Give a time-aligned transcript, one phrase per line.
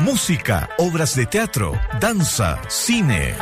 [0.00, 3.34] música, obras de teatro, danza, cine.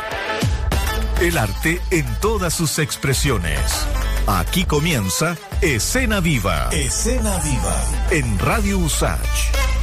[1.21, 3.59] El arte en todas sus expresiones.
[4.27, 6.69] Aquí comienza Escena Viva.
[6.71, 7.83] Escena Viva.
[8.11, 9.78] En Radio Usach.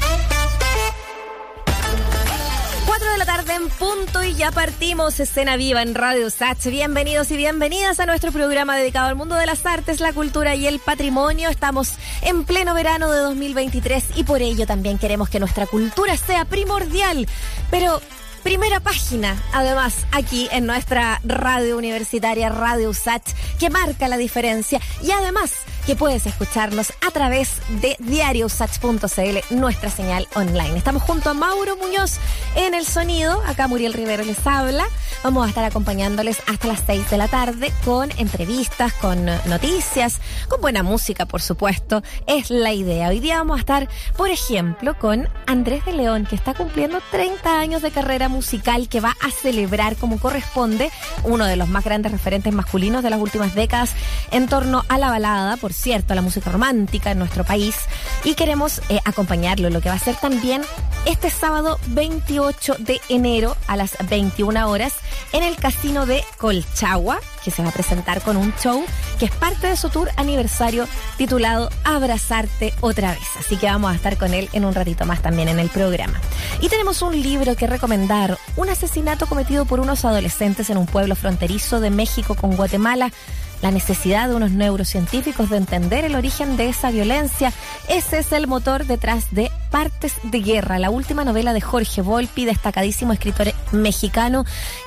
[3.69, 6.65] Punto y ya partimos Escena Viva en Radio Usach.
[6.67, 10.67] Bienvenidos y bienvenidas a nuestro programa dedicado al mundo de las artes, la cultura y
[10.67, 11.49] el patrimonio.
[11.49, 16.45] Estamos en pleno verano de 2023 y por ello también queremos que nuestra cultura sea
[16.45, 17.27] primordial.
[17.71, 18.01] Pero
[18.43, 25.11] primera página, además, aquí en nuestra radio universitaria, Radio USACH, que marca la diferencia y
[25.11, 25.53] además
[25.87, 30.77] que puedes escucharnos a través de diariosach.cl, nuestra señal online.
[30.77, 32.19] Estamos junto a Mauro Muñoz
[32.57, 34.85] en el sonido, acá Muriel Rivero les habla.
[35.23, 40.61] Vamos a estar acompañándoles hasta las 6 de la tarde con entrevistas, con noticias, con
[40.61, 42.03] buena música, por supuesto.
[42.27, 43.09] Es la idea.
[43.09, 47.61] Hoy día vamos a estar, por ejemplo, con Andrés de León, que está cumpliendo 30
[47.61, 50.91] años de carrera musical que va a celebrar como corresponde
[51.23, 53.95] uno de los más grandes referentes masculinos de las últimas décadas
[54.33, 57.77] en torno a la balada, por cierto, la música romántica en nuestro país.
[58.25, 60.63] Y queremos eh, acompañarlo, lo que va a ser también
[61.05, 64.95] este sábado 28 de enero a las 21 horas
[65.33, 68.85] en el casino de Colchagua, que se va a presentar con un show
[69.19, 73.29] que es parte de su tour aniversario titulado Abrazarte otra vez.
[73.39, 76.21] Así que vamos a estar con él en un ratito más también en el programa.
[76.61, 81.15] Y tenemos un libro que recomendar, un asesinato cometido por unos adolescentes en un pueblo
[81.15, 83.13] fronterizo de México con Guatemala
[83.63, 87.53] la necesidad de unos neurocientíficos de entender el origen de esa violencia.
[87.89, 92.45] Ese es el motor detrás de Partes de Guerra, la última novela de Jorge Volpi,
[92.45, 94.45] destacadísimo escritor mexicano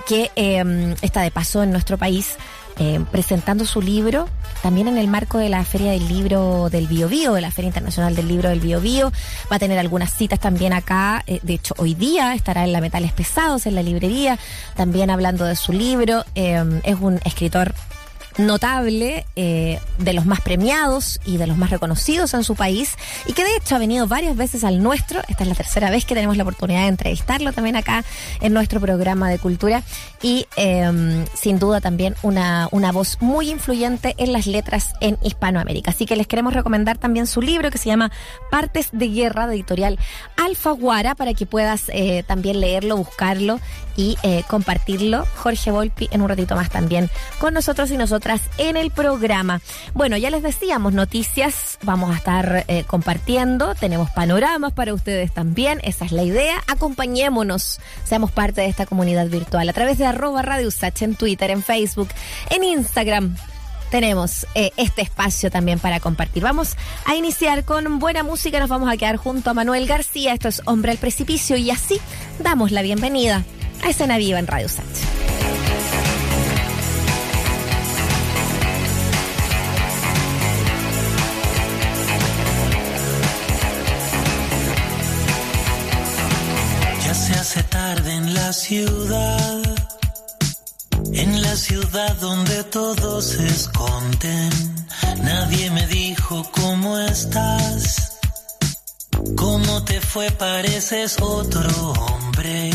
[0.08, 2.38] que eh, está de paso en nuestro país.
[2.82, 4.30] Eh, presentando su libro,
[4.64, 8.16] también en el marco de la Feria del Libro del Bio, de la Feria Internacional
[8.16, 9.12] del Libro del Bio.
[9.52, 11.22] Va a tener algunas citas también acá.
[11.28, 14.40] Eh, de hecho, hoy día estará en la Metales Pesados, en la librería,
[14.78, 16.24] también hablando de su libro.
[16.36, 17.76] Eh, es un escritor
[18.40, 22.96] notable, eh, de los más premiados y de los más reconocidos en su país,
[23.28, 25.22] y que de hecho ha venido varias veces al nuestro.
[25.28, 28.04] Esta es la tercera vez que tenemos la oportunidad de entrevistarlo también acá
[28.42, 29.84] en nuestro programa de cultura,
[30.22, 35.92] y eh, sin duda también una, una voz muy influyente en las letras en Hispanoamérica.
[35.92, 38.12] Así que les queremos recomendar también su libro que se llama
[38.50, 40.00] Partes de Guerra, de editorial
[40.38, 43.60] Alfaguara, para que puedas eh, también leerlo, buscarlo
[43.96, 45.26] y eh, compartirlo.
[45.36, 49.62] Jorge Volpi en un ratito más también con nosotros y nosotras en el programa.
[49.94, 55.80] Bueno, ya les decíamos, noticias vamos a estar eh, compartiendo, tenemos panoramas para ustedes también,
[55.84, 56.62] esa es la idea.
[56.68, 61.50] Acompañémonos, seamos parte de esta comunidad virtual a través de arroba Radio Usach en Twitter,
[61.50, 62.10] en Facebook,
[62.52, 63.36] en Instagram
[63.90, 66.44] tenemos eh, este espacio también para compartir.
[66.44, 70.48] Vamos a iniciar con buena música, nos vamos a quedar junto a Manuel García, esto
[70.48, 72.00] es Hombre al Precipicio y así
[72.38, 73.44] damos la bienvenida
[73.84, 75.49] a Escena Viva en Radio Sánchez.
[87.96, 89.62] Tarde en la ciudad,
[91.12, 94.52] en la ciudad donde todos se esconden.
[95.24, 98.20] Nadie me dijo cómo estás,
[99.36, 102.70] cómo te fue, pareces otro hombre.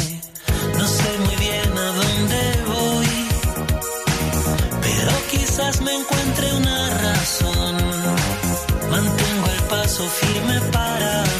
[0.78, 2.40] No sé muy bien a dónde
[2.72, 3.12] voy,
[4.86, 7.74] pero quizás me encuentre una razón.
[8.90, 11.33] Mantengo el paso firme para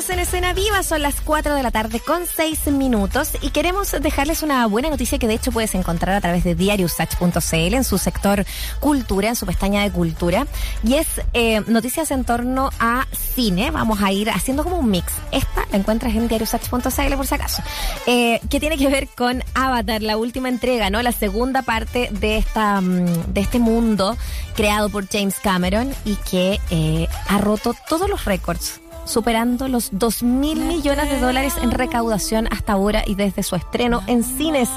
[0.00, 3.90] Estamos en escena viva, son las 4 de la tarde con 6 minutos y queremos
[4.00, 7.98] dejarles una buena noticia que de hecho puedes encontrar a través de diariosach.cl en su
[7.98, 8.46] sector
[8.80, 10.46] cultura, en su pestaña de cultura.
[10.82, 13.70] Y es eh, noticias en torno a cine.
[13.72, 15.12] Vamos a ir haciendo como un mix.
[15.32, 17.62] Esta la encuentras en diariosach.cl por si acaso.
[18.06, 21.02] Eh, que tiene que ver con Avatar, la última entrega, ¿no?
[21.02, 24.16] La segunda parte de, esta, mm, de este mundo
[24.56, 30.22] creado por James Cameron y que eh, ha roto todos los récords superando los 2
[30.22, 34.68] mil millones de dólares en recaudación hasta ahora y desde su estreno en cines.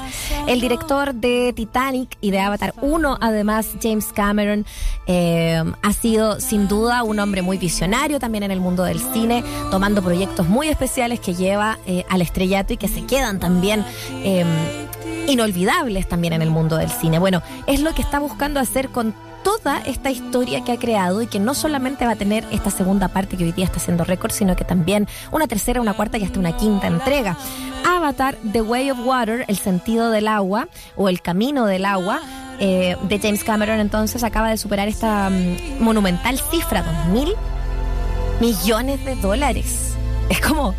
[0.46, 4.66] El director de Titanic y de Avatar 1, además James Cameron,
[5.06, 9.44] eh, ha sido sin duda un hombre muy visionario también en el mundo del cine,
[9.70, 13.84] tomando proyectos muy especiales que lleva eh, al estrellato y que se quedan también.
[14.24, 14.44] Eh,
[15.28, 17.18] inolvidables también en el mundo del cine.
[17.18, 21.26] Bueno, es lo que está buscando hacer con toda esta historia que ha creado y
[21.26, 24.32] que no solamente va a tener esta segunda parte que hoy día está haciendo récord,
[24.32, 27.36] sino que también una tercera, una cuarta y hasta una quinta entrega.
[27.86, 32.20] Avatar, The Way of Water, el sentido del agua o el camino del agua.
[32.60, 37.34] eh, de James Cameron entonces acaba de superar esta mm, monumental cifra, dos mil
[38.40, 39.94] millones de dólares.
[40.30, 40.74] Es como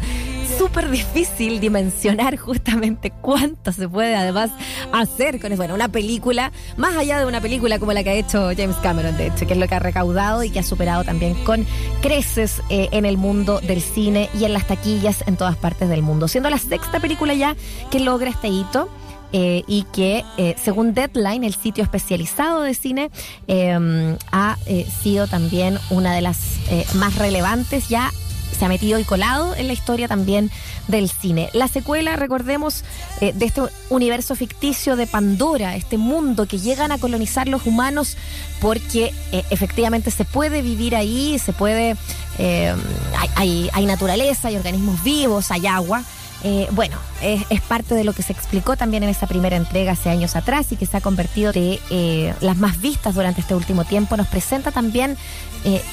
[0.58, 4.52] súper difícil dimensionar justamente cuánto se puede además
[4.92, 5.58] hacer con eso.
[5.58, 9.18] Bueno, una película, más allá de una película como la que ha hecho James Cameron,
[9.18, 11.66] de hecho, que es lo que ha recaudado y que ha superado también con
[12.02, 16.02] creces eh, en el mundo del cine y en las taquillas en todas partes del
[16.02, 16.28] mundo.
[16.28, 17.56] Siendo la sexta película ya
[17.92, 18.90] que logra este hito.
[19.34, 23.12] eh, y que, eh, según Deadline, el sitio especializado de cine,
[24.32, 24.58] ha
[25.02, 26.38] sido también una de las
[26.94, 28.12] más relevantes ya
[28.56, 30.50] se ha metido y colado en la historia también
[30.88, 31.50] del cine.
[31.54, 32.84] La secuela, recordemos,
[33.22, 38.18] eh, de este universo ficticio de Pandora, este mundo que llegan a colonizar los humanos
[38.62, 41.96] porque eh, efectivamente se puede vivir ahí, se puede,
[42.40, 42.76] eh,
[43.36, 46.04] hay, hay- naturaleza, hay organismos vivos, hay agua.
[46.72, 50.12] Bueno, es, es parte de lo que se explicó también en esa primera entrega hace
[50.12, 54.16] años atrás y que se ha convertido de las más vistas durante este último tiempo.
[54.16, 55.18] Nos presenta también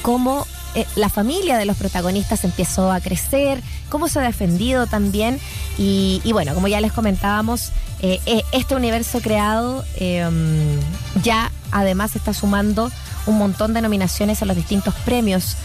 [0.03, 5.39] cómo eh, la familia de los protagonistas empezó a crecer, cómo se ha defendido también.
[5.77, 7.71] Y, y bueno, como ya les comentábamos,
[8.05, 10.29] eh, eh, este universo creado eh,
[11.23, 12.91] ya además está sumando
[13.27, 15.55] un montón de nominaciones a los distintos premios.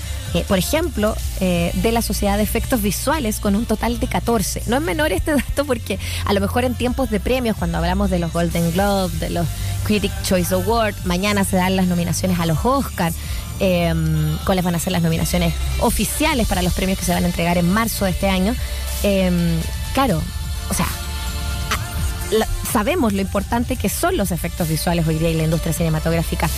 [0.46, 4.62] por ejemplo, de la Sociedad de Efectos Visuales con un total de 14.
[4.66, 8.10] No es menor este dato porque a lo mejor en tiempos de premios, cuando hablamos
[8.10, 9.46] de los Golden Globe, de los
[9.84, 13.12] Critic Choice Award, mañana se dan las nominaciones a los Oscar,
[13.60, 13.94] eh,
[14.44, 17.58] cuáles van a ser las nominaciones oficiales para los premios que se van a entregar
[17.58, 18.54] en marzo de este año.
[19.02, 19.58] Eh,
[19.94, 20.22] claro,
[20.70, 20.86] o sea,
[22.70, 26.48] sabemos lo importante que son los efectos visuales hoy día en la industria cinematográfica.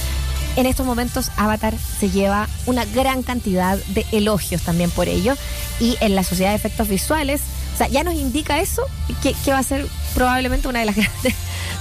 [0.56, 5.36] En estos momentos Avatar se lleva una gran cantidad de elogios también por ello
[5.78, 7.40] y en la sociedad de efectos visuales,
[7.80, 8.82] sea, ya nos indica eso,
[9.22, 11.34] que, va a ser probablemente una de las grandes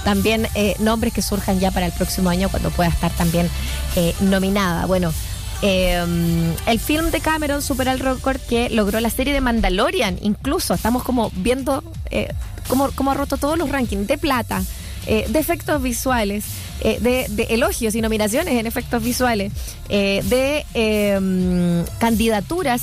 [0.04, 3.48] también eh, nombres que surjan ya para el próximo año cuando pueda estar también
[3.96, 4.86] eh, nominada.
[4.86, 5.12] Bueno,
[5.62, 6.02] eh,
[6.66, 10.18] el film de Cameron supera el récord que logró la serie de Mandalorian.
[10.22, 12.32] Incluso estamos como viendo eh,
[12.68, 14.62] cómo, cómo ha roto todos los rankings de plata,
[15.06, 16.44] de efectos visuales,
[16.80, 19.52] de, elogios y nominaciones en efectos visuales,
[19.88, 22.82] de eh, candidaturas,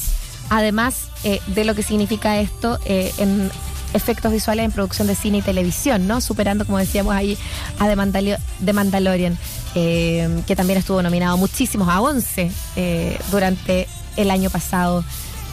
[0.50, 3.52] además eh, de lo que significa esto eh, en
[3.94, 6.22] efectos visuales en producción de cine y televisión, ¿no?
[6.22, 7.38] Superando, como decíamos ahí,
[7.80, 9.38] a The, The Mandalorian,
[9.76, 15.04] eh, que también estuvo nominado muchísimos, a 11 eh, durante el año pasado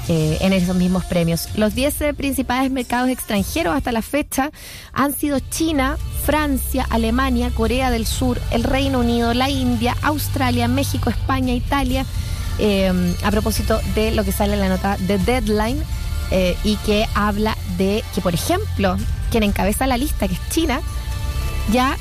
[0.06, 1.48] en esos mismos premios.
[1.56, 4.50] Los 10 eh, principales mercados extranjeros hasta la fecha
[4.92, 5.96] han sido China,
[6.26, 12.04] Francia, Alemania, Corea del Sur, el Reino Unido, la India, Australia, México, España, Italia.
[12.58, 15.82] Eh, a propósito de lo que sale en la nota de Deadline
[16.30, 18.96] eh, y que habla de que, por ejemplo,
[19.30, 20.80] quien encabeza la lista, que es China,
[21.72, 21.96] ya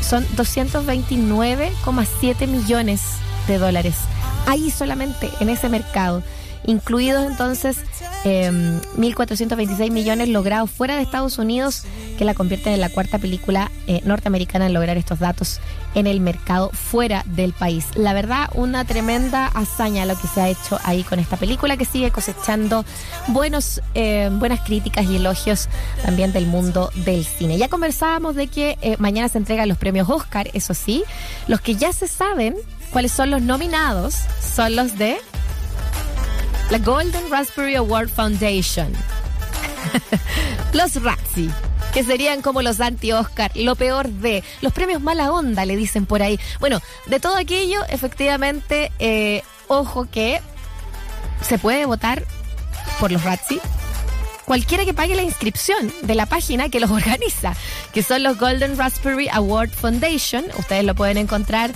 [0.00, 3.00] son 229,7 millones
[3.46, 3.96] de dólares.
[4.46, 6.22] Ahí solamente, en ese mercado.
[6.68, 7.78] Incluidos entonces
[8.26, 8.50] eh,
[8.98, 11.84] 1.426 millones logrados fuera de Estados Unidos,
[12.18, 15.60] que la convierten en la cuarta película eh, norteamericana en lograr estos datos
[15.94, 17.86] en el mercado fuera del país.
[17.94, 21.86] La verdad, una tremenda hazaña lo que se ha hecho ahí con esta película que
[21.86, 22.84] sigue cosechando
[23.28, 25.70] buenos, eh, buenas críticas y elogios
[26.02, 27.56] también del mundo del cine.
[27.56, 31.02] Ya conversábamos de que eh, mañana se entregan los premios Oscar, eso sí,
[31.46, 32.56] los que ya se saben
[32.90, 34.16] cuáles son los nominados
[34.54, 35.16] son los de
[36.70, 38.92] la Golden Raspberry Award Foundation.
[40.72, 41.50] los Razzie,
[41.94, 46.22] que serían como los anti-Oscar, lo peor de los premios mala onda, le dicen por
[46.22, 46.38] ahí.
[46.60, 50.40] Bueno, de todo aquello, efectivamente, eh, ojo que
[51.40, 52.24] se puede votar
[53.00, 53.60] por los Razzie,
[54.48, 57.54] cualquiera que pague la inscripción de la página que los organiza,
[57.92, 60.46] que son los Golden Raspberry Award Foundation.
[60.58, 61.70] Ustedes lo pueden encontrar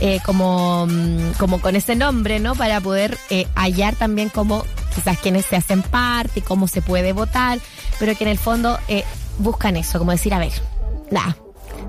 [0.00, 2.54] eh, como, mm, como con ese nombre, ¿no?
[2.54, 7.58] Para poder eh, hallar también cómo quizás quienes se hacen parte, cómo se puede votar,
[7.98, 9.04] pero que en el fondo eh,
[9.38, 10.52] buscan eso, como decir, a ver,
[11.10, 11.36] nada.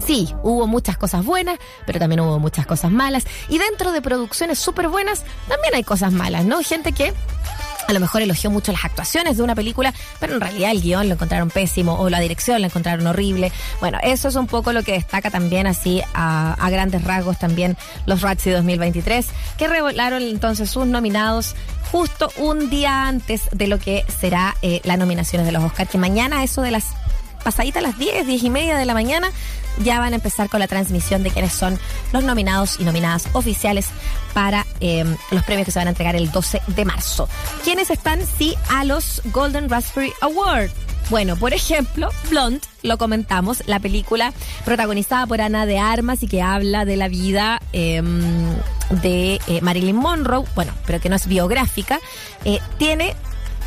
[0.05, 3.25] Sí, hubo muchas cosas buenas, pero también hubo muchas cosas malas.
[3.49, 6.63] Y dentro de producciones súper buenas, también hay cosas malas, ¿no?
[6.63, 7.13] Gente que
[7.89, 11.07] a lo mejor elogió mucho las actuaciones de una película, pero en realidad el guion
[11.07, 13.51] lo encontraron pésimo o la dirección la encontraron horrible.
[13.79, 18.21] Bueno, eso es un poco lo que destaca también así a, grandes rasgos también los
[18.21, 19.25] Razzie 2023,
[19.57, 21.55] que revelaron entonces sus nominados
[21.91, 25.97] justo un día antes de lo que será eh, las nominaciones de los Oscars, que
[25.97, 26.85] mañana eso de las
[27.43, 29.31] pasaditas las 10, 10 y media de la mañana,
[29.83, 31.79] ya van a empezar con la transmisión de quiénes son
[32.11, 33.87] los nominados y nominadas oficiales
[34.33, 37.29] para eh, los premios que se van a entregar el 12 de marzo.
[37.63, 38.19] ¿Quiénes están?
[38.37, 40.69] Sí, a los Golden Raspberry Award.
[41.09, 44.31] Bueno, por ejemplo, Blonde, lo comentamos, la película
[44.63, 48.01] protagonizada por Ana de Armas y que habla de la vida eh,
[49.01, 51.99] de eh, Marilyn Monroe, bueno, pero que no es biográfica,
[52.45, 53.15] eh, tiene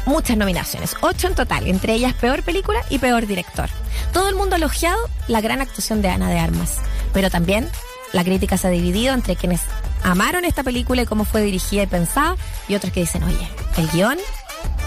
[0.06, 3.68] muchas nominaciones, ocho en total, entre ellas peor película y peor director.
[4.12, 6.76] Todo el mundo ha elogiado la gran actuación de Ana de Armas,
[7.12, 7.68] pero también
[8.12, 9.62] la crítica se ha dividido entre quienes
[10.02, 12.36] amaron esta película y cómo fue dirigida y pensada
[12.68, 14.18] y otros que dicen, oye, el guion,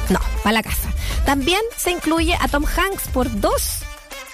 [0.10, 0.89] no, para la casa.
[1.25, 3.79] También se incluye a Tom Hanks por dos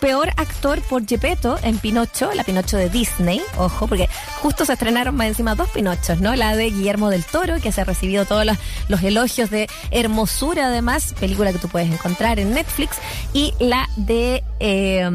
[0.01, 4.09] peor actor por Gepetto en Pinocho, la Pinocho de Disney, ojo, porque
[4.41, 6.35] justo se estrenaron más encima dos Pinochos, ¿no?
[6.35, 11.13] La de Guillermo del Toro, que se ha recibido todos los, elogios de hermosura, además,
[11.19, 12.97] película que tú puedes encontrar en Netflix,
[13.31, 15.07] y la de, eh,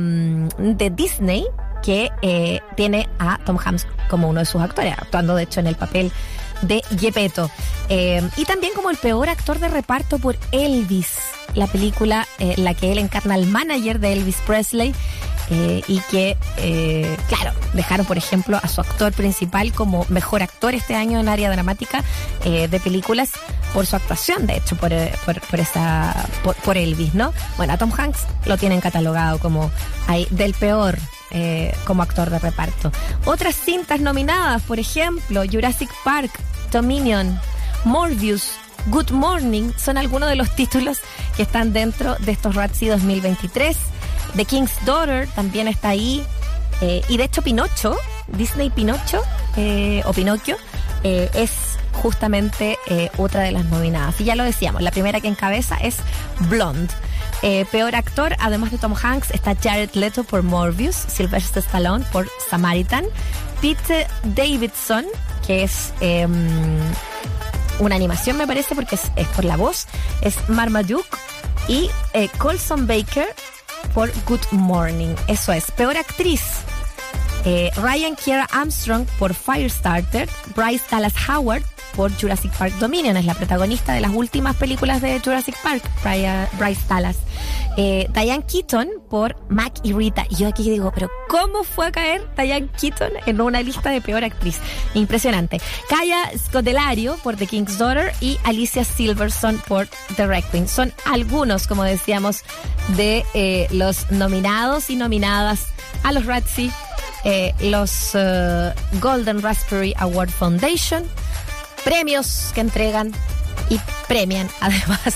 [0.57, 1.45] de Disney,
[1.83, 5.66] que eh, tiene a Tom Hanks como uno de sus actores, actuando de hecho en
[5.66, 6.12] el papel
[6.62, 7.50] de Gepetto.
[7.88, 11.08] Eh, y también como el peor actor de reparto por Elvis,
[11.54, 14.94] la película en eh, la que él encarna al manager de Elvis Presley.
[15.48, 16.36] Eh, y que,
[17.28, 21.48] claro, dejaron, por ejemplo, a su actor principal como mejor actor este año en área
[21.52, 22.02] dramática
[22.42, 23.30] de películas
[23.72, 24.90] por su actuación, de hecho, por,
[25.25, 26.26] por, por esa,
[26.64, 27.32] por, Elvis, ¿no?
[27.56, 29.70] Bueno, a Tom Hanks lo tienen catalogado como
[30.30, 30.98] del peor
[31.30, 32.92] eh, como actor de reparto.
[33.25, 36.30] Otras cintas nominadas, por ejemplo, Jurassic Park,
[36.73, 37.38] Dominion,
[37.85, 38.50] Morbius,
[38.87, 41.00] Good Morning, son algunos de los títulos
[41.37, 43.76] que están dentro de estos Razzie 2023.
[44.37, 46.25] The King's Daughter también está ahí.
[46.80, 47.97] eh, y de hecho Pinocho,
[48.28, 49.23] Disney Pinocho
[49.56, 50.56] eh, o Pinocchio,
[51.04, 51.50] eh, es
[51.92, 54.21] justamente eh, otra de las nominadas.
[54.21, 55.97] Y ya lo decíamos, la primera que encabeza es
[56.49, 56.92] Blonde.
[57.43, 62.28] Eh, peor actor, además de Tom Hanks, está Jared Leto por Morbius, Sylvester Stallone por
[62.49, 63.05] Samaritan,
[63.61, 65.05] Pete Davidson,
[65.47, 66.26] que es eh,
[67.78, 69.87] una animación me parece porque es, es por la voz,
[70.23, 71.16] es Marmaduke
[71.69, 73.26] y eh, Colson Baker
[73.95, 75.14] por Good Morning.
[75.28, 75.71] Eso es.
[75.73, 76.43] Peor actriz.
[77.45, 81.62] Eh, Ryan Kiera Armstrong por Firestarter, Bryce Dallas Howard
[81.95, 85.83] por Jurassic Park Dominion, es la protagonista de las últimas películas de Jurassic Park,
[86.59, 87.16] Bryce Dallas.
[87.78, 90.26] Eh, Diane Keaton por Mac y Rita.
[90.31, 94.00] Y yo aquí digo, pero ¿cómo fue a caer Diane Keaton en una lista de
[94.00, 94.59] peor actriz?
[94.95, 95.61] Impresionante.
[95.88, 100.66] Kaya Scodelario por The King's Daughter y Alicia Silverson por The Requiem.
[100.69, 102.45] Son algunos, como decíamos,
[102.97, 105.66] de eh, los nominados y nominadas
[106.02, 106.71] a los Razzie,
[107.28, 111.02] eh, los eh, Golden Raspberry Award Foundation,
[111.85, 113.11] premios que entregan
[113.68, 115.14] y premian además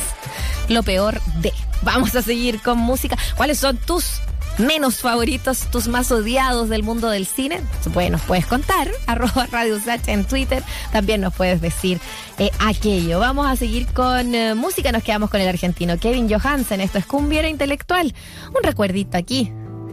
[0.68, 1.52] lo peor de.
[1.82, 3.16] Vamos a seguir con música.
[3.36, 4.20] ¿Cuáles son tus
[4.58, 7.60] menos favoritos, tus más odiados del mundo del cine?
[7.94, 12.00] Pues nos puedes contar, arroba Radio Sacha en Twitter, también nos puedes decir
[12.40, 13.20] eh, aquello.
[13.20, 17.48] Vamos a seguir con música, nos quedamos con el argentino Kevin Johansen, esto es Cumbiera
[17.48, 18.12] Intelectual,
[18.48, 19.52] un recuerdito aquí,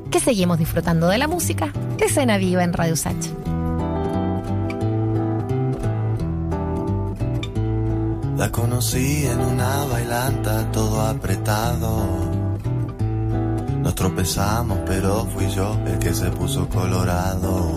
[0.09, 3.29] que seguimos disfrutando de la música, de escena viva en Radio Sacha.
[8.37, 12.05] La conocí en una bailanta todo apretado.
[13.81, 17.71] Nos tropezamos, pero fui yo el que se puso colorado.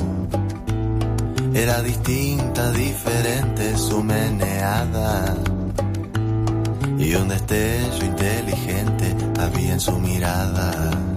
[1.54, 5.34] Era distinta, diferente su meneada.
[6.98, 11.09] Y un destello inteligente había en su mirada.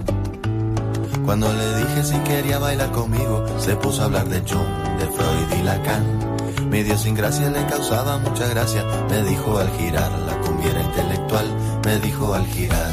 [1.24, 5.60] Cuando le dije si quería bailar conmigo, se puso a hablar de Jung, de Freud
[5.60, 6.70] y Lacan.
[6.70, 8.84] Mi dio sin gracia le causaba mucha gracia.
[9.08, 11.46] Me dijo al girar, la cumbiera intelectual.
[11.84, 12.90] Me dijo al girar.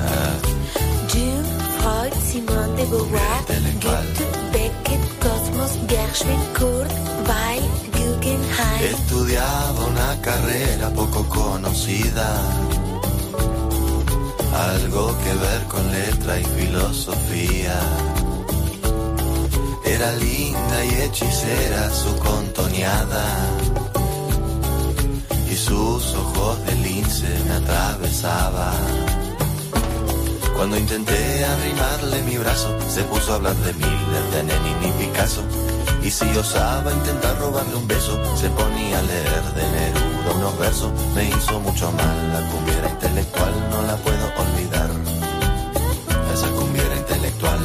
[0.00, 0.36] Ah,
[1.12, 1.46] Jung,
[1.78, 3.42] Freud, Simone de Beauvoir.
[3.82, 6.92] Goethe, Beckett, Cosmos, Gershwin, Kurt,
[7.28, 7.62] Weil,
[7.96, 8.94] Guggenheim.
[8.94, 12.28] estudiaba una carrera poco conocida.
[14.52, 17.80] Algo que ver con letra y filosofía.
[19.84, 23.24] Era linda y hechicera su contoneada.
[25.50, 29.22] Y sus ojos de lince me atravesaban.
[30.54, 35.42] Cuando intenté arrimarle mi brazo, se puso a hablar de Miller, de Lenin y Picasso.
[36.04, 40.90] Y si osaba intentar robarle un beso, se ponía a leer de Neruda unos versos.
[41.14, 44.90] Me hizo mucho mal, la cumbiera intelectual no la puedo olvidar.
[46.34, 47.60] Esa cumbiera intelectual.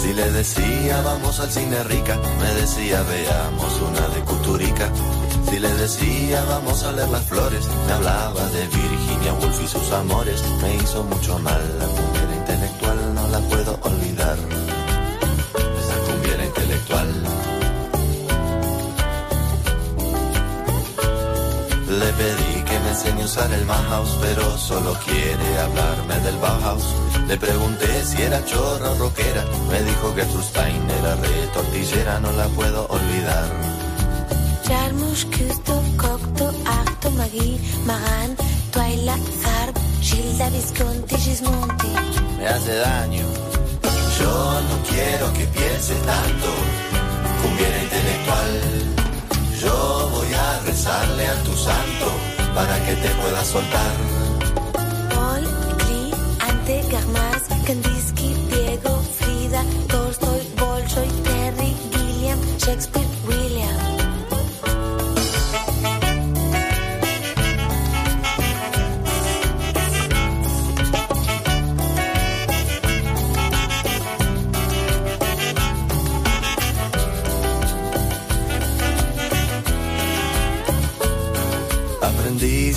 [0.00, 4.88] Si le decía vamos al cine rica, me decía veamos una de Culturica.
[5.50, 9.90] Si le decía vamos a leer las flores, me hablaba de Virginia Woolf y sus
[9.90, 10.40] amores.
[10.62, 12.65] Me hizo mucho mal, la cumbiera intelectual
[14.34, 17.08] Esa cumbiera intelectual.
[21.88, 26.84] Le pedí que me enseñe a usar el Bauhaus, pero solo quiere hablarme del Bauhaus.
[27.28, 32.32] Le pregunté si era chorra o rockera, me dijo que Stein era re tortillera, no
[32.32, 33.48] la puedo olvidar.
[34.66, 38.36] Jarmusch, Küsto, Cocteau, Arto, Magui, Maran,
[38.72, 41.92] Twyla, Zarb, Gilda, Visconti, Gismonti.
[42.38, 43.45] me hace daño.
[44.18, 46.48] Yo no quiero que pienses tanto,
[47.42, 48.52] cumbiera intelectual.
[49.62, 52.06] Yo voy a rezarle a tu santo
[52.54, 53.92] para que te pueda soltar.
[55.14, 55.44] Paul,
[55.78, 60.05] Klee, Ante, Garmas, Kandinsky, Diego, Frida, Tolstoy,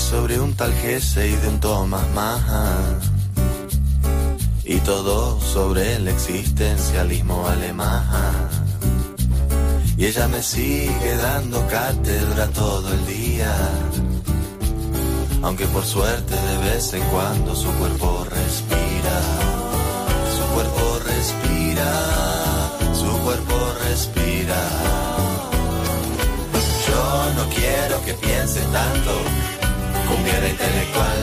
[0.09, 2.99] sobre un tal Gese y de un Thomas Mann.
[4.63, 8.49] Y todo sobre el existencialismo alemán.
[9.97, 13.53] Y ella me sigue dando cátedra todo el día.
[15.43, 19.17] Aunque por suerte de vez en cuando su cuerpo respira.
[20.37, 21.91] Su cuerpo respira.
[22.93, 23.55] Su cuerpo
[23.87, 24.61] respira.
[26.87, 29.11] Yo no quiero que pienses tanto,
[30.09, 31.19] cumbiera intelectual.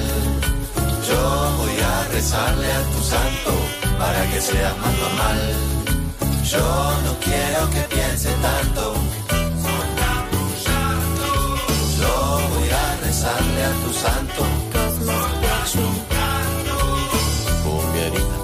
[1.09, 1.21] Yo
[1.59, 3.53] voy a rezarle a tu santo
[3.99, 5.41] para que sea más normal.
[6.45, 6.67] Yo
[7.05, 8.95] no quiero que pienses tanto.
[12.01, 14.43] Yo voy a rezarle a tu santo.
[14.73, 15.95] Cosmos, Bergson,
[17.65, 18.39] Cumbierita,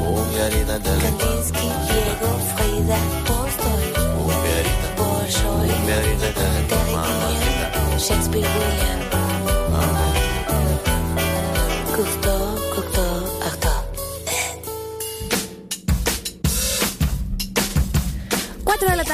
[0.00, 1.18] cumbierita intelectual.
[1.18, 7.34] Kandinsky, Diego, Frida, Tolstoy, Cumbierita, Bolshoi, cumbierita Terry intelectual.
[7.40, 9.03] Gilliam, Shakespeare, William.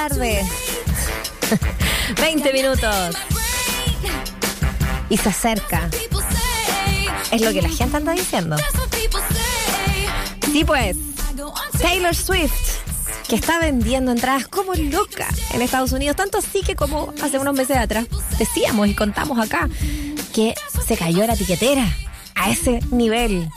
[0.09, 0.43] Tarde.
[2.23, 3.17] 20 minutos.
[5.11, 5.91] Y se acerca.
[7.31, 8.57] Es lo que la gente anda diciendo.
[10.51, 10.97] Sí, pues.
[11.83, 12.79] Taylor Swift,
[13.29, 16.17] que está vendiendo entradas como loca en Estados Unidos.
[16.17, 18.07] Tanto así que como hace unos meses atrás
[18.39, 19.69] decíamos y contamos acá
[20.33, 20.55] que
[20.87, 21.87] se cayó la tiquetera
[22.35, 23.51] a ese nivel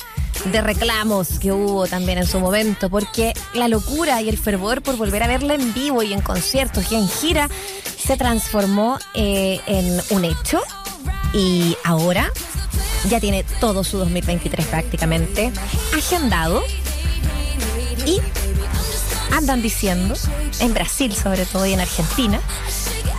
[0.46, 4.98] de reclamos que hubo también en su momento, porque la locura y el fervor por
[4.98, 7.50] volver a verla en vivo y en conciertos y en gira
[7.98, 10.62] se transformó eh, en un hecho
[11.34, 12.32] y ahora
[13.10, 15.52] ya tiene todo su 2023 prácticamente
[15.96, 16.62] agendado
[18.06, 18.20] y
[19.32, 20.16] andan diciendo,
[20.60, 22.40] en Brasil sobre todo y en Argentina,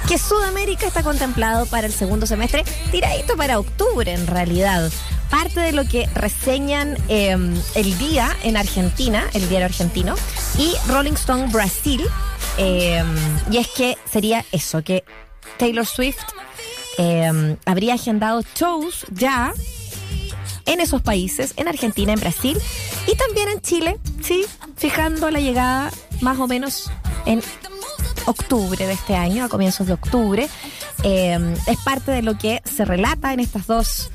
[0.09, 4.91] que Sudamérica está contemplado para el segundo semestre, tiradito para octubre en realidad.
[5.35, 7.37] Parte de lo que reseñan eh,
[7.75, 10.14] el día en Argentina, el diario argentino,
[10.57, 12.03] y Rolling Stone Brasil,
[12.57, 13.03] eh,
[13.51, 15.03] y es que sería eso, que
[15.59, 16.23] Taylor Swift
[16.99, 19.53] eh, habría agendado shows ya
[20.66, 22.57] en esos países, en Argentina, en Brasil
[23.09, 26.92] y también en Chile, sí, fijando la llegada más o menos
[27.27, 27.42] en
[28.27, 30.49] octubre de este año, a comienzos de octubre.
[31.03, 34.11] Eh, es parte de lo que se relata en estas dos,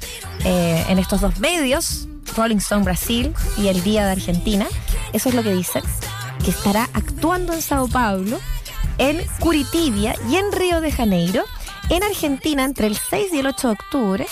[0.46, 4.68] eh, en estos dos medios, Rolling Stone Brasil y El Día de Argentina.
[5.14, 5.84] Eso es lo que dicen,
[6.44, 8.40] que estará actuando en Sao Paulo,
[8.98, 11.44] en Curitiba y en Río de Janeiro,
[11.90, 14.28] en Argentina entre el 6 y el 8 de octubre,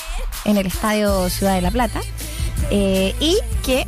[0.46, 2.02] en el Estadio Ciudad de la Plata,
[2.70, 3.86] eh, y que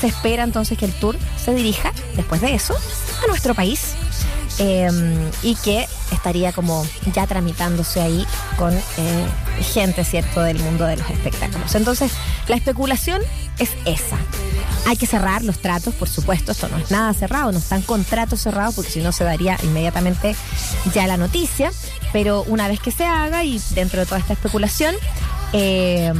[0.00, 2.74] se espera entonces que el tour se dirija, después de eso,
[3.22, 3.94] a nuestro país,
[4.58, 4.90] eh,
[5.42, 8.26] y que estaría como ya tramitándose ahí
[8.58, 9.26] con eh,
[9.60, 11.74] gente, ¿cierto?, del mundo de los espectáculos.
[11.74, 12.12] Entonces,
[12.48, 13.22] la especulación
[13.58, 14.18] es esa.
[14.86, 18.40] Hay que cerrar los tratos, por supuesto, esto no es nada cerrado, no están contratos
[18.40, 20.34] cerrados porque si no se daría inmediatamente
[20.94, 21.70] ya la noticia,
[22.12, 24.94] pero una vez que se haga y dentro de toda esta especulación,
[25.52, 26.12] eh,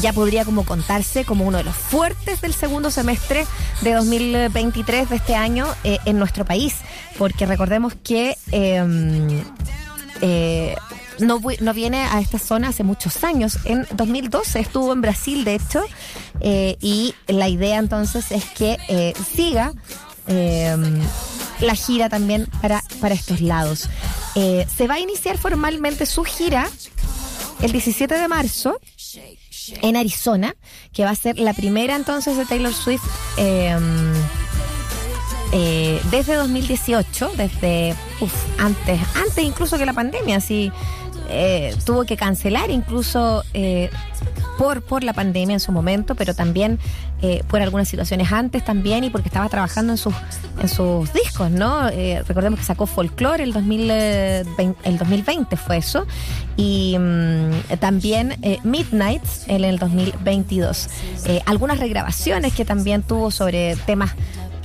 [0.00, 3.46] ya podría como contarse como uno de los fuertes del segundo semestre
[3.82, 6.74] de 2023 de este año eh, en nuestro país,
[7.18, 9.42] porque recordemos que eh,
[10.22, 10.76] eh,
[11.18, 13.58] no, no viene a esta zona hace muchos años.
[13.64, 15.82] En 2012 estuvo en Brasil, de hecho,
[16.40, 19.72] eh, y la idea entonces es que siga
[20.28, 20.76] eh,
[21.60, 23.88] la gira también para, para estos lados.
[24.34, 26.66] Se va a iniciar formalmente su gira
[27.62, 28.78] el 17 de marzo
[29.82, 30.56] en Arizona,
[30.92, 33.02] que va a ser la primera entonces de Taylor Swift
[33.38, 33.76] eh,
[35.52, 40.72] eh, desde 2018, desde uf, antes, antes incluso que la pandemia, así
[41.28, 43.90] eh, tuvo que cancelar incluso eh,
[44.58, 46.78] por, por la pandemia en su momento, pero también
[47.20, 50.14] eh, por algunas situaciones antes también y porque estaba trabajando en sus,
[50.60, 51.88] en sus discos, ¿no?
[51.88, 56.06] Eh, recordemos que sacó Folklore el, 2020, el 2020 fue eso,
[56.56, 60.88] y mm, también eh, Midnight en el 2022.
[61.26, 64.14] Eh, algunas regrabaciones que también tuvo sobre temas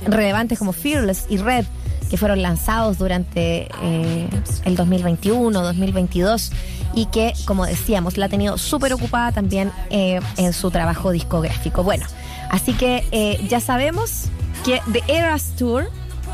[0.06, 1.64] relevantes como Fearless y Red,
[2.08, 4.28] que fueron lanzados durante eh,
[4.64, 6.52] el 2021, 2022
[6.94, 11.82] y que, como decíamos, la ha tenido súper ocupada también eh, en su trabajo discográfico.
[11.82, 12.06] Bueno,
[12.50, 14.24] así que eh, ya sabemos
[14.64, 15.90] que The Eras Tour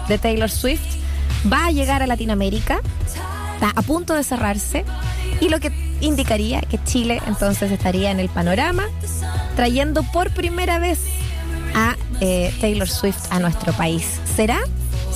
[0.09, 0.97] de Taylor Swift
[1.53, 2.81] va a llegar a Latinoamérica,
[3.55, 4.85] está a punto de cerrarse
[5.41, 8.85] y lo que indicaría que Chile entonces estaría en el panorama
[9.57, 11.01] trayendo por primera vez
[11.75, 11.97] a
[12.61, 14.21] Taylor Swift a nuestro país.
[14.37, 14.61] ¿Será?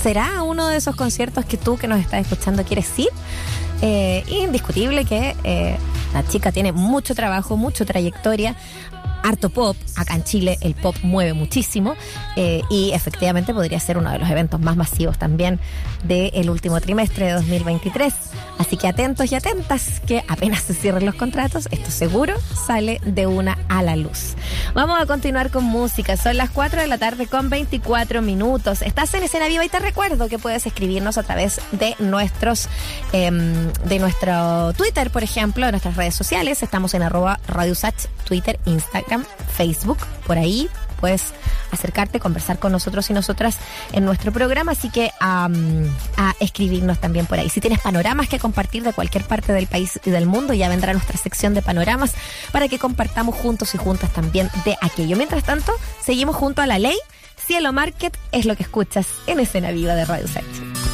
[0.03, 3.09] ¿Será uno de esos conciertos que tú que nos estás escuchando quieres ir?
[3.83, 5.77] Eh, indiscutible que eh,
[6.15, 8.55] la chica tiene mucho trabajo, mucha trayectoria.
[9.23, 11.95] Harto pop, acá en Chile el pop mueve muchísimo
[12.37, 15.59] eh, y efectivamente podría ser uno de los eventos más masivos también
[16.05, 18.15] del último trimestre de 2023.
[18.59, 22.35] Así que atentos y atentas que apenas se cierren los contratos, esto seguro
[22.67, 24.35] sale de una a la luz.
[24.75, 28.83] Vamos a continuar con música, son las 4 de la tarde con 24 minutos.
[28.83, 32.69] Estás en escena viva y te recuerdo que puedes escribirnos a través de nuestros
[33.13, 36.63] em, de nuestro Twitter, por ejemplo, de nuestras redes sociales.
[36.63, 37.75] Estamos en arroba Radio
[38.25, 39.08] Twitter, Instagram,
[39.57, 40.69] Facebook, por ahí
[41.01, 41.33] puedes
[41.71, 43.57] acercarte, conversar con nosotros y nosotras
[43.93, 45.49] en nuestro programa, así que a
[46.41, 47.49] escribirnos también por ahí.
[47.49, 50.93] Si tienes panoramas que compartir de cualquier parte del país y del mundo, ya vendrá
[50.93, 52.15] nuestra sección de panoramas
[52.53, 55.17] para que compartamos juntos y juntas también de aquello.
[55.17, 56.97] Mientras tanto, seguimos junto a la ley.
[57.37, 60.88] Cielo Market es lo que escuchas en Escena Viva de Radio Sánchez.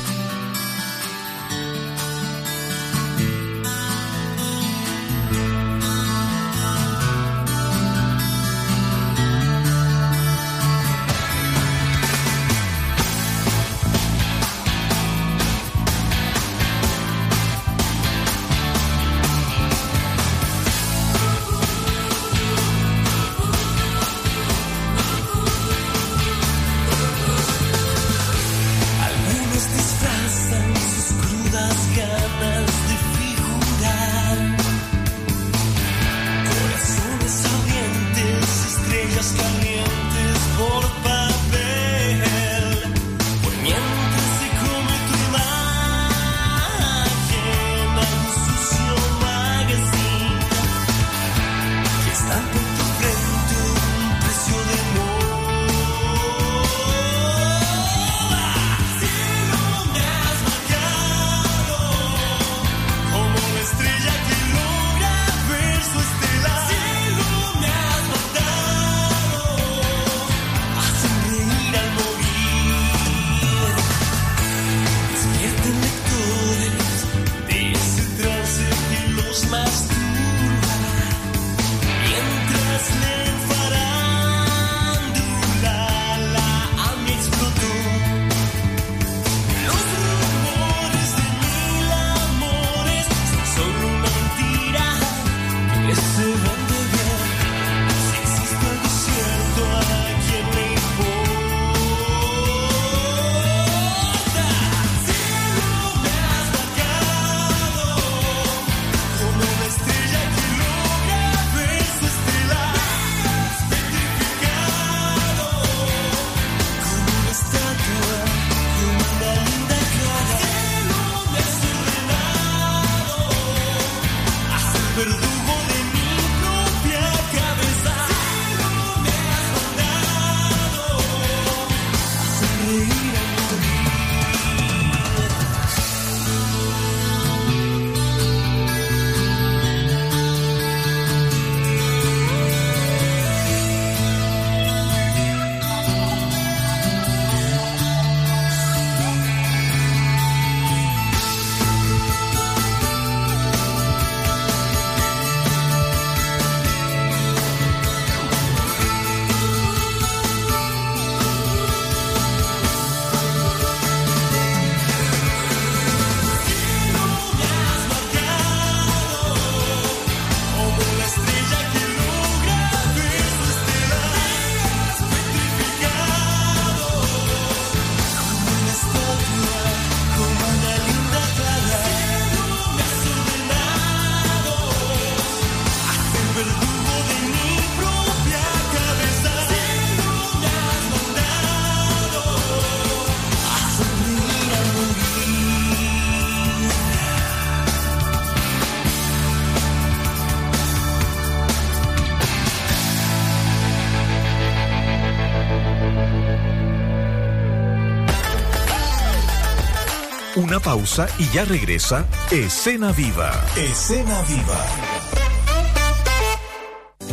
[210.74, 213.30] Pausa y ya regresa Escena Viva.
[213.56, 214.58] Escena Viva.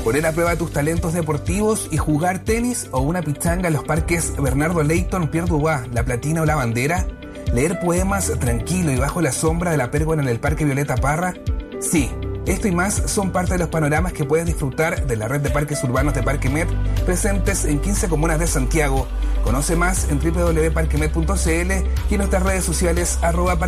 [0.04, 4.34] Poner a prueba tus talentos deportivos y jugar tenis o una pichanga en los parques
[4.42, 7.06] Bernardo Leighton, Pierre Dubois, La Platina o La Bandera.
[7.54, 11.36] Leer poemas tranquilo y bajo la sombra de la pérgola en el Parque Violeta Parra.
[11.80, 12.10] Sí,
[12.48, 15.52] esto y más son parte de los panoramas que puedes disfrutar de la red de
[15.52, 16.68] parques urbanos de Parque Met,
[17.06, 19.08] presentes en 15 comunas de Santiago.
[19.52, 21.72] Conoce más en www.parquemet.cl
[22.10, 23.60] y en nuestras redes sociales arroba.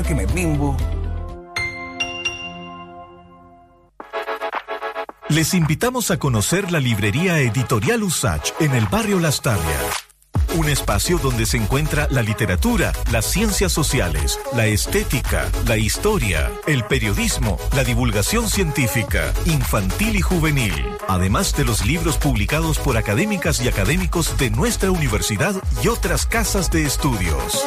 [5.28, 10.06] Les invitamos a conocer la librería editorial Usach en el barrio Las Tarrias.
[10.56, 16.86] Un espacio donde se encuentra la literatura, las ciencias sociales, la estética, la historia, el
[16.86, 23.68] periodismo, la divulgación científica, infantil y juvenil, además de los libros publicados por académicas y
[23.68, 27.63] académicos de nuestra universidad y otras casas de estudios.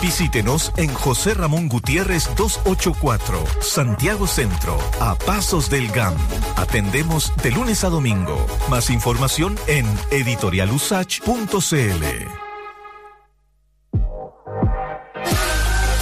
[0.00, 6.14] Visítenos en José Ramón Gutiérrez 284, Santiago Centro, a Pasos del GAM.
[6.56, 8.46] Atendemos de lunes a domingo.
[8.70, 12.47] Más información en editorialusach.cl.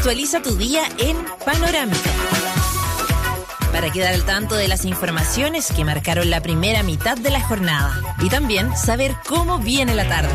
[0.00, 2.10] Actualiza tu día en Panorámica.
[3.70, 8.00] Para quedar al tanto de las informaciones que marcaron la primera mitad de la jornada.
[8.18, 10.32] Y también saber cómo viene la tarde.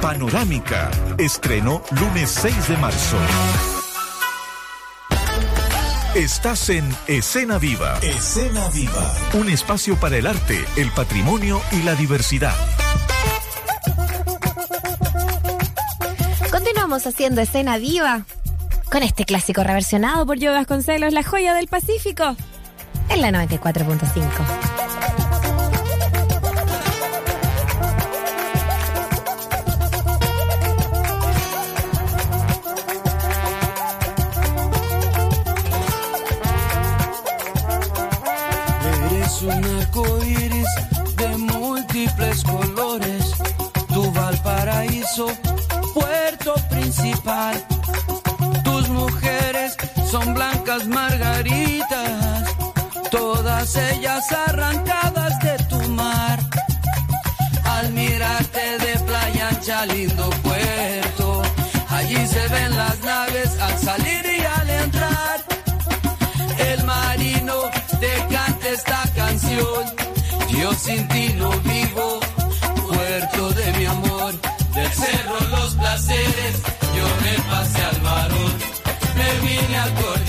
[0.00, 0.90] Panorámica.
[1.18, 3.18] Estreno lunes 6 de marzo.
[6.14, 7.98] Estás en Escena Viva.
[8.00, 9.14] Escena Viva.
[9.34, 12.56] Un espacio para el arte, el patrimonio y la diversidad.
[16.92, 18.26] Haciendo escena viva
[18.90, 22.36] con este clásico reversionado por Joe Vasconcelos, La joya del Pacífico,
[23.08, 24.71] en la 94.5.
[54.62, 56.38] arrancadas de tu mar.
[57.64, 61.42] Al mirarte de playa ancha, lindo puerto,
[61.90, 65.40] allí se ven las naves al salir y al entrar
[66.70, 67.54] el marino
[68.00, 69.84] te canta esta canción.
[70.50, 72.20] Yo sin ti no vivo,
[72.88, 74.32] puerto de mi amor.
[74.74, 76.54] Del cerro los placeres,
[76.96, 78.54] yo me pasé al varón.
[79.16, 80.21] Me vine a cordillera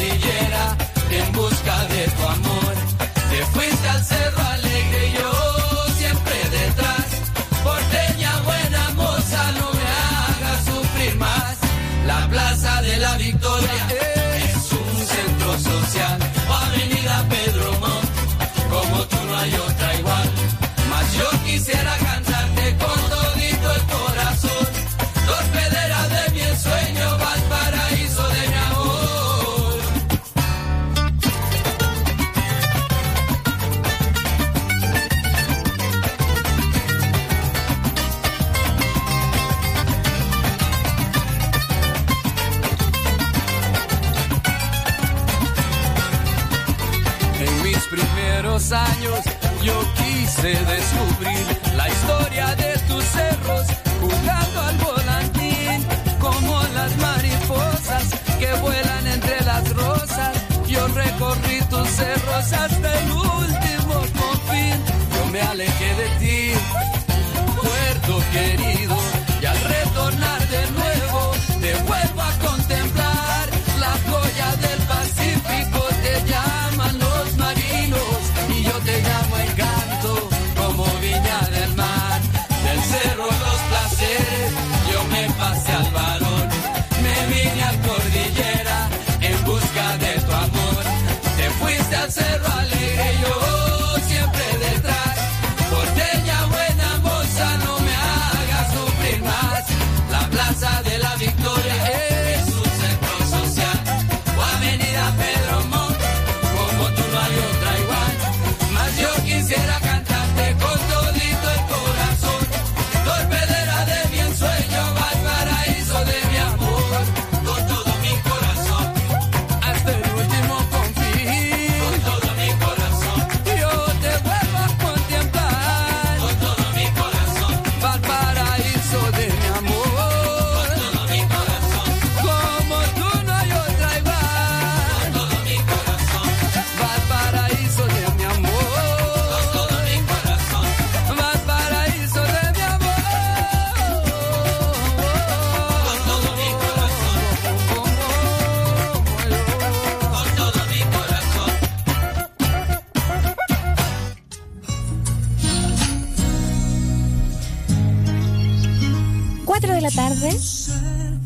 [159.96, 160.36] tarde,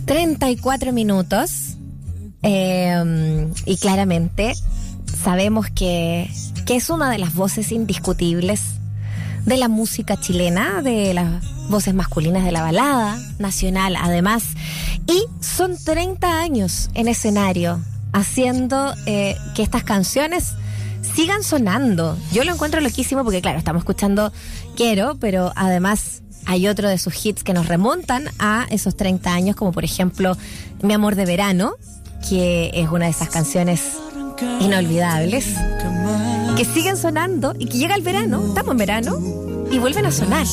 [0.05, 1.75] 34 minutos.
[2.43, 4.53] Eh, y claramente
[5.23, 6.29] sabemos que,
[6.65, 8.61] que es una de las voces indiscutibles
[9.45, 14.43] de la música chilena, de las voces masculinas de la balada nacional, además.
[15.07, 17.79] Y son 30 años en escenario
[18.13, 20.53] haciendo eh, que estas canciones
[21.15, 22.17] sigan sonando.
[22.31, 24.31] Yo lo encuentro loquísimo porque, claro, estamos escuchando
[24.75, 29.55] Quiero, pero además hay otro de sus hits que nos remontan a esos 30 años,
[29.55, 30.35] como por ejemplo
[30.81, 31.75] Mi amor de verano,
[32.27, 33.81] que es una de esas canciones
[34.61, 35.45] inolvidables,
[36.55, 39.19] que siguen sonando y que llega el verano, estamos en verano,
[39.71, 40.45] y vuelven a sonar.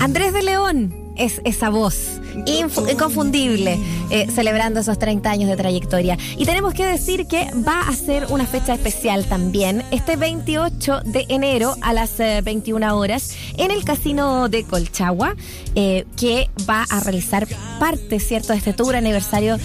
[0.00, 3.78] Andrés de León es esa voz inconfundible
[4.10, 6.18] eh, celebrando esos 30 años de trayectoria.
[6.36, 11.26] Y tenemos que decir que va a ser una fecha especial también, este 28 de
[11.28, 15.34] enero a las eh, 21 horas en el Casino de Colchagua,
[15.74, 17.46] eh, que va a realizar
[17.80, 19.58] parte, ¿cierto?, de este tour aniversario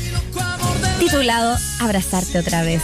[0.99, 2.81] titulado Abrazarte otra vez.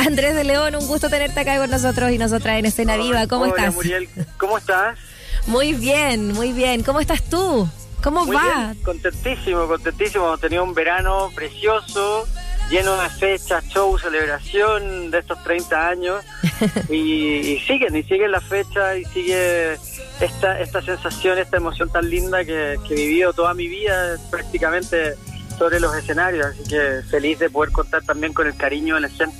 [0.00, 3.26] Andrés de León, un gusto tenerte acá con nosotros y nosotras en Escena Viva.
[3.26, 3.74] ¿Cómo Hola, estás?
[3.74, 4.98] Muriel, ¿cómo estás?
[5.46, 6.82] Muy bien, muy bien.
[6.82, 7.68] ¿Cómo estás tú?
[8.02, 8.42] ¿Cómo Muy va?
[8.72, 10.24] bien, contentísimo, contentísimo.
[10.26, 12.26] Hemos tenido un verano precioso,
[12.70, 16.24] lleno de fechas, show, celebración de estos 30 años.
[16.88, 19.74] y, y siguen, y siguen las fechas, y sigue
[20.20, 25.14] esta, esta sensación, esta emoción tan linda que, que he vivido toda mi vida prácticamente
[25.58, 26.46] sobre los escenarios.
[26.46, 29.36] Así que feliz de poder contar también con el cariño de la gente.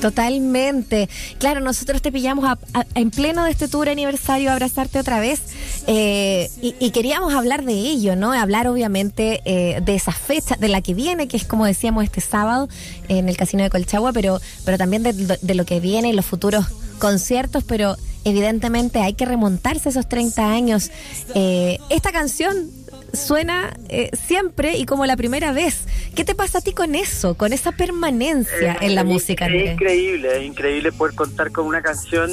[0.00, 1.08] Totalmente.
[1.38, 5.40] Claro, nosotros te pillamos a- en pleno de este tour aniversario, abrazarte otra vez,
[5.86, 8.32] eh, y, queríamos hablar de ello, ¿no?
[8.32, 12.20] Hablar obviamente eh, de esa fecha, de la que viene, que es como decíamos este
[12.20, 12.68] sábado
[13.08, 16.66] en el Casino de Colchagua, pero, pero también de, lo que viene los futuros
[16.98, 20.90] conciertos, pero evidentemente hay que remontarse esos 30 años.
[21.34, 22.70] Eh, esta canción
[23.12, 25.80] suena eh, siempre y como la primera vez.
[26.14, 29.46] ¿Qué te pasa a ti con eso, con esa permanencia en la Es- música?
[29.46, 29.72] Es Andrés?
[29.72, 32.30] increíble, es increíble poder contar con una canción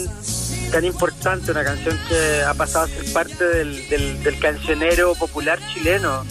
[0.71, 5.59] tan importante, una canción que ha pasado a ser parte del, del, del cancionero popular
[5.73, 6.25] chileno.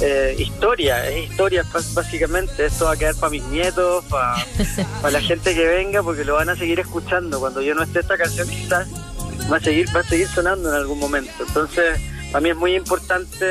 [0.00, 1.64] Eh, historia, es historia
[1.94, 2.66] básicamente.
[2.66, 4.36] Esto va a quedar para mis nietos, para
[5.10, 7.38] la gente que venga, porque lo van a seguir escuchando.
[7.40, 8.88] Cuando yo no esté esta canción, quizás
[9.52, 11.30] va a seguir, va a seguir sonando en algún momento.
[11.46, 12.00] Entonces,
[12.34, 13.44] para mí es muy importante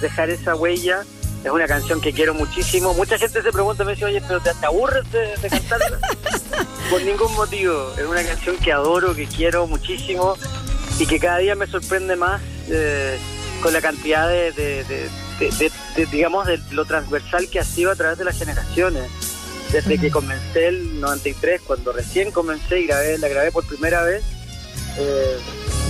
[0.00, 1.04] dejar esa huella.
[1.44, 2.94] Es una canción que quiero muchísimo.
[2.94, 5.98] Mucha gente se pregunta, me dice, oye, pero ¿te, te aburres de, de cantarla?
[6.90, 7.92] Por ningún motivo.
[7.98, 10.38] Es una canción que adoro, que quiero muchísimo
[10.98, 13.18] y que cada día me sorprende más eh,
[13.62, 15.10] con la cantidad de,
[16.10, 19.04] digamos, de lo transversal que ha sido a través de las generaciones.
[19.70, 24.24] Desde que comencé el 93, cuando recién comencé y grabé, la grabé por primera vez,
[24.96, 25.36] eh,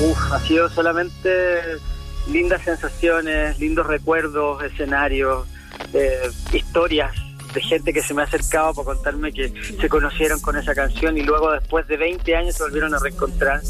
[0.01, 1.79] uf, ha sido solamente
[2.31, 5.47] lindas sensaciones, lindos recuerdos, escenarios,
[5.93, 7.13] eh, historias
[7.53, 11.17] de gente que se me ha acercado para contarme que se conocieron con esa canción
[11.19, 13.61] y luego después de 20 años se volvieron a reencontrar.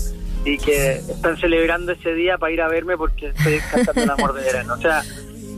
[0.42, 4.32] y que están celebrando ese día para ir a verme porque estoy cantando el amor
[4.32, 4.70] de.
[4.70, 5.02] O sea,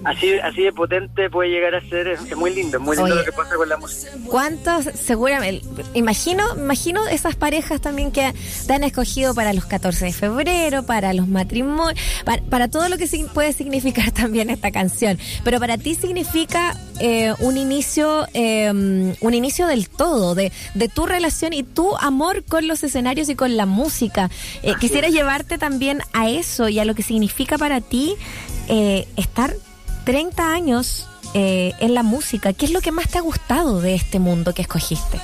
[0.05, 3.13] así, así de potente puede llegar a ser, es, es muy lindo, es muy lindo
[3.13, 3.21] Oye.
[3.21, 4.13] lo que pasa con la música.
[4.27, 8.33] ¿Cuántos, seguramente, imagino, imagino esas parejas también que
[8.67, 12.99] te han escogido para los 14 de febrero, para los matrimonios, para, para todo lo
[12.99, 15.19] que puede significar también esta canción.
[15.45, 21.07] Pero para ti significa eh, un inicio, eh, un inicio del todo, de, de tu
[21.07, 24.31] relación y tu amor con los escenarios y con la música.
[24.63, 28.15] Eh, quisiera llevarte también a eso y a lo que significa para ti
[28.69, 29.55] eh, estar
[30.05, 32.53] 30 años eh, en la música.
[32.53, 35.19] ¿Qué es lo que más te ha gustado de este mundo que escogiste?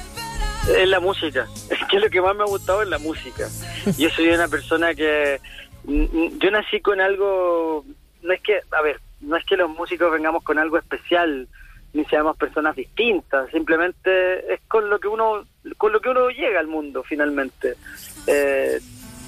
[0.76, 1.47] Es la música.
[1.70, 3.49] Es que lo que más me ha gustado es la música.
[3.99, 5.41] Yo soy una persona que.
[5.87, 7.85] Yo nací con algo.
[8.22, 8.61] No es que.
[8.70, 11.49] A ver, no es que los músicos vengamos con algo especial,
[11.95, 13.51] ni seamos personas distintas.
[13.51, 15.47] Simplemente es con lo que uno.
[15.76, 17.74] Con lo que uno llega al mundo, finalmente.
[18.26, 18.79] Eh,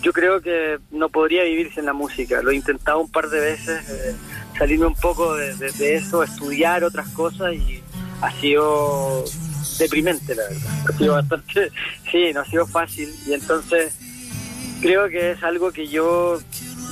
[0.03, 2.43] yo creo que no podría vivir sin la música.
[2.43, 4.15] Lo he intentado un par de veces, eh,
[4.57, 7.83] salirme un poco de, eso, estudiar otras cosas y
[8.21, 9.25] ha sido
[9.79, 10.85] deprimente, la verdad.
[10.89, 11.73] Ha sido bastante,
[12.11, 13.95] sí, no ha sido fácil y entonces
[14.81, 16.39] creo que es algo que yo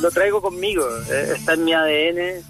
[0.00, 2.44] lo traigo conmigo, eh, está en mi ADN.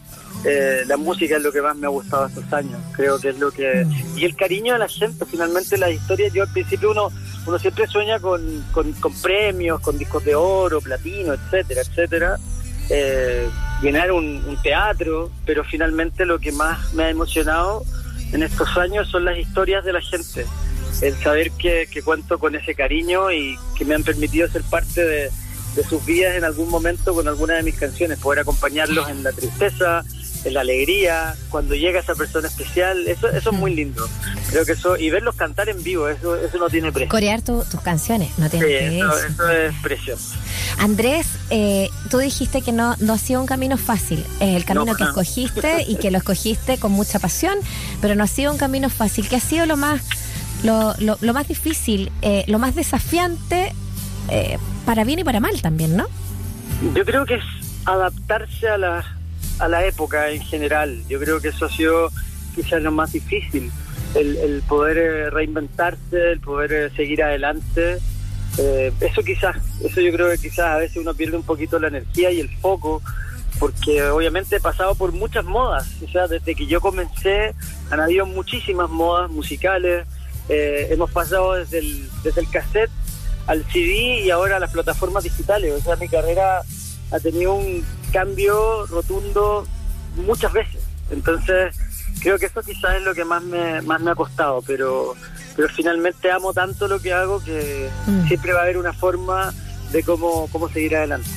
[0.45, 3.39] eh, la música es lo que más me ha gustado estos años, creo que es
[3.39, 3.87] lo que...
[4.17, 7.11] Y el cariño de la gente, finalmente las historias, yo al principio uno,
[7.49, 12.37] uno siempre sueña con, con, premios, con discos de oro, platino, etcétera, etcétera,
[12.91, 13.49] eh,
[13.81, 17.85] llenar un, un teatro, pero finalmente lo que más me ha emocionado
[18.33, 20.45] en estos años son las historias de la gente,
[21.01, 25.03] el saber que, que cuento con ese cariño y que me han permitido ser parte
[25.03, 25.31] de,
[25.75, 29.33] de sus vidas en algún momento con alguna de mis canciones, poder acompañarlos en la
[29.33, 30.05] tristeza,
[30.45, 34.09] la alegría, cuando llega esa persona especial, eso, eso es muy lindo.
[34.51, 37.09] Creo que eso, y verlos cantar en vivo, eso, eso no tiene precio.
[37.11, 39.13] Corear tu- tus canciones, no tiene precio.
[39.27, 40.35] eso es precioso.
[40.79, 44.25] Andrés, eh, tú dijiste que no, no ha sido un camino fácil.
[44.41, 45.11] Es el camino No, que no.
[45.11, 47.59] escogiste y que lo escogiste con mucha pasión,
[48.01, 49.29] pero no ha sido un camino fácil.
[49.29, 50.03] ¿Qué ha sido lo más,
[50.63, 53.75] lo, lo- lo más difícil, eh, lo más desafiante,
[54.31, 56.07] eh, para bien y para mal también, no?
[56.95, 57.45] Yo creo que es
[57.87, 59.18] adaptarse a la,
[59.59, 61.03] a la época en general.
[61.09, 62.11] Yo creo que eso ha sido
[62.55, 63.71] quizás lo más difícil.
[64.15, 67.99] El, el poder eh, reinventarse, el poder eh, seguir adelante.
[68.59, 71.89] Eh, eso quizás, eso yo creo que quizás a veces uno pierde un poquito la
[71.89, 73.03] energía y el foco,
[73.61, 75.89] porque obviamente he pasado por muchas modas.
[76.05, 77.55] O sea, desde que yo comencé
[77.91, 80.07] han habido muchísimas modas musicales.
[80.51, 82.91] Hemos pasado desde el, desde el cassette
[83.47, 85.75] al CD y ahora a las plataformas digitales.
[85.75, 86.63] O sea, mi carrera
[87.11, 89.67] ha tenido un cambio rotundo
[90.17, 90.83] muchas veces.
[91.11, 91.75] Entonces,
[92.21, 95.15] creo que eso quizás es lo que más me, más me ha costado, pero,
[95.57, 98.27] pero finalmente amo tanto lo que hago que Mm.
[98.29, 99.53] siempre va a haber una forma
[99.93, 101.29] de cómo, cómo seguir adelante.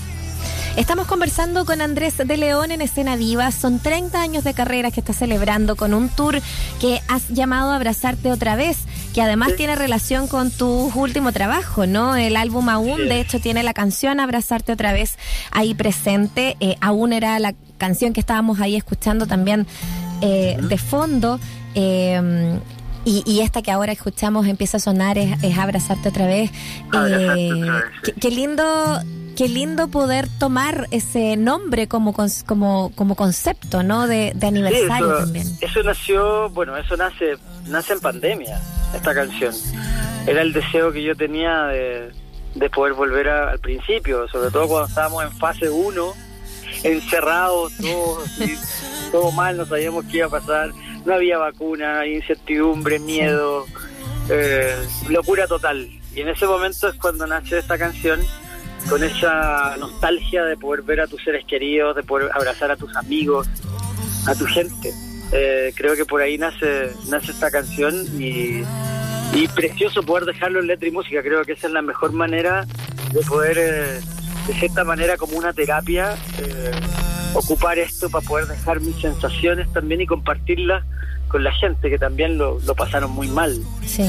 [0.78, 3.52] Estamos conversando con Andrés de León en Escena Viva.
[3.52, 6.42] Son 30 años de carrera que está celebrando con un tour
[6.80, 8.78] que has llamado a Abrazarte otra vez,
[9.14, 9.56] que además Sí.
[9.58, 12.16] tiene relación con tu último trabajo, ¿no?
[12.16, 13.08] El álbum Aún, Sí.
[13.10, 15.18] de hecho, tiene la canción Abrazarte otra vez
[15.52, 16.56] ahí presente.
[16.62, 19.68] Eh, aún era la canción que estábamos ahí escuchando también
[20.22, 21.40] eh, de fondo.
[21.76, 22.60] Eh,
[23.04, 26.50] y, y esta que ahora escuchamos empieza a sonar es, es Abrazarte otra vez.
[26.94, 28.12] Abrazarte otra vez, sí.
[28.14, 29.02] qué, qué lindo
[29.42, 32.14] qué lindo poder tomar ese nombre como
[32.46, 37.38] como como concepto no de, de Sí, aniversario eso, también eso nació, bueno, eso nace,
[37.68, 38.62] nace en pandemia,
[38.94, 39.54] esta canción.
[40.28, 42.12] Era el deseo que yo tenía de,
[42.54, 46.14] de poder volver a- al principio, sobre todo cuando estábamos en fase 1,
[46.84, 48.30] encerrados, todos,
[49.12, 50.70] todo mal, no sabíamos qué iba a pasar,
[51.06, 53.66] no había vacuna, incertidumbre, miedo,
[54.30, 54.76] eh,
[55.10, 55.90] locura total.
[56.14, 58.20] Y en ese momento es cuando nace esta canción,
[58.90, 62.96] con esa nostalgia de poder ver a tus seres queridos, de poder abrazar a tus
[62.96, 63.48] amigos,
[64.28, 64.94] a tu gente.
[65.32, 68.64] Eh, creo que por ahí nace, nace esta canción y,
[69.34, 71.22] y precioso poder dejarlo en letra y música.
[71.22, 72.66] Creo que esa es la mejor manera
[73.14, 74.00] de poder, eh,
[74.48, 76.72] de cierta manera, como una terapia, eh,
[77.34, 80.84] ocupar esto para poder dejar mis sensaciones también y compartirlas
[81.30, 83.58] con la gente que también lo, lo pasaron muy mal.
[83.86, 84.04] sí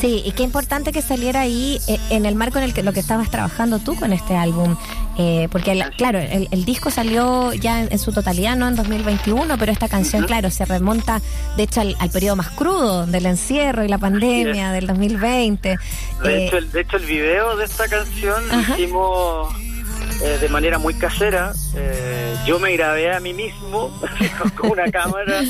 [0.00, 2.92] sí y qué importante que saliera ahí eh, en el marco en el que lo
[2.92, 4.76] que estabas trabajando tú con este álbum
[5.18, 8.76] Eh, porque el- claro el, el disco salió ya en, en su totalidad no en
[8.76, 11.20] 2021 pero esta canción claro se remonta
[11.58, 15.76] de hecho al, al periodo más crudo del encierro y la pandemia del 2020 De,
[16.32, 18.74] Eh, hecho, el, de hecho, el video de esta canción lo Ajá.
[18.78, 19.54] hicimos
[20.40, 21.52] de manera muy casera.
[22.46, 23.90] Yo me grabé a mí mismo
[24.56, 25.42] con una cámara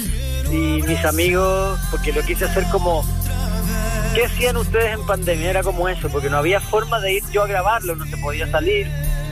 [0.53, 3.05] y mis amigos, porque lo quise hacer como...
[4.15, 5.51] ¿Qué hacían ustedes en pandemia?
[5.51, 8.51] Era como eso, porque no había forma de ir yo a grabarlo, no se podía
[8.51, 8.89] salir.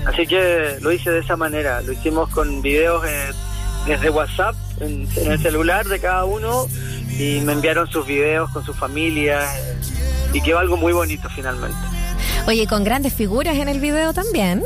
[0.07, 3.31] Así que lo hice de esa manera, lo hicimos con videos eh,
[3.87, 6.67] desde WhatsApp, en, el celular de cada uno,
[7.19, 9.45] y me enviaron sus videos con sus familias,
[10.33, 11.77] y quedó algo muy bonito finalmente.
[12.47, 14.63] Oye, con grandes figuras en el video también.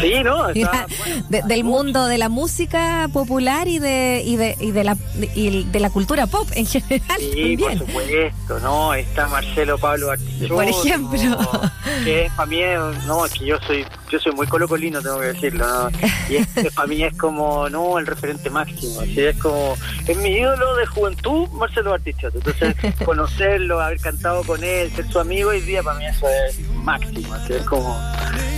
[0.00, 0.48] Sí, ¿no?
[0.50, 4.84] Está, bueno, De- del mundo de la música popular y de y de, y de
[4.84, 4.96] la
[5.34, 7.78] y de la cultura pop en general Sí, por también.
[7.78, 8.94] supuesto, ¿no?
[8.94, 11.60] Está Marcelo Pablo Artichoto, Por ejemplo.
[12.04, 12.60] Que es para mí,
[13.06, 15.90] no, es que yo soy yo soy muy colocolino, tengo que decirlo, ¿no?
[16.30, 19.74] Y es, para mí es como, no, el referente máximo, así es como,
[20.06, 22.38] es mi ídolo de juventud, Marcelo Artichoto.
[22.38, 22.74] Entonces,
[23.04, 27.34] conocerlo, haber cantado con él, ser su amigo hoy día, para mí eso es máximo,
[27.34, 27.98] así es como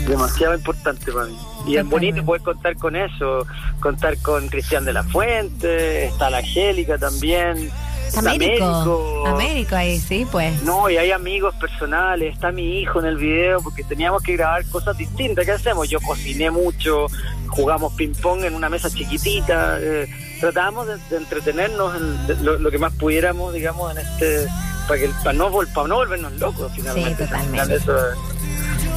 [0.06, 1.25] demasiado importante para mí.
[1.66, 3.46] Y es bonito poder contar con eso,
[3.80, 7.70] contar con Cristian de la Fuente, está la Angélica también,
[8.06, 9.24] está Américo.
[9.26, 10.62] Américo ahí, sí, pues.
[10.62, 14.64] no, y hay amigos personales, está mi hijo en el video, porque teníamos que grabar
[14.66, 15.44] cosas distintas.
[15.44, 15.88] ¿Qué hacemos?
[15.88, 17.06] Yo cociné mucho,
[17.48, 20.06] jugamos ping-pong en una mesa chiquitita, eh,
[20.40, 24.46] tratábamos de, de entretenernos en de- lo, lo que más pudiéramos, digamos, en este.
[24.86, 27.24] Para, que, para, no, para no volvernos locos, finalmente.
[27.24, 27.50] Al totalmente.
[27.50, 28.35] final eso es-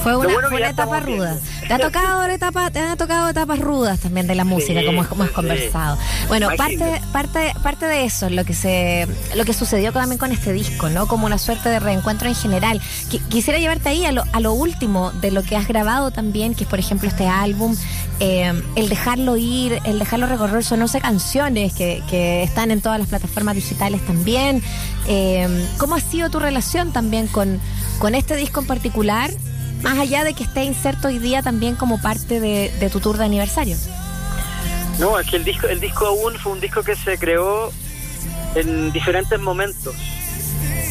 [0.03, 1.17] Fue una, bueno fue una etapa bien.
[1.19, 1.37] ruda.
[1.67, 5.03] Te ha tocado etapa, te han tocado etapas rudas también de la música, Sí, como
[5.03, 5.33] hemos sí.
[5.33, 5.97] conversado.
[6.27, 7.07] Bueno, parte, Imagínate.
[7.11, 11.07] parte, parte de eso, lo que se, lo que sucedió también con este disco, ¿no?
[11.07, 12.79] Como una suerte de reencuentro en general.
[13.11, 16.55] Qui- quisiera llevarte ahí a lo, a lo último de lo que has grabado también,
[16.55, 17.75] que es por ejemplo este álbum,
[18.21, 22.99] eh, el dejarlo ir, el dejarlo recorrer, son 11 canciones que, que están en todas
[22.99, 24.63] las plataformas digitales también.
[25.07, 27.59] Eh, ¿Cómo ha sido tu relación también con,
[27.99, 29.29] con este disco en particular?
[29.83, 33.25] Más allá de que esté inserto hoy día también como parte de, tu tour de
[33.25, 33.77] aniversario.
[34.99, 37.71] No, es que el disco, el disco aún fue un disco que se creó
[38.55, 39.95] en diferentes momentos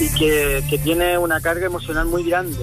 [0.01, 2.57] y que, que tiene una carga emocional muy grande.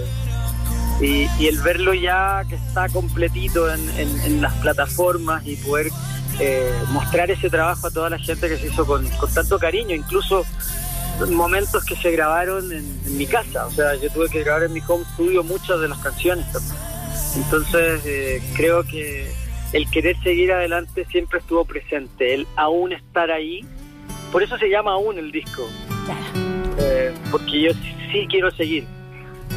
[1.01, 5.89] Y, y el verlo ya que está completito en, en- en las plataformas y poder
[6.39, 9.93] eh, mostrar ese trabajo a toda la gente que se hizo con, con tanto cariño,
[9.93, 10.45] incluso
[11.31, 13.65] momentos que se grabaron en, en mi casa.
[13.65, 16.75] O sea, yo tuve que grabar en mi home studio muchas de las canciones también.
[17.35, 19.27] Entonces, eh, creo que
[19.73, 23.61] el querer seguir adelante siempre estuvo presente, el aún estar ahí.
[24.31, 25.67] Por eso se llama aún el disco.
[26.79, 28.85] Eh, porque yo sí, sí quiero seguir.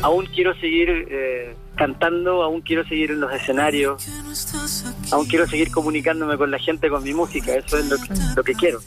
[0.02, 4.06] Aún quiero seguir eh, cantando, aún quiero seguir en los escenarios,
[5.10, 7.54] aún quiero seguir comunicándome con la gente con mi música.
[7.54, 8.80] Eso es lo que, lo que quiero.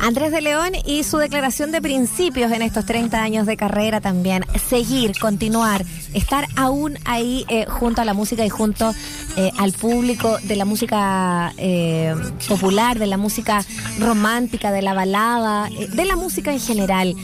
[0.00, 4.44] Andrés de León y su declaración de principios en estos 30 años de carrera también.
[4.68, 5.84] Seguir, continuar,
[6.14, 8.92] estar aún ahí eh, junto a la música y junto
[9.36, 12.14] eh, al público de la música eh,
[12.48, 13.64] popular, de la música
[13.98, 17.14] romántica, de la balada, de la música en general.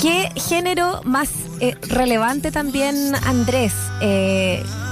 [0.00, 1.28] ¿Qué género más
[1.88, 3.72] relevante también, Andrés?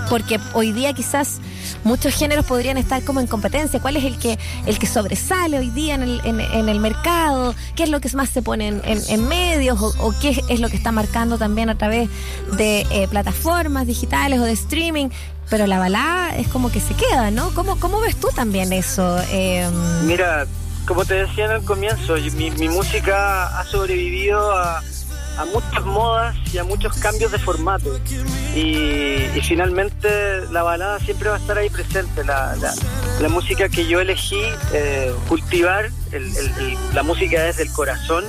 [0.08, 1.40] Porque hoy día quizás
[1.84, 3.80] muchos géneros podrían estar como en competencia.
[3.80, 7.54] ¿Cuál es el que el que sobresale hoy día en el, en, el mercado?
[7.76, 9.80] ¿Qué es lo que más se pone en, medios?
[9.80, 12.08] O, o qué es lo que está marcando también a través
[12.56, 15.08] de eh, plataformas digitales o de streaming?
[15.50, 17.50] Pero la balada es como que se queda, ¿no?
[17.54, 19.18] ¿Cómo, cómo ves tú también eso?
[19.30, 19.66] Eh,
[20.04, 20.46] Mira,
[20.86, 24.82] como te decía en el comienzo, mi, mi música ha sobrevivido a,
[25.38, 27.98] a muchas modas y a muchos cambios de formato.
[28.54, 30.08] Y, finalmente
[30.50, 32.24] la balada siempre va a estar ahí presente.
[32.24, 34.40] La, la- música que yo elegí
[34.72, 35.90] eh, cultivar,
[36.92, 38.24] la música desde el corazón,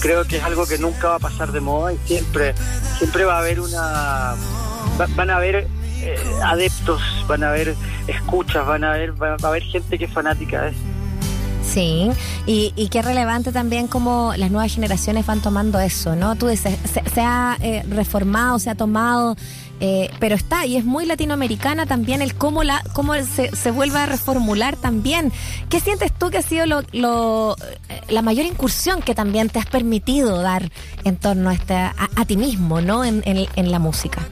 [0.00, 2.54] creo que es algo que nunca va a pasar de moda y siempre,
[2.98, 4.34] siempre va a haber una...
[5.00, 5.66] va- van a haber
[6.02, 7.74] eh, adeptos, van a haber
[8.06, 10.78] escuchas, van a haber, va, a haber gente que es fanática de eso.
[11.72, 12.10] Sí,
[12.46, 16.34] y, y qué relevante también como las nuevas generaciones van tomando eso, ¿no?
[16.34, 16.76] Tú dices,
[17.14, 19.36] se, ha eh, reformado, se ha tomado,
[19.78, 24.00] eh, pero está, y es muy latinoamericana también el cómo, la, cómo se, se vuelve
[24.00, 25.32] a reformular también.
[25.68, 27.56] ¿Qué sientes tú que ha sido lo, lo,
[27.88, 30.72] eh, la mayor incursión que también te has permitido dar
[31.04, 33.04] en torno a, este, a ti mismo, ¿no?
[33.04, 34.26] En, en, en la música.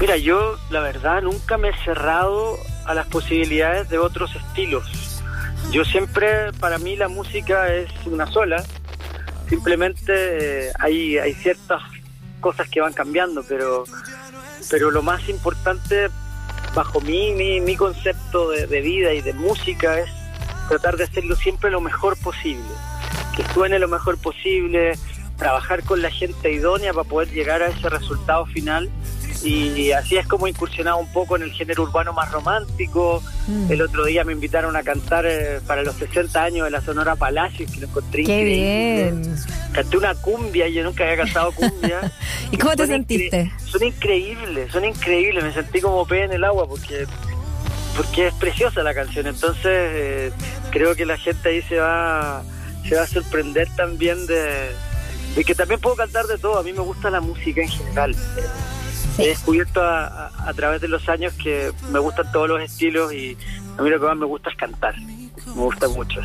[0.00, 2.56] Mira, yo la verdad nunca me he cerrado
[2.86, 5.13] a las posibilidades de otros estilos.
[5.70, 8.64] Yo siempre, para mí la música es una sola.
[9.48, 11.82] Simplemente eh, hay, hay ciertas
[12.40, 13.84] cosas que van cambiando, pero,
[14.70, 16.08] pero lo más importante
[16.74, 20.10] bajo mi, mi, mi concepto de, de vida y de música es
[20.68, 22.64] tratar de hacerlo siempre lo mejor posible.
[23.36, 24.98] Que suene lo mejor posible,
[25.36, 28.90] trabajar con la gente idónea para poder llegar a ese resultado final
[29.44, 33.22] y así es como he incursionado un poco en el género urbano más romántico.
[33.46, 33.70] Mm.
[33.70, 37.14] El otro día me invitaron a cantar eh, para los 60 años de la Sonora
[37.16, 39.12] Palacios, que lo encontré Qué increíble.
[39.12, 39.36] bien.
[39.72, 42.10] canté una cumbia, yo nunca había cantado cumbia.
[42.50, 43.52] ¿Y cómo te sentiste?
[43.66, 47.06] Son increíbles, son increíbles, me sentí como pez en el agua porque
[47.96, 50.32] porque es preciosa la canción, entonces eh,
[50.72, 52.42] creo que la gente ahí se va
[52.88, 54.70] se va a sorprender también de,
[55.36, 58.16] de que también puedo cantar de todo, a mí me gusta la música en general.
[59.18, 63.36] He descubierto a través de los años que me gustan todos los estilos y
[63.78, 66.20] a mí lo que más me gusta es cantar, me gusta mucho.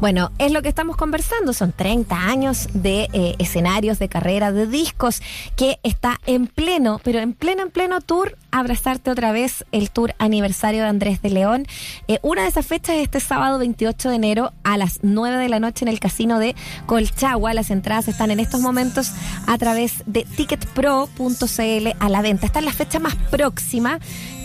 [0.00, 1.54] Bueno, es lo que estamos conversando.
[1.54, 5.22] Son 30 años de eh, escenarios, de carrera, de discos,
[5.56, 10.14] que está en pleno, pero en pleno, en pleno tour, abrazarte otra vez el tour
[10.18, 11.66] aniversario de Andrés de León.
[12.08, 15.48] Eh, una de esas fechas es este sábado 28 de enero a las 9 de
[15.48, 17.54] la noche en el casino de Colchagua.
[17.54, 19.12] Las entradas están en estos momentos
[19.46, 22.46] a través de ticketpro.cl a la venta.
[22.46, 23.98] Esta es la fecha más próxima.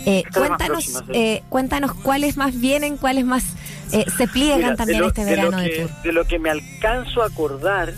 [0.06, 1.12] Eh, más cuéntanos, próxima, sí.
[1.12, 3.44] eh, cuéntanos cuáles más vienen, cuáles más
[3.92, 6.02] eh, se pliegan Mira, también de lo, este de lo verano de, que, tour.
[6.02, 7.92] de lo que me alcanzo a acordar,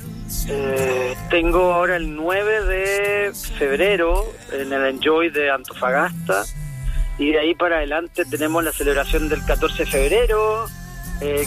[0.49, 6.45] eh, tengo ahora el 9 de febrero en el Enjoy de Antofagasta
[7.19, 10.67] y de ahí para adelante tenemos la celebración del 14 de febrero,
[11.21, 11.47] eh,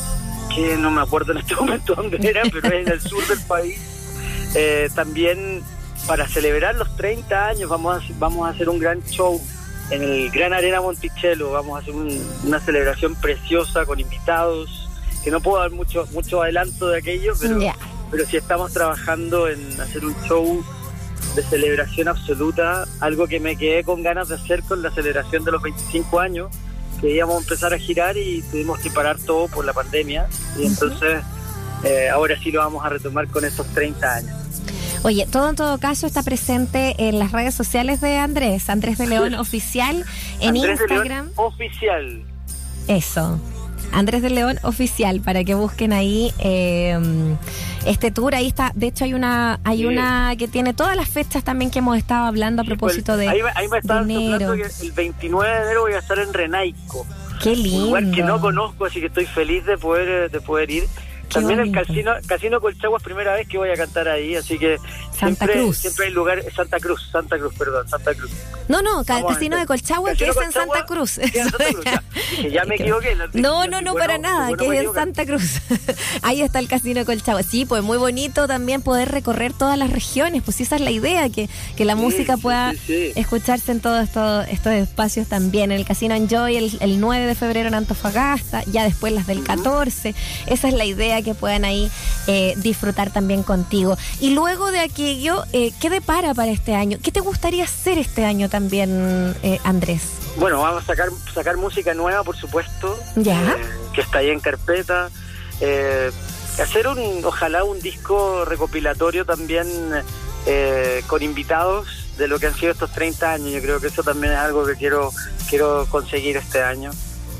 [0.55, 3.41] que no me acuerdo en este momento dónde era, pero es en el sur del
[3.41, 3.79] país.
[4.55, 5.61] Eh, también
[6.07, 9.41] para celebrar los 30 años vamos a, vamos a hacer un gran show
[9.91, 11.51] en el Gran Arena Monticello.
[11.51, 14.89] Vamos a hacer un- una celebración preciosa con invitados,
[15.23, 17.75] que no puedo dar mucho mucho adelanto de aquello, pero, Ya.
[18.11, 20.63] pero sí estamos trabajando en hacer un show
[21.35, 25.51] de celebración absoluta, algo que me quedé con ganas de hacer con la celebración de
[25.51, 26.49] los 25 años,
[27.01, 30.27] que íbamos a empezar a girar y tuvimos que parar todo por la pandemia,
[30.57, 31.21] y entonces
[31.83, 34.35] eh, ahora sí lo vamos a retomar con estos 30 años.
[35.07, 39.07] Oye, todo en todo caso está presente en las redes sociales de Andrés, Andrés de
[39.07, 40.03] León Oficial,
[40.41, 41.29] en Andrés de León Instagram.
[41.37, 42.23] oficial.
[42.89, 43.39] Eso.
[43.93, 46.99] Andrés de León Oficial, para que busquen ahí eh,
[47.85, 48.35] este tour.
[48.35, 49.85] Ahí está, de hecho hay una hay Sí.
[49.85, 53.19] una que tiene todas las fechas también que hemos estado hablando a Sí, propósito pues,
[53.19, 54.55] de, Ahí, ahí me de enero.
[54.55, 57.07] que el 29 de enero voy a estar en Renaico.
[57.41, 58.41] Qué Un lugar que no lindo.
[58.41, 60.83] conozco, así que estoy feliz de poder, de poder ir.
[61.31, 64.77] También el casino, casino Colchagua es primera vez que voy a cantar ahí, así que
[65.11, 65.77] Santa siempre, Cruz.
[65.77, 68.31] siempre hay lugar, Santa Cruz, Santa Cruz, perdón, Santa Cruz.
[68.67, 71.17] No, no, Vamos Casino de Colchagua, que es en Santa Cruz.
[71.17, 72.03] en Santa Cruz, ya.
[72.31, 73.15] Dije, ya me equivoqué.
[73.33, 74.93] No, no, no, bueno, para nada, bueno, que es en.
[74.93, 75.61] Santa Cruz.
[76.21, 77.43] Ahí está el Casino de Colchagua.
[77.43, 81.29] Sí, pues muy bonito también poder recorrer todas las regiones, pues esa es la idea,
[81.29, 85.71] que, que la Sí, música sí, pueda sí, escucharse en todos estos, estos espacios también.
[85.71, 89.43] En el Casino Enjoy el, el 9 de febrero en Antofagasta, ya después las del
[89.43, 90.13] 14.
[90.47, 91.91] Esa es la idea, que puedan ahí
[92.27, 93.97] eh, disfrutar también contigo.
[94.19, 96.97] Y luego de aquello, eh, ¿qué depara para este año?
[97.01, 100.01] ¿Qué te gustaría hacer este año también, eh, Andrés?
[100.37, 102.97] Bueno, vamos a sacar, sacar música nueva, por supuesto.
[103.15, 103.41] Ya.
[103.41, 103.55] eh,
[103.93, 105.09] que está ahí en carpeta.
[105.61, 106.11] Eh,
[106.61, 109.67] hacer un, ojalá un disco recopilatorio también
[110.45, 111.87] eh, con invitados
[112.17, 113.51] de lo que han sido estos 30 años.
[113.51, 115.11] Yo creo que eso también es algo que quiero,
[115.49, 116.91] quiero conseguir este año.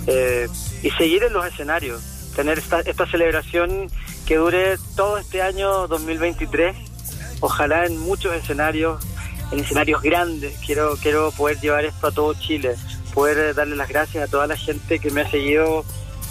[0.07, 0.47] Eh,
[0.83, 2.01] y seguir en los escenarios.
[2.37, 3.89] Tener esta, esta celebración
[4.25, 6.77] que dure todo este año 2023.
[7.41, 9.05] Ojalá en muchos escenarios
[9.51, 10.57] en escenarios grandes.
[10.65, 12.75] Quiero, quiero poder llevar esto a todo Chile,
[13.13, 15.85] poder darle las gracias a toda la gente que me ha seguido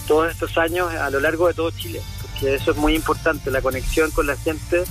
[0.07, 3.61] todos estos años a lo largo de todo Chile, porque eso es muy importante, la
[3.61, 4.85] conexión con la gente,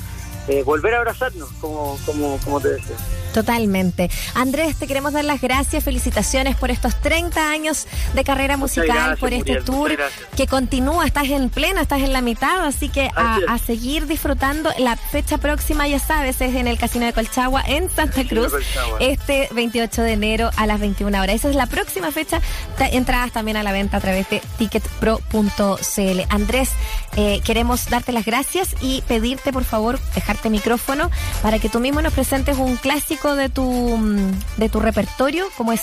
[0.48, 2.96] eh, volver a abrazarnos, como, como, como te decía.
[3.36, 4.10] Totalmente.
[4.34, 9.20] Andrés, te queremos dar las gracias, felicitaciones por estos 30 años de carrera musical, gracias,
[9.20, 9.98] por este Muriel, tour
[10.38, 14.72] que continúa, estás en plena, estás en la mitad, así que a, seguir disfrutando.
[14.78, 19.00] La fecha próxima, ya sabes, es en el Casino de Colchagua, en Santa Cruz, Colchagua.
[19.02, 21.36] este 28 de enero a las 21 horas.
[21.36, 22.40] Esa es la próxima fecha.
[22.80, 26.22] Entradas también a la venta a través de ticketpro.cl.
[26.30, 26.70] Andrés,
[27.18, 30.00] eh, queremos darte las gracias y pedirte, por favor,
[30.36, 31.10] dejarte micrófono
[31.42, 35.72] para que tú mismo nos presentes un clásico de tu, mm, de tu repertorio, como
[35.72, 35.82] es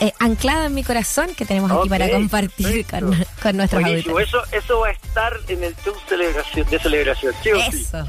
[0.00, 4.28] eh, Anclada en mi corazón, que tenemos aquí para compartir con, con nuestros Buenísimo, auditores.
[4.28, 7.82] eso, eso va a estar en el show celebración, de celebración, ¿sí o sí?
[7.82, 8.04] Eso.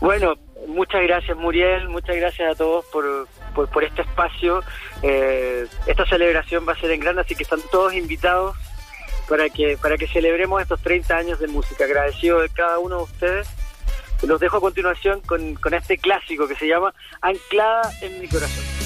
[0.00, 0.34] Bueno,
[0.68, 4.62] muchas gracias Muriel, muchas gracias a todos por, por, por este espacio.
[5.02, 8.56] Eh, esta celebración va a ser en grande, así que están todos invitados
[9.28, 11.84] para que para que celebremos estos 30 años de música.
[11.84, 13.48] Agradecido de cada uno de ustedes.
[14.22, 18.85] Los dejo a continuación con, con este clásico que se llama Anclada en mi corazón.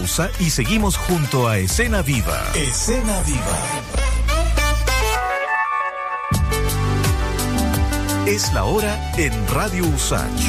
[0.00, 2.42] Pausa y seguimos junto a Escena Viva.
[2.54, 3.58] Escena Viva.
[8.26, 10.40] Es la hora en Radio Usach.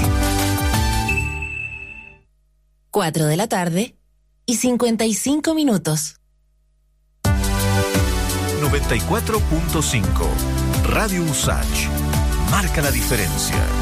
[2.91, 3.95] 4 de la tarde
[4.45, 6.15] y 55 minutos.
[7.23, 10.03] 94.5
[10.85, 11.89] Radio Usach.
[12.51, 13.80] Marca la diferencia.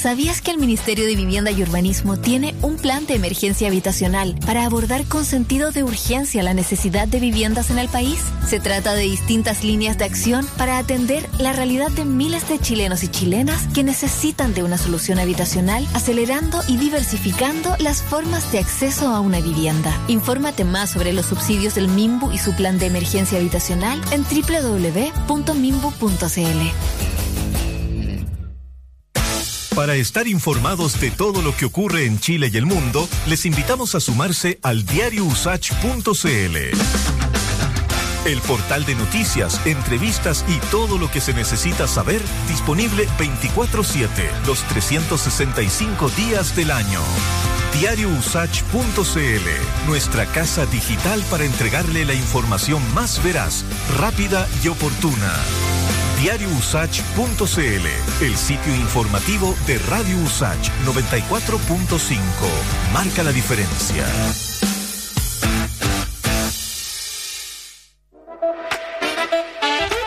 [0.00, 4.64] ¿Sabías que el Ministerio de Vivienda y Urbanismo tiene un plan de emergencia habitacional para
[4.64, 8.18] abordar con sentido de urgencia la necesidad de viviendas en el país?
[8.48, 13.02] Se trata de distintas líneas de acción para atender la realidad de miles de chilenos
[13.02, 19.08] y chilenas que necesitan de una solución habitacional, acelerando y diversificando las formas de acceso
[19.08, 19.94] a una vivienda.
[20.08, 25.40] Infórmate más sobre los subsidios del MIMBU y su plan de emergencia habitacional en www.mimbu.cl.
[29.80, 33.94] Para estar informados de todo lo que ocurre en Chile y el mundo, les invitamos
[33.94, 36.56] a sumarse al diariousach.cl.
[38.26, 44.62] El portal de noticias, entrevistas y todo lo que se necesita saber disponible 24/7, los
[44.64, 47.00] 365 días del año.
[47.80, 53.64] Diariousach.cl, nuestra casa digital para entregarle la información más veraz,
[53.96, 55.32] rápida y oportuna
[56.20, 62.18] diariousach.cl, el sitio informativo de Radio Usach 94.5.
[62.92, 64.04] Marca la diferencia.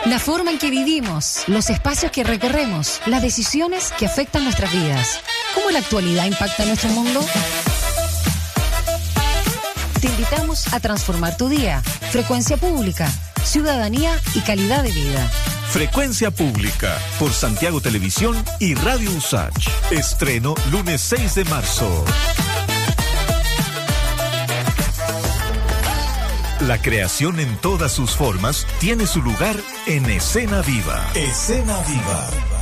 [0.06, 5.20] La forma en que vivimos, los espacios que recorremos, las decisiones que afectan nuestras vidas.
[5.56, 7.26] ¿Cómo la actualidad impacta nuestro mundo?
[10.00, 11.82] Te invitamos a transformar tu día.
[12.12, 13.10] Frecuencia pública,
[13.42, 15.28] ciudadanía y calidad de vida.
[15.74, 19.52] Frecuencia Pública por Santiago Televisión y Radio Usach.
[19.90, 22.04] Estreno lunes 6 de marzo.
[26.60, 29.56] La creación en todas sus formas tiene su lugar
[29.88, 31.10] en Escena Viva.
[31.16, 32.53] Escena Viva.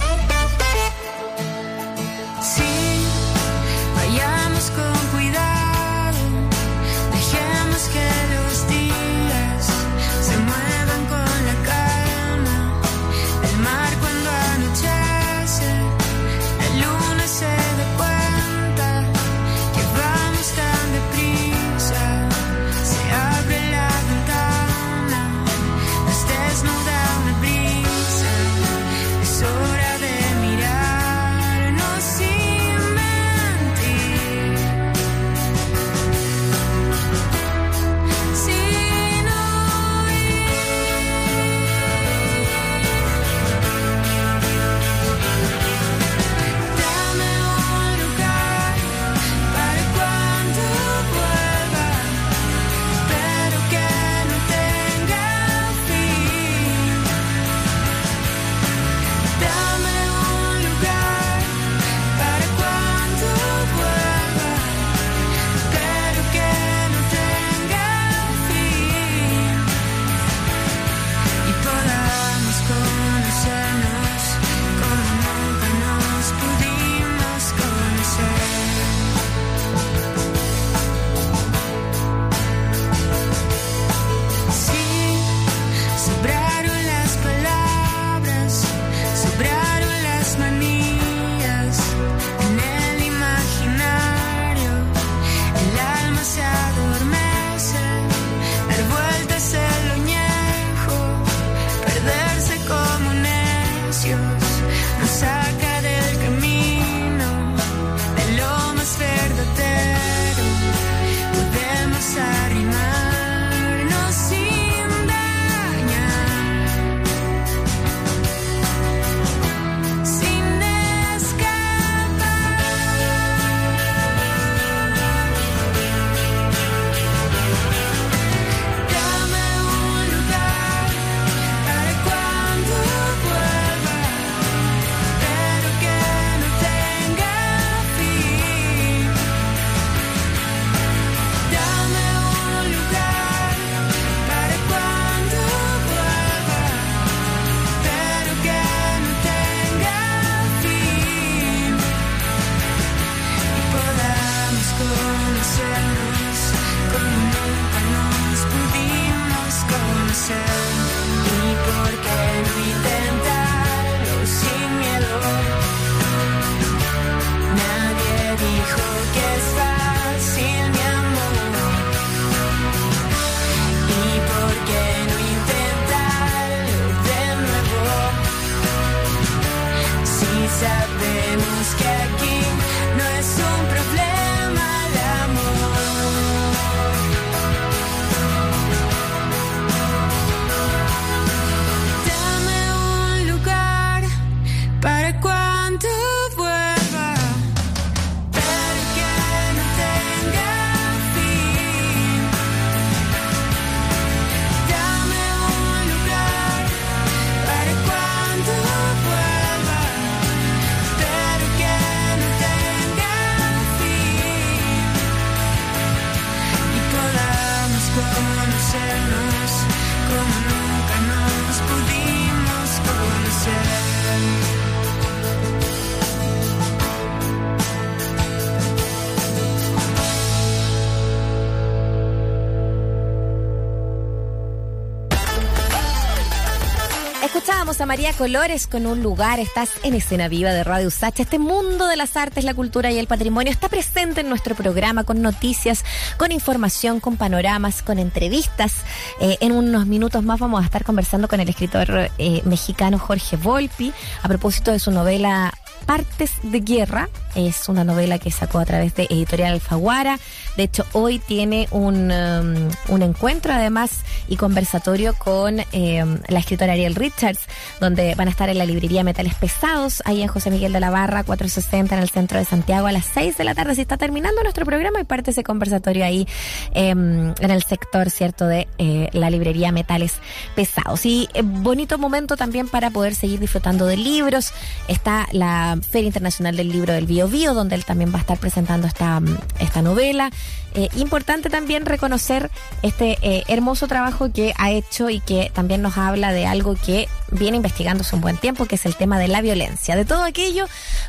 [237.93, 239.39] María Colores con un lugar.
[239.39, 241.25] Estás en escena viva de Radio Sacha.
[241.25, 245.05] Este mundo de las artes, la cultura y el patrimonio está presente en nuestro programa
[245.05, 245.85] con noticias,
[246.17, 248.77] con información, con panoramas, con entrevistas.
[249.21, 253.37] Eh, en unos minutos más vamos a estar conversando con el escritor eh, mexicano Jorge
[253.37, 255.53] Volpi a propósito de su novela
[255.87, 257.09] Partes de Guerra.
[257.35, 260.19] Es una novela que sacó a través de Editorial Alfaguara.
[260.57, 266.75] De hecho, hoy tiene un, um, un encuentro además y conversatorio con um, la escritora
[266.75, 267.41] Ariel Richards,
[267.81, 270.91] donde van a estar en la librería Metales Pesados, ahí en José Miguel de la
[270.91, 273.75] Barra, 460 en el centro de Santiago a las 6 de la tarde.
[273.75, 276.27] Si está terminando nuestro programa y parte ese conversatorio ahí
[276.75, 280.15] um, en el sector, ¿cierto?, de eh, la librería Metales
[280.55, 281.07] Pesados.
[281.07, 284.53] Y eh, bonito momento también para poder seguir disfrutando de libros.
[284.89, 288.39] Está la Feria Internacional del Libro del Bio Bio, donde él también va a estar
[288.39, 289.21] presentando esta,
[289.59, 290.31] esta novela.
[290.75, 292.51] Eh, importante también reconocer
[292.83, 297.09] este eh, hermoso trabajo que ha hecho y que también nos habla de algo que
[297.33, 299.97] viene investigándose un buen tiempo, que es el tema de la violencia.
[299.97, 300.67] De todo aquello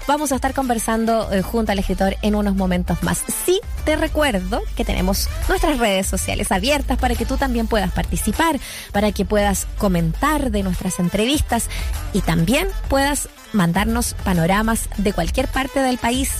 [0.08, 3.24] vamos a estar conversando eh, junto al escritor en unos momentos más.
[3.46, 8.60] Sí, te recuerdo que tenemos nuestras redes sociales abiertas para que tú también puedas participar,
[8.92, 11.70] para que puedas comentar de nuestras entrevistas
[12.14, 16.32] y también puedas mandarnos panoramas de cualquier parte del país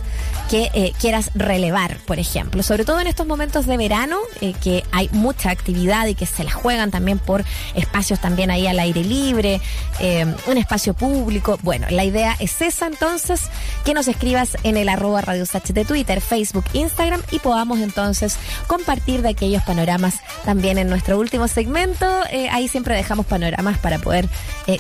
[0.50, 2.64] que eh, quieras relevar, por ejemplo.
[2.64, 6.44] Sobre todo en estos momentos de verano, eh, que hay mucha actividad y que se
[6.44, 9.62] la juegan también por espacios también ahí al aire libre,
[10.00, 11.60] eh, un espacio público.
[11.62, 13.42] Bueno, la idea es esa entonces,
[13.86, 19.22] que nos escribas en el arroba Radio de Twitter, Facebook, Instagram y podamos entonces compartir
[19.22, 20.16] de aquellos panoramas
[20.46, 22.06] también en nuestro último segmento.
[22.52, 24.28] ahí siempre dejamos panoramas para poder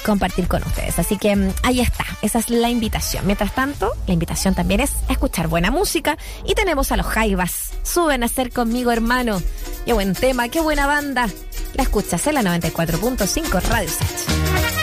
[0.05, 0.99] compartir con ustedes.
[0.99, 3.25] Así que mm, ahí está, esa es la invitación.
[3.25, 7.71] Mientras tanto, la invitación también es escuchar buena música y tenemos a los Jaivas.
[7.83, 9.41] Suben a ser conmigo, hermano.
[9.85, 11.27] Qué buen tema, qué buena banda.
[11.73, 14.82] La escuchas en la 94.5 Radio Sach.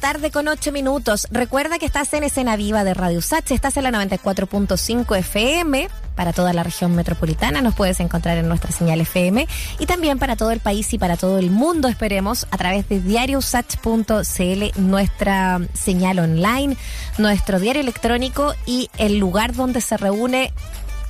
[0.00, 1.28] Tarde con ocho minutos.
[1.30, 5.88] Recuerda que estás en Escena Viva de Radio Sache, estás en la 94.5 FM.
[6.16, 9.46] Para toda la región metropolitana nos puedes encontrar en nuestra señal FM
[9.78, 13.00] y también para todo el país y para todo el mundo, esperemos, a través de
[13.00, 16.76] diariosach.cl, nuestra señal online,
[17.18, 20.52] nuestro diario electrónico y el lugar donde se reúne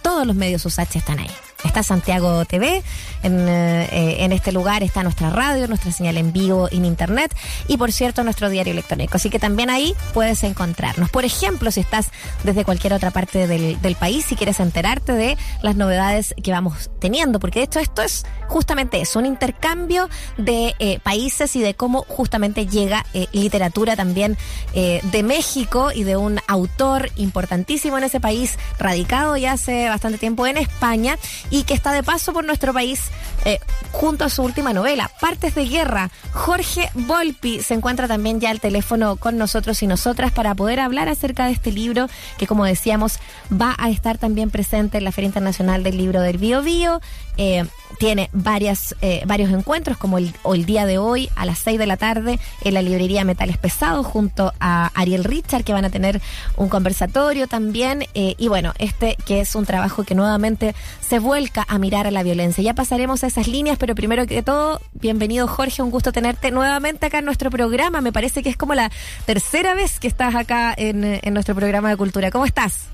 [0.03, 1.31] todos los medios USACH están ahí.
[1.65, 2.83] Está Santiago TV,
[3.23, 7.35] en, eh, en este lugar está nuestra radio, nuestra señal en vivo en internet
[7.69, 9.17] y por cierto nuestro diario electrónico.
[9.17, 11.11] Así que también ahí puedes encontrarnos.
[11.11, 12.09] Por ejemplo, si estás
[12.45, 17.41] desde cualquier otra parte del, país y quieres enterarte de las novedades que vamos teniendo,
[17.41, 20.09] porque de hecho esto es justamente eso, un intercambio
[20.39, 24.39] de eh, países y de cómo justamente llega eh, literatura también
[24.73, 30.47] de México y de un autor importantísimo en ese país, radicado ya hace bastante tiempo
[30.47, 31.19] en España
[31.51, 33.03] y que está de paso por nuestro país
[33.45, 33.59] eh,
[33.93, 36.11] junto a su última novela, Partes de Guerra.
[36.33, 41.09] Jorge Volpi se encuentra también ya al teléfono con nosotros y nosotras para poder hablar
[41.09, 42.09] acerca de este libro
[42.39, 43.19] que, como decíamos,
[43.51, 47.01] va a estar también presente en la Feria Internacional del Libro del Bio Bio.
[47.37, 47.65] Eh,
[47.99, 51.87] tiene varias, eh, varios encuentros, como el, el día de hoy a las 6 de
[51.87, 56.21] la tarde en la librería Metales Pesados junto a Ariel Richard, que van a tener
[56.57, 58.07] un conversatorio también.
[58.15, 62.11] eh, y bueno, este que es un trabajo que nuevamente se vuelca a mirar a
[62.11, 62.63] la violencia.
[62.63, 67.07] Ya pasaremos a esas líneas, pero primero que todo, bienvenido Jorge, un gusto tenerte nuevamente
[67.07, 68.01] acá en nuestro programa.
[68.01, 68.91] Me parece que es como la
[69.27, 72.31] tercera vez que estás acá en, en nuestro programa de cultura.
[72.31, 72.91] ¿Cómo estás?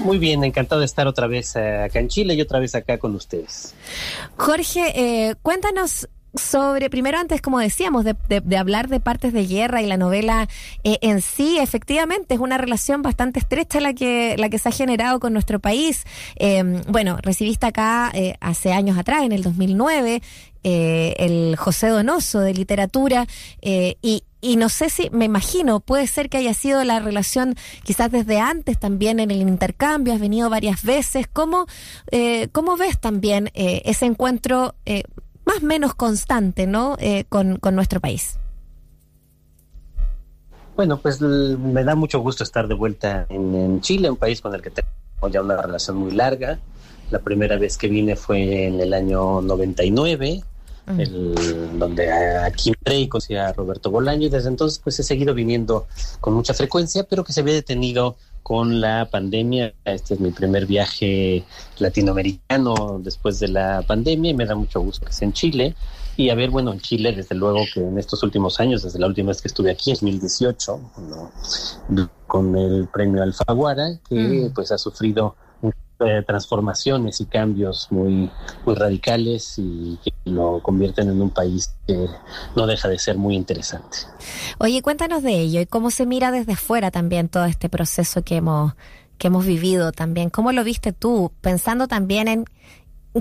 [0.00, 2.98] Muy bien, encantado de estar otra vez eh, acá en Chile y otra vez acá
[2.98, 3.74] con ustedes.
[4.36, 4.92] Jorge,
[5.28, 9.86] eh, cuéntanos sobre, primero antes, como decíamos, de, de- hablar de partes de guerra y
[9.86, 10.48] la novela
[10.84, 14.72] eh, en sí, efectivamente, es una relación bastante estrecha la que, la que se ha
[14.72, 16.04] generado con nuestro país.
[16.36, 20.22] Eh, bueno, recibiste acá eh, hace años atrás, en el 2009,
[20.64, 23.26] eh, el José Donoso de literatura
[23.62, 24.22] eh, y,
[24.56, 28.78] no sé si, me imagino, puede ser que haya sido la relación quizás desde antes
[28.78, 31.26] también en el intercambio, has venido varias veces.
[31.30, 31.66] ¿Cómo,
[32.10, 35.02] eh, cómo ves también eh, ese encuentro eh,
[35.44, 36.96] más o menos constante ¿no?
[37.28, 38.38] Con, con nuestro país?
[40.76, 44.54] Bueno, pues me da mucho gusto estar de vuelta en, en Chile, un país con
[44.54, 44.88] el que tengo
[45.30, 46.58] ya una relación muy larga.
[47.10, 50.42] La primera vez que vine fue en el año 99,
[50.98, 55.34] el- donde aquí entré y conocí a Roberto Bolaño y desde entonces pues he seguido
[55.34, 55.86] viniendo
[56.20, 59.74] con mucha frecuencia, pero que se había detenido con la pandemia.
[59.84, 61.44] Este es mi primer viaje
[61.78, 65.74] latinoamericano después de la pandemia y me da mucho gusto que sea en Chile.
[66.16, 69.06] Y a ver, bueno, en Chile, desde luego que en estos últimos años, desde la
[69.06, 72.10] última vez que estuve aquí, en 2018, ¿no?
[72.26, 74.52] con el premio Alfaguara, que Mm.
[74.54, 75.34] pues ha sufrido
[76.26, 78.30] transformaciones y cambios muy,
[78.64, 82.06] muy radicales y que lo convierten en un país que
[82.56, 83.98] no deja de ser muy interesante.
[84.58, 88.36] Oye, cuéntanos de ello y cómo se mira desde fuera también todo este proceso que
[88.36, 88.74] hemos,
[89.18, 90.30] que hemos vivido también.
[90.30, 91.32] ¿Cómo lo viste tú?
[91.40, 92.44] Pensando también en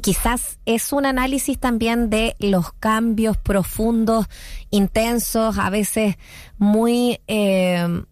[0.01, 4.27] quizás es un análisis también de los cambios profundos,
[4.69, 6.15] intensos, a veces
[6.57, 8.03] muy eh,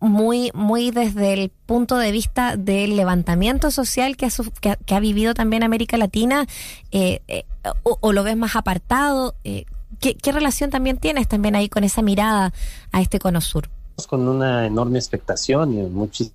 [0.00, 5.00] muy, muy desde el punto de vista del levantamiento social que ha, que, que ha
[5.00, 6.46] vivido también América Latina,
[6.90, 7.44] eh, eh,
[7.82, 9.34] o, lo ves más apartado.
[9.44, 9.64] Eh,
[10.00, 12.52] ¿qué, ¿qué, relación también tienes también ahí con esa mirada
[12.92, 13.68] a este cono sur?
[14.08, 16.34] Con una enorme expectación y muchísimo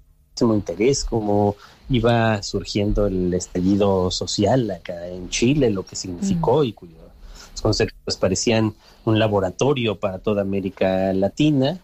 [0.53, 1.55] interés, como
[1.89, 6.65] iba surgiendo el estallido social acá en Chile, lo que significó mm.
[6.65, 7.01] y cuyos
[7.61, 8.73] conceptos parecían
[9.05, 11.79] un laboratorio para toda América Latina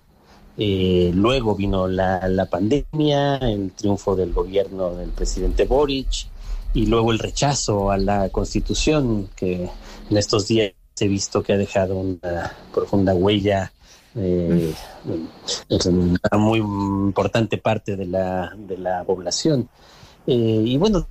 [0.57, 6.27] eh, luego vino la, la, pandemia, el triunfo del gobierno del presidente Boric
[6.73, 9.69] y luego el rechazo a la constitución que
[10.09, 13.71] en estos días he visto que ha dejado una profunda huella
[14.15, 14.73] eh,
[15.85, 19.69] una muy importante parte de la, de la población.
[20.25, 21.07] Eh, y bueno,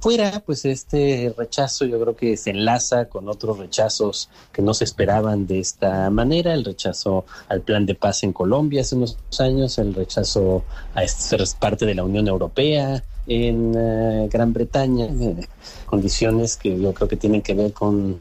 [0.00, 4.84] fuera, pues este rechazo yo creo que se enlaza con otros rechazos que no se
[4.84, 9.78] esperaban de esta manera, el rechazo al plan de paz en Colombia hace unos años,
[9.78, 10.64] el rechazo
[10.94, 15.46] a ser parte de la Unión Europea en eh, Gran Bretaña, eh,
[15.86, 18.18] condiciones que yo creo que tienen que ver con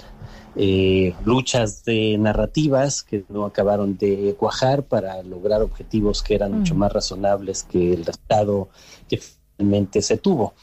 [0.56, 6.76] eh, luchas de narrativas que no acabaron de cuajar para lograr objetivos que eran mucho
[6.76, 6.77] mm.
[6.77, 8.69] más razonables que el resultado
[9.07, 9.19] que
[9.57, 10.53] finalmente se tuvo.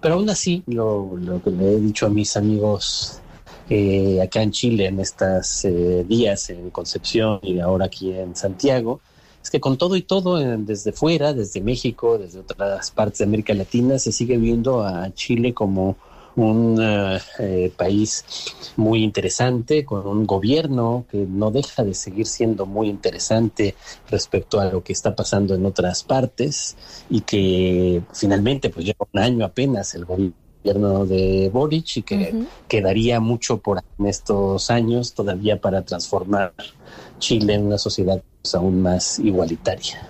[0.00, 3.20] Pero aún así, lo, que le he dicho a mis amigos
[3.68, 9.00] eh, acá en Chile en estos eh, días en Concepción y ahora aquí en Santiago,
[9.42, 13.54] es que con todo y todo, desde fuera, desde México, desde otras partes de América
[13.54, 15.96] Latina, se sigue viendo a Chile como
[16.38, 18.24] un eh, eh, país
[18.76, 23.74] muy interesante, con un gobierno que no deja de seguir siendo muy interesante
[24.08, 26.76] respecto a lo que está pasando en otras partes
[27.10, 33.20] y que finalmente pues lleva un año apenas el gobierno de Boric y que quedaría
[33.20, 36.52] mucho por en estos años todavía para transformar
[37.18, 40.08] Chile en una sociedad pues, aún más igualitaria.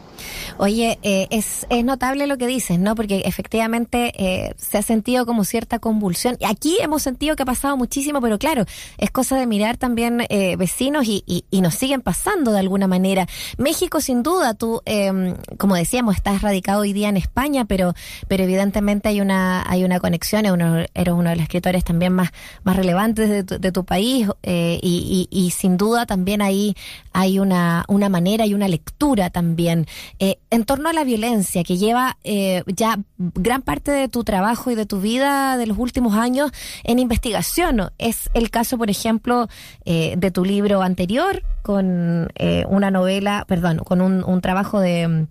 [0.57, 2.95] Oye, eh, es, es notable lo que dices, ¿no?
[2.95, 6.37] Porque efectivamente eh, se ha sentido como cierta convulsión.
[6.41, 8.65] Y aquí hemos sentido que ha pasado muchísimo, pero claro,
[8.97, 12.87] es cosa de mirar también eh, vecinos y, y, y, nos siguen pasando de alguna
[12.87, 13.27] manera.
[13.57, 17.95] México, sin duda, tú, eh, como decíamos, estás radicado hoy día en España, pero,
[18.29, 20.47] pero evidentemente hay una, hay una conexión.
[20.47, 22.31] Uno, eres uno de los escritores también más,
[22.63, 26.75] más relevantes de tu, de tu país eh, y, y, y, sin duda también ahí
[27.13, 29.87] hay una, una manera y una lectura también.
[30.19, 34.71] Eh, en torno a la violencia que lleva eh, ya gran parte de tu trabajo
[34.71, 36.51] y de tu vida de los últimos años
[36.85, 37.91] en investigación.
[37.99, 39.49] Es el caso, por ejemplo,
[39.85, 45.27] eh, de tu libro anterior con eh, una novela, perdón, con un, trabajo de,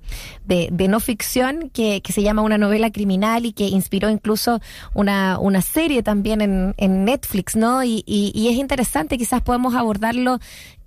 [0.46, 4.60] de, de, no ficción que, que se llama Una novela criminal y que inspiró incluso
[4.94, 7.84] una, una serie también en, en Netflix, ¿no?
[7.84, 10.40] Y, y, y es interesante, quizás podemos abordarlo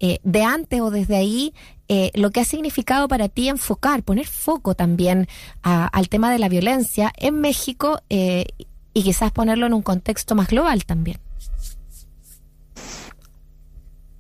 [0.03, 1.53] eh, de antes o desde ahí
[1.93, 5.27] eh, lo que ha significado para ti enfocar, poner foco también
[5.65, 8.45] a, al tema de la violencia en México eh,
[8.95, 11.19] y quizás ponerlo en un contexto más global también.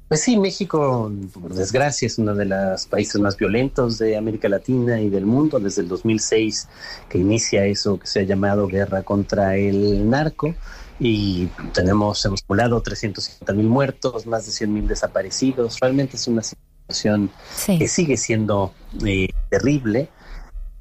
[0.08, 5.00] Pues sí, México, por desgracia, es uno de los países más violentos de América Latina
[5.00, 6.66] y del mundo desde el 2006
[7.08, 10.56] que inicia eso que se ha llamado guerra contra el narco
[10.98, 15.78] y tenemos, hemos acumulado 350 mil muertos, más de 100 mil desaparecidos.
[15.78, 17.78] Realmente es una situación sí.
[17.78, 18.72] que sigue siendo
[19.04, 20.08] eh, terrible.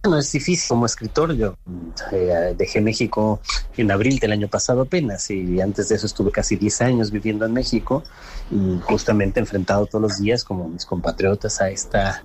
[0.03, 1.34] No es difícil como escritor.
[1.34, 1.57] Yo
[2.11, 3.41] eh, dejé México
[3.76, 7.45] en abril del año pasado apenas y antes de eso estuve casi 10 años viviendo
[7.45, 8.03] en México
[8.49, 12.23] y justamente enfrentado todos los días como mis compatriotas a esta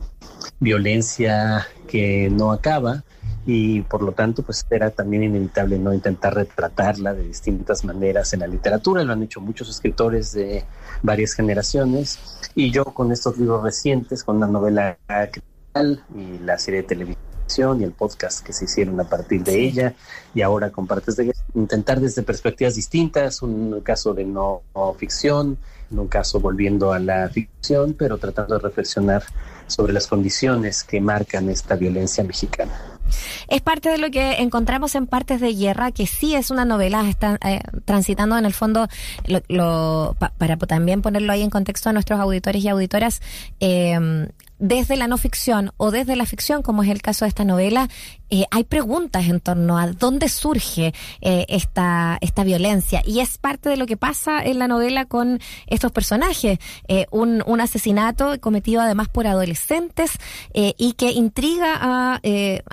[0.61, 3.03] violencia que no acaba
[3.47, 8.41] y por lo tanto pues era también inevitable no intentar retratarla de distintas maneras en
[8.41, 10.65] la literatura, lo han hecho muchos escritores de
[11.03, 12.19] varias generaciones.
[12.55, 17.81] Y yo con estos libros recientes, con la novela criminal y la serie de televisión
[17.81, 19.95] y el podcast que se hicieron a partir de ella
[20.35, 25.59] y ahora con partes de intentar desde perspectivas distintas, un caso de no, no ficción,
[25.91, 29.23] en un caso volviendo a la ficción, pero tratando de reflexionar
[29.67, 32.94] sobre las condiciones que marcan esta violencia mexicana.
[33.49, 37.09] Es parte de lo que encontramos en Partes de Guerra, que sí es una novela,
[37.09, 38.89] está eh, transitando en el fondo,
[39.27, 43.23] lo, lo pa, para también ponerlo ahí en contexto a nuestros auditores y auditoras,
[43.61, 44.29] eh,
[44.59, 47.89] desde la no ficción o desde la ficción, como es el caso de esta novela,
[48.31, 53.03] eh, hay preguntas en torno a dónde surge eh, esta, esta violencia.
[53.05, 56.59] Y es parte de lo que pasa en la novela con estos personajes.
[56.89, 60.13] Eh, un, un, asesinato cometido además por adolescentes
[60.53, 62.21] eh, y que intriga a,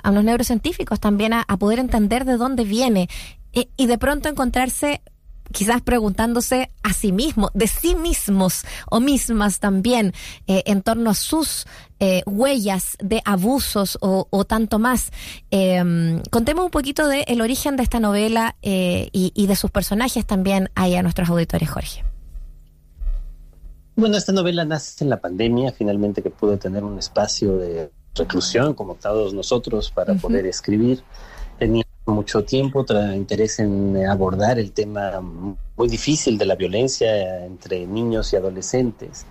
[0.02, 3.08] a los neurocientíficos también a, poder entender de dónde viene.
[3.52, 5.02] y de pronto encontrarse
[5.52, 10.12] quizás preguntándose a sí mismo, de sí mismos o mismas también,
[10.46, 11.66] eh, en torno a sus
[12.00, 15.10] eh, huellas de abusos o, o tanto más.
[15.50, 19.70] Eh, contemos un poquito del el origen de esta novela eh, y, y de sus
[19.70, 22.04] personajes también ahí a nuestros auditores, Jorge.
[23.94, 28.74] Bueno, esta novela nace en la pandemia, finalmente que pude tener un espacio de reclusión,
[28.74, 31.02] como todos nosotros, para poder escribir.
[31.62, 32.84] Tenía mucho tiempo,
[33.14, 39.26] interés en abordar el tema muy difícil de la violencia entre niños y adolescentes,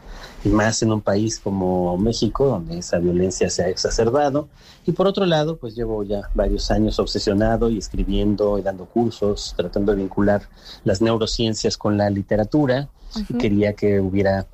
[0.45, 4.47] y más en un país como México, donde esa violencia se ha exacerbado.
[4.85, 9.53] Y por otro lado, pues llevo ya varios años obsesionado y escribiendo y dando cursos,
[9.57, 10.43] tratando de vincular
[10.85, 12.87] las neurociencias con la literatura,
[13.27, 14.47] y quería que hubiera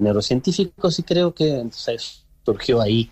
[0.00, 3.08] neurocientíficos, y creo que entonces surgió ahí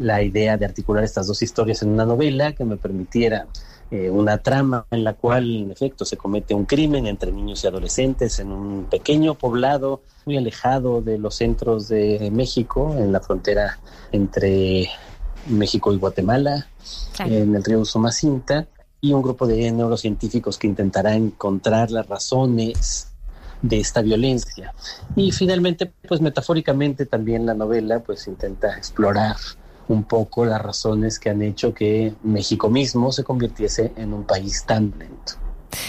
[0.00, 3.46] la idea de articular estas dos historias en una novela que me permitiera
[3.90, 7.66] eh, una trama en la cual, en efecto, se comete un crimen entre niños y
[7.66, 13.78] adolescentes en un pequeño poblado muy alejado de los centros de México, en la frontera
[14.10, 14.88] entre
[15.48, 16.66] México y Guatemala,
[17.18, 18.68] en el río Usumacinta,
[19.02, 23.08] y un grupo de neurocientíficos que intentará encontrar las razones
[23.60, 24.72] de esta violencia.
[25.16, 29.36] Y finalmente, pues metafóricamente también la novela pues intenta explorar
[29.92, 34.64] un poco las razones que han hecho que México mismo se convirtiese en un país
[34.66, 35.34] tan lento.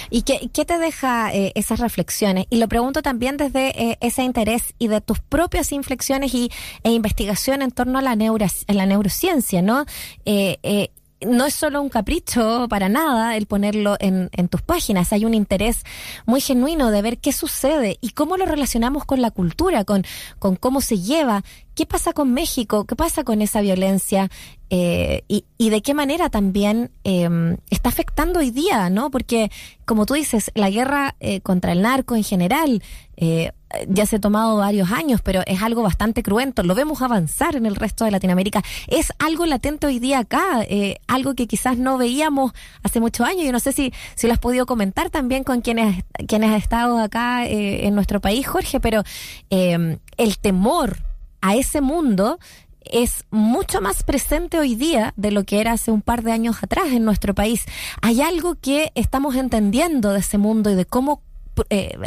[0.09, 2.45] ¿Y qué, qué te deja eh, esas reflexiones?
[2.49, 6.51] Y lo pregunto también desde eh, ese interés y de tus propias inflexiones y,
[6.83, 9.85] e investigación en torno a la, neuro, a la neurociencia, ¿no?
[10.25, 10.91] Eh,
[11.25, 15.33] no es solo un capricho para nada el ponerlo en, en, tus páginas, hay un
[15.33, 15.83] interés
[16.25, 20.03] muy genuino de ver qué sucede y cómo lo relacionamos con la cultura, con,
[20.39, 21.43] con cómo se lleva,
[21.75, 24.29] qué pasa con México, qué pasa con esa violencia
[24.71, 27.29] eh, y, y, de qué manera también eh,
[27.69, 29.11] está afectando hoy día, ¿no?
[29.11, 29.51] Porque,
[29.85, 32.81] como tú dices, la guerra eh, contra el narco en general
[33.17, 33.51] eh,
[33.87, 36.63] ya se ha tomado varios años, pero es algo bastante cruento.
[36.63, 38.63] Lo vemos avanzar en el resto de Latinoamérica.
[38.87, 42.53] Es algo latente hoy día acá, eh, algo que quizás no veíamos
[42.83, 43.45] hace muchos años.
[43.45, 46.99] Yo no sé si, si lo has podido comentar también con quienes, quienes han estado
[46.99, 49.03] acá eh, en nuestro país, Jorge, pero
[49.49, 50.97] eh, el temor
[51.41, 52.39] a ese mundo
[52.85, 56.63] es mucho más presente hoy día de lo que era hace un par de años
[56.63, 57.65] atrás en nuestro país.
[58.01, 61.21] Hay algo que estamos entendiendo de ese mundo y de cómo
[61.69, 61.97] eh,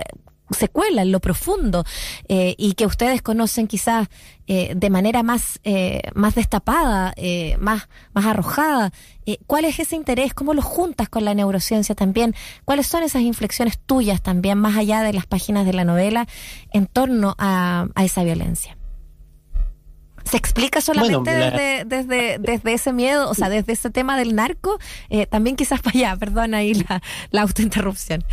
[0.51, 1.85] se cuela en lo profundo
[2.29, 4.09] eh, y que ustedes conocen quizás
[4.47, 8.93] eh, de manera más, eh, más destapada, eh, más, más arrojada.
[9.47, 10.35] ¿Cuál es ese interés?
[10.35, 12.35] ¿Cómo lo juntas con la neurociencia también?
[12.67, 16.27] ¿Cuáles son esas inflexiones tuyas también, más allá de las páginas de la novela,
[16.73, 18.77] en torno a esa violencia?
[20.25, 24.35] ¿Se explica solamente bueno, desde, desde, desde, ese miedo, o sea, desde ese tema del
[24.35, 24.79] narco?
[25.11, 28.25] Eh, también quizás para allá, perdón ahí la, la autointerrupción.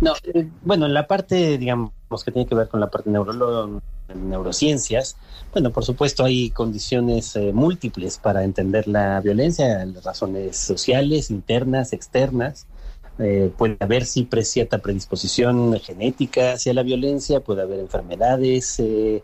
[0.00, 1.92] No, eh, bueno, la parte, digamos,
[2.24, 3.80] que tiene que ver con la parte neuro
[4.14, 5.16] neurociencias,
[5.54, 12.66] bueno, por supuesto hay condiciones eh, múltiples para entender la violencia, razones sociales, internas, externas.
[13.20, 19.22] Eh, puede haber sí cierta predisposición genética hacia la violencia, puede haber enfermedades eh,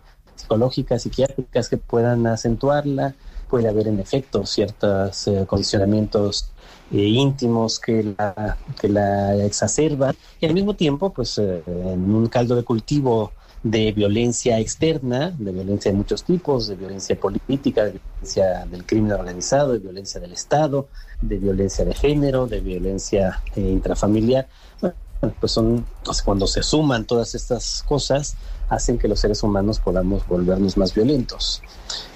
[0.50, 3.14] psicológicas, psiquiátricas que puedan acentuarla,
[3.48, 6.50] puede haber en efecto ciertos eh, condicionamientos
[6.92, 12.26] eh, íntimos que la, que la exacerban y al mismo tiempo pues eh, en un
[12.26, 13.32] caldo de cultivo
[13.62, 19.12] de violencia externa, de violencia de muchos tipos, de violencia política, de violencia del crimen
[19.12, 20.88] organizado, de violencia del Estado,
[21.20, 24.48] de violencia de género, de violencia intrafamiliar.
[24.80, 24.94] Bueno,
[25.38, 25.84] pues son
[26.24, 28.34] cuando se suman todas estas cosas
[28.70, 31.62] hacen que los seres humanos podamos volvernos más violentos.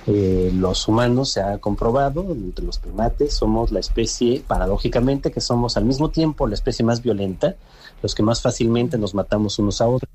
[0.07, 5.77] Eh, los humanos se ha comprobado, entre los primates somos la especie, paradójicamente, que somos
[5.77, 7.57] al mismo tiempo la especie más violenta,
[8.03, 10.11] los que más fácilmente nos matamos unos a otros,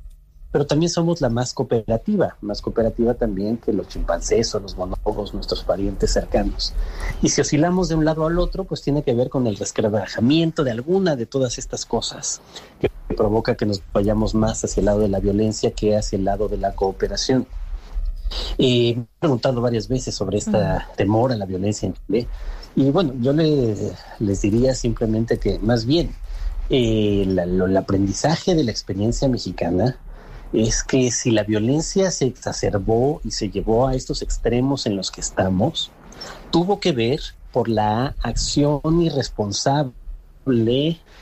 [0.51, 5.34] pero también somos la más cooperativa, más cooperativa también que los chimpancés o los bonobos,
[5.34, 6.73] nuestros parientes cercanos.
[7.21, 10.63] Y si oscilamos de un lado al otro, pues tiene que ver con el resquebrajamiento
[10.63, 12.41] de alguna de todas estas cosas
[12.80, 16.26] que provoca que nos vayamos más hacia el lado de la violencia que hacia el
[16.26, 17.45] lado de la cooperación.
[18.57, 20.57] Eh, me he preguntado varias veces sobre este
[20.95, 22.27] temor a la violencia en Chile
[22.76, 23.76] y bueno, yo le,
[24.19, 26.11] les diría simplemente que más bien
[26.69, 29.97] eh, la, lo, el aprendizaje de la experiencia mexicana
[30.53, 35.11] es que si la violencia se exacerbó y se llevó a estos extremos en los
[35.11, 35.91] que estamos,
[36.51, 37.19] tuvo que ver
[37.51, 39.93] por la acción irresponsable,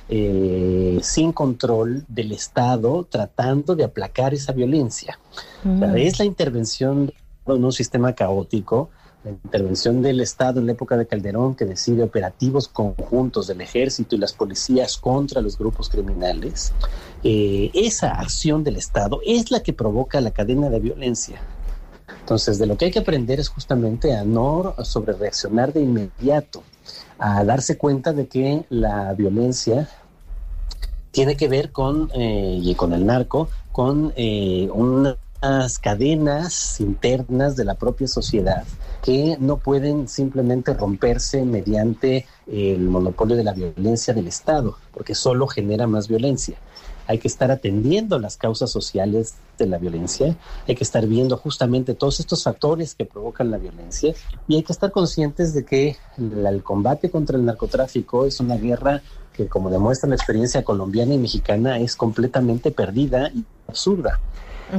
[0.09, 5.19] eh, sin control del Estado, tratando de aplacar esa violencia.
[5.63, 5.75] Mm.
[5.75, 7.11] O sea, es la intervención
[7.45, 8.89] en un sistema caótico
[9.27, 14.15] la intervención del Estado en la época de Calderón, que decide operativos conjuntos del ejército
[14.15, 16.71] y las policías contra los grupos criminales,
[17.23, 21.41] eh, esa acción del Estado es la que provoca la cadena de violencia.
[22.19, 26.63] Entonces, de lo que hay que aprender es justamente a no sobre reaccionar de inmediato,
[27.19, 29.89] a darse cuenta de que la violencia
[31.11, 37.65] tiene que ver con, eh, y con el narco, con eh, unas cadenas internas de
[37.65, 38.63] la propia sociedad
[39.03, 45.47] que no pueden simplemente romperse mediante el monopolio de la violencia del Estado, porque solo
[45.47, 46.57] genera más violencia.
[47.07, 50.35] Hay que estar atendiendo las causas sociales de la violencia,
[50.67, 54.13] hay que estar viendo justamente todos estos factores que provocan la violencia
[54.47, 59.01] y hay que estar conscientes de que el combate contra el narcotráfico es una guerra
[59.31, 64.19] que, como demuestra la experiencia colombiana y mexicana, es completamente perdida y absurda.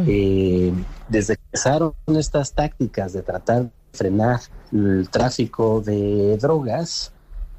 [0.06, 0.70] Eh,
[1.08, 4.40] desde que empezaron estas tácticas de tratar frenar
[4.72, 7.12] el tráfico de drogas,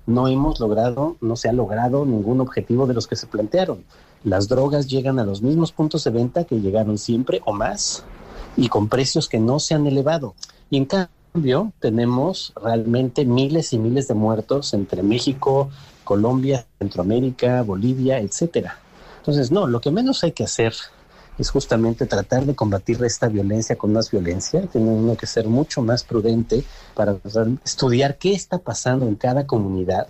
[0.06, 3.84] no hemos logrado, no se ha logrado ningún objetivo de los que se plantearon.
[4.24, 8.04] Las drogas llegan a los mismos puntos de venta que llegaron siempre o más
[8.58, 10.34] y con precios que no se han elevado.
[10.70, 15.70] Y en cambio tenemos realmente miles y miles de muertos entre México,
[16.04, 18.80] Colombia, Centroamérica, Bolivia, etcétera.
[19.20, 20.74] Entonces, no, lo que menos hay que hacer
[21.40, 24.62] es justamente tratar de combatir esta violencia con más violencia.
[24.68, 26.64] Tiene uno que ser mucho más prudente
[26.94, 27.16] para
[27.64, 30.08] estudiar qué está pasando en cada comunidad,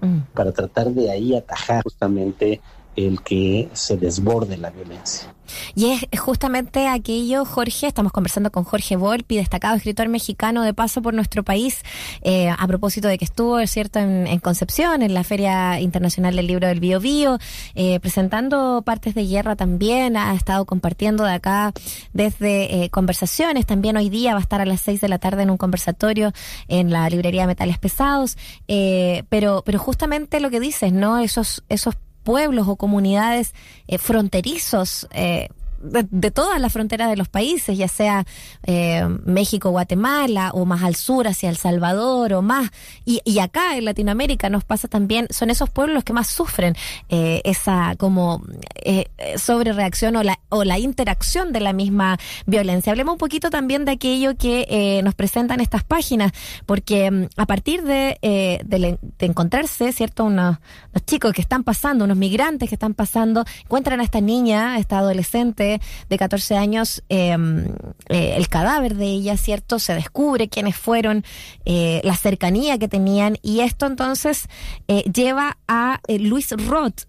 [0.00, 0.34] mm.
[0.34, 2.60] para tratar de ahí atajar justamente
[2.96, 5.32] el que se desborde la violencia.
[5.74, 11.02] Y es justamente aquello, Jorge, estamos conversando con Jorge Volpi, destacado escritor mexicano de paso
[11.02, 11.82] por nuestro país,
[12.22, 16.46] eh, a propósito de que estuvo, es cierto, en, Concepción, en la Feria Internacional del
[16.46, 17.38] Libro del Bio Bio,
[17.74, 21.72] eh, presentando partes de guerra también, ha estado compartiendo de acá
[22.12, 25.42] desde eh, conversaciones, también hoy día va a estar a las seis de la tarde
[25.42, 26.32] en un conversatorio
[26.68, 28.36] en la librería Metales Pesados,
[28.66, 31.18] pero, pero justamente lo que dices, ¿no?
[31.18, 33.54] Esos, esos pueblos o comunidades
[33.88, 35.48] eh, fronterizos eh,
[35.82, 38.24] de, todas las fronteras de los países, ya sea
[38.64, 42.70] eh, México, Guatemala, o más al sur hacia El Salvador, o más.
[43.04, 46.74] Y, y acá en Latinoamérica nos pasa también, son esos pueblos los que más sufren
[47.08, 48.42] eh, esa como
[48.84, 49.06] eh,
[49.36, 52.92] sobre reacción o la, o la interacción de la misma violencia.
[52.92, 56.32] Hablemos un poquito también de aquello que eh, nos presentan estas páginas,
[56.66, 60.24] porque mm, a partir de, eh, de, de, encontrarse, ¿cierto?
[60.24, 60.58] Unos,
[60.92, 64.78] unos chicos que están pasando, unos migrantes que están pasando, encuentran a esta niña, a
[64.78, 65.71] esta adolescente,
[66.08, 67.66] de, 14 años, em,
[68.08, 69.78] eh, el cadáver de ella, ¿cierto?
[69.78, 71.24] Se descubre quiénes fueron,
[71.64, 74.48] eh, la cercanía que tenían y esto entonces
[74.88, 77.04] eh, lleva a Luis Roth,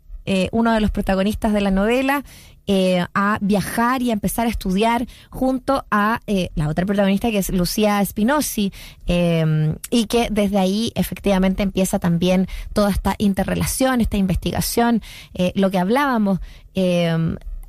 [0.54, 2.24] uno de los protagonistas de la novela,
[3.14, 6.22] a viajar y a empezar a estudiar junto a
[6.56, 8.72] la otra protagonista que es Lucía Spinosi
[9.06, 15.02] em, y que desde ahí efectivamente empieza también toda esta interrelación, esta investigación,
[15.56, 16.40] lo que hablábamos.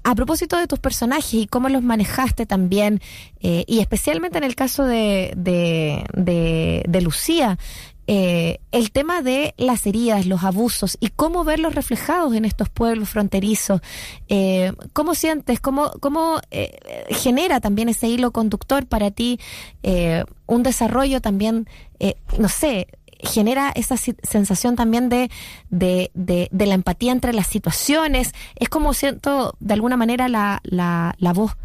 [0.06, 3.00] A propósito de tus personajes y cómo los manejaste también,
[3.40, 7.58] eh, y especialmente en el caso de, de, Lucía,
[8.06, 13.08] eh, el tema de las heridas, los abusos y cómo verlos reflejados en estos pueblos
[13.08, 13.80] fronterizos.
[14.28, 15.58] Eh, ¿Cómo sientes?
[15.58, 16.38] ¿Cómo, cómo
[17.08, 19.40] genera también ese hilo conductor para ti
[20.46, 21.66] un desarrollo también,
[22.38, 22.88] no sé,
[23.24, 25.30] genera esa sensación también de,
[25.70, 28.32] de, de, la empatía entre las situaciones.
[28.56, 31.56] Es como siento de alguna manera la, la, la voz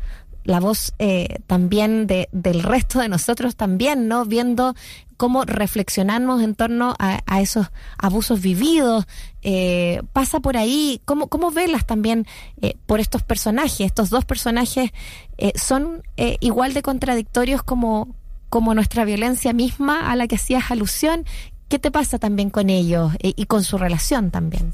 [0.46, 4.26] la voz eh, también de, del resto de nosotros también, ¿no?
[4.26, 4.74] Viendo
[5.20, 7.68] cómo reflexionamos en torno a, esos
[7.98, 9.06] abusos vividos,
[9.42, 12.26] eh, pasa por ahí, cómo, cómo verlas también
[12.62, 14.92] eh, por estos personajes, estos dos personajes
[15.38, 16.04] eh, son
[16.40, 18.16] igual de contradictorios como,
[18.50, 21.26] como nuestra violencia misma a la que hacías alusión.
[21.68, 24.74] ¿Qué te pasa también con ellos y, con su relación también?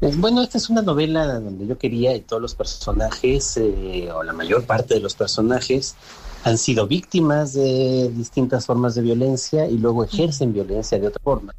[0.00, 4.22] Eh, bueno, esta es una novela donde yo quería y todos los personajes, eh, o
[4.22, 5.94] la mayor parte de los personajes,
[6.44, 11.54] han sido víctimas de distintas formas de violencia y luego ejercen violencia de otra forma.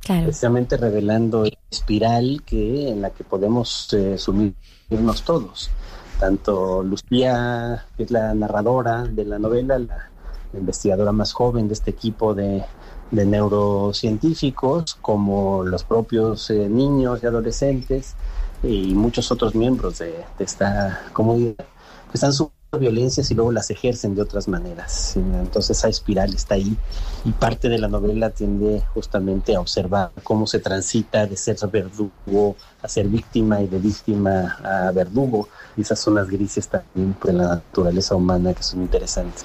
[0.00, 0.24] Claro.
[0.24, 5.70] Precisamente revelando la espiral que, en la que podemos eh, sumirnos todos
[6.18, 10.10] tanto Lucía, que es la narradora de la novela, la,
[10.54, 12.64] investigadora más joven de este equipo de,
[13.10, 18.14] neurocientíficos, como los propios eh, niños y adolescentes
[18.62, 22.32] y muchos otros miembros de, esta comunidad, que están
[22.76, 25.16] violencias y luego las ejercen de otras maneras.
[25.16, 26.76] Entonces esa espiral está ahí
[27.24, 32.56] y parte de la novela tiende justamente a observar cómo se transita de ser verdugo
[32.82, 35.48] a ser víctima y de víctima a verdugo.
[35.76, 39.44] Y esas zonas grises también de la naturaleza humana que son interesantes.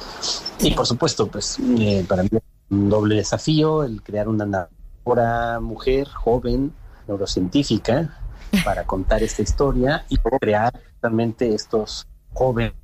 [0.59, 5.59] Y por supuesto, pues eh, para mí es un doble desafío el crear una narradora
[5.59, 6.73] mujer, joven,
[7.07, 8.17] neurocientífica,
[8.63, 12.80] para contar esta historia y crear justamente estos jóvenes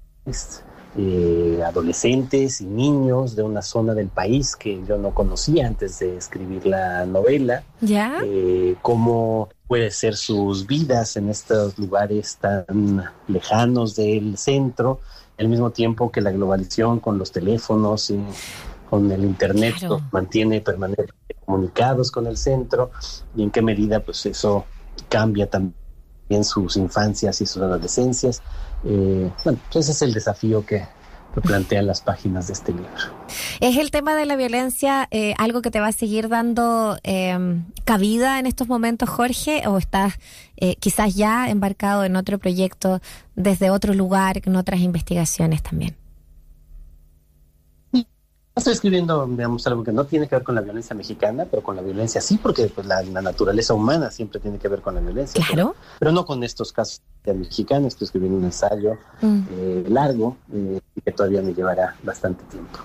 [0.99, 6.17] eh, adolescentes y niños de una zona del país que yo no conocía antes de
[6.17, 7.63] escribir la novela.
[7.81, 8.19] ¿Ya?
[8.23, 14.99] Eh, cómo puede ser sus vidas en estos lugares tan lejanos del centro,
[15.37, 18.19] al mismo tiempo que la globalización con los teléfonos y
[18.89, 22.89] con el internet los mantiene permanentemente comunicados con el centro
[23.35, 24.65] y en qué medida pues eso
[25.09, 25.86] cambia también
[26.43, 28.41] sus infancias y sus adolescencias.
[28.83, 30.85] Eh, bueno, ese es el desafío que,
[31.41, 32.89] plantean las páginas de este libro.
[33.59, 37.61] ¿Es el tema de la violencia eh, algo que te va a seguir dando eh,
[37.85, 39.67] cabida en estos momentos, Jorge?
[39.67, 40.15] ¿O estás
[40.57, 43.01] eh, quizás ya embarcado en otro proyecto
[43.35, 45.95] desde otro lugar, en otras investigaciones también?
[48.57, 51.75] Estoy escribiendo, digamos, algo que no tiene que ver con la violencia mexicana, pero con
[51.75, 55.01] la violencia sí, porque pues, la, la naturaleza humana siempre tiene que ver con la
[55.01, 55.39] violencia.
[55.45, 55.75] Claro.
[55.75, 57.89] Pero, pero no con estos casos de mexicanos.
[57.93, 59.39] Estoy escribiendo un ensayo mm.
[59.51, 62.79] eh, largo eh, y que todavía me llevará bastante tiempo.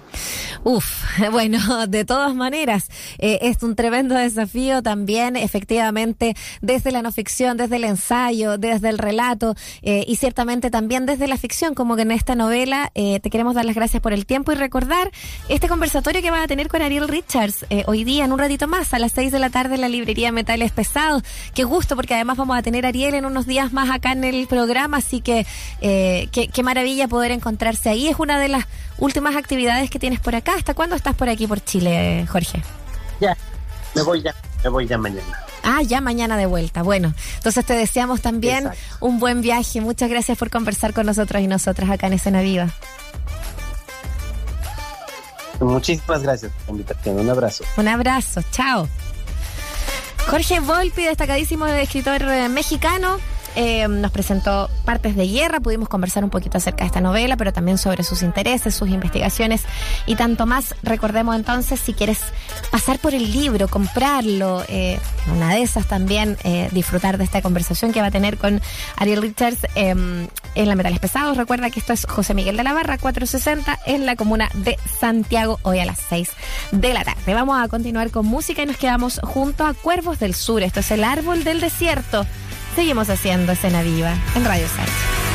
[0.65, 7.11] Uf, bueno, de todas maneras, eh, es un tremendo desafío también, efectivamente, desde la no
[7.11, 11.97] ficción, desde el ensayo, desde el relato eh, y ciertamente también desde la ficción, como
[11.97, 15.11] que en esta novela eh, te queremos dar las gracias por el tiempo y recordar
[15.49, 18.69] este conversatorio que vas a tener con Ariel Richards eh, hoy día, en un ratito
[18.69, 21.25] más, a las seis de la tarde en la librería Metales Pesados.
[21.55, 24.47] Qué gusto, porque además vamos a tener Ariel en unos días más acá en el
[24.47, 25.45] programa, así que
[25.81, 28.07] qué, qué maravilla poder encontrarse ahí.
[28.07, 28.67] Es una de las
[29.03, 30.53] últimas actividades que tienes por acá.
[30.57, 32.63] ¿Hasta cuándo estás por aquí por Chile, Jorge?
[33.21, 33.37] Ya,
[33.95, 35.45] me voy ya, me voy ya mañana.
[35.65, 36.83] Ah, ya mañana de vuelta.
[36.83, 39.07] Bueno, entonces te deseamos también Exacto.
[39.07, 39.81] un buen viaje.
[39.81, 42.69] Muchas gracias por conversar con nosotros y nosotras acá en Escena Viva.
[45.61, 47.19] Muchísimas gracias por la invitación.
[47.21, 47.65] Un abrazo.
[47.77, 48.41] Un abrazo.
[48.51, 48.89] Chao.
[50.29, 53.19] Jorge Volpi, destacadísimo escritor mexicano,
[53.57, 57.53] eh, nos presentó Partes de Guerra, pudimos conversar un poquito acerca de esta novela, pero
[57.53, 59.63] también sobre sus intereses, sus investigaciones
[60.07, 60.75] y tanto más.
[60.83, 62.21] Recordemos entonces, si quieres
[62.71, 64.99] pasar por el libro, comprarlo, eh,
[65.35, 68.61] una de esas también, eh, disfrutar de esta conversación que va a tener con
[68.97, 71.37] Ariel Richards en la Metales Pesados.
[71.37, 75.59] Recuerda que esto es José Miguel de la Barra, 460, en la comuna de Santiago,
[75.63, 76.31] hoy a las 6
[76.73, 77.35] de la tarde.
[77.35, 80.63] Vamos a continuar con música y nos quedamos junto a Cuervos del Sur.
[80.63, 82.27] Esto es el árbol del desierto.
[82.75, 85.32] Seguimos haciendo escena viva en Radio Sánchez.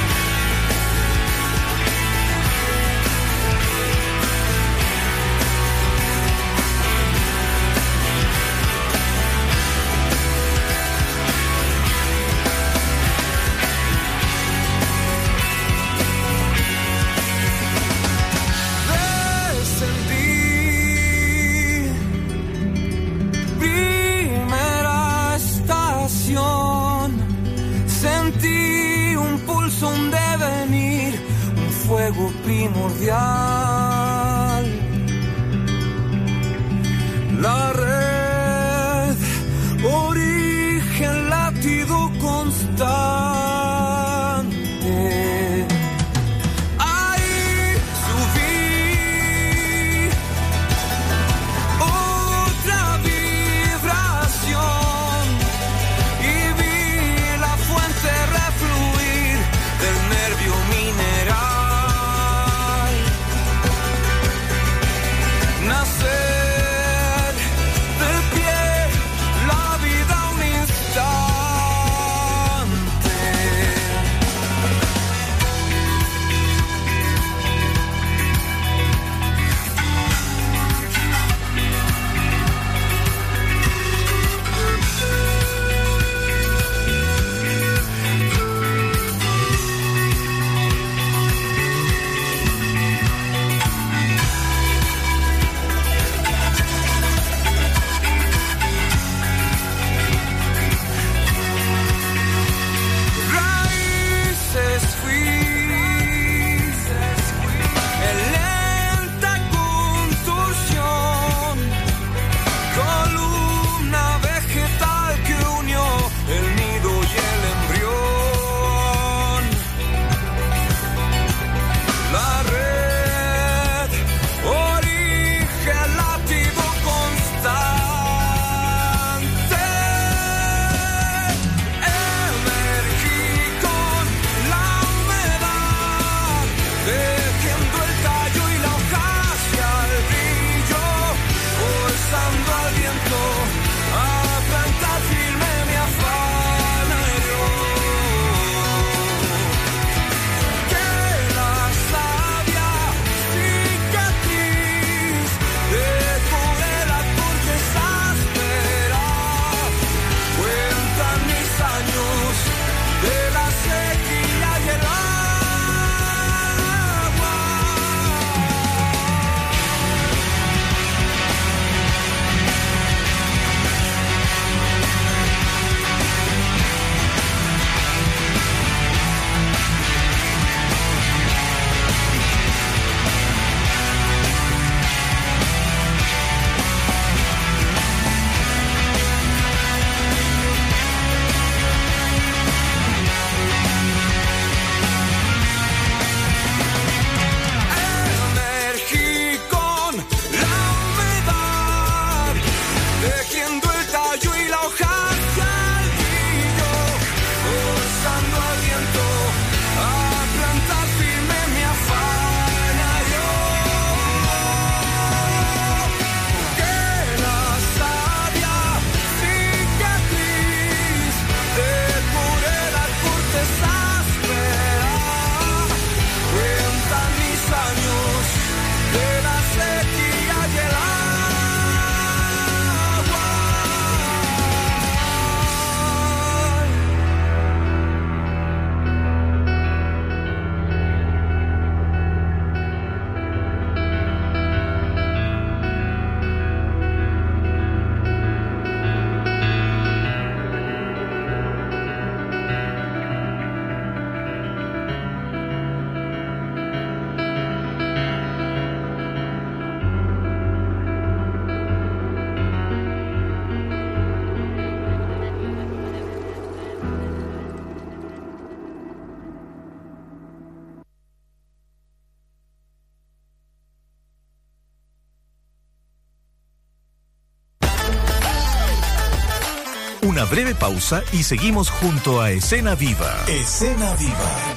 [280.29, 283.25] Breve pausa y seguimos junto a Escena Viva.
[283.27, 284.56] Escena Viva.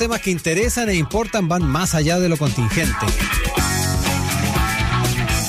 [0.00, 3.06] Temas que interesan e importan van más allá de lo contingente.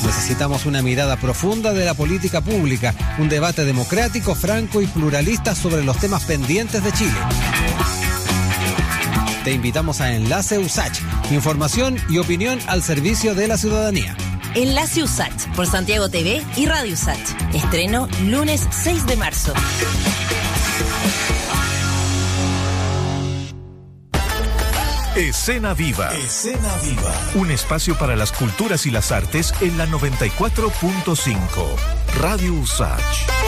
[0.06, 5.86] Necesitamos una mirada profunda de la política pública, un debate democrático, franco y pluralista sobre
[5.86, 7.16] los temas pendientes de Chile.
[9.46, 11.00] Te invitamos a Enlace USACH,
[11.32, 14.18] información y opinión al servicio de la ciudadanía.
[14.54, 17.56] Enlace USACH por Santiago TV y Radio USACH.
[17.56, 19.54] Estreno lunes 6 de marzo.
[25.16, 26.16] Escena Viva.
[26.16, 27.14] Escena Viva.
[27.36, 31.76] Un espacio para las culturas y las artes en la 94.5.
[32.18, 33.41] Radio Usach.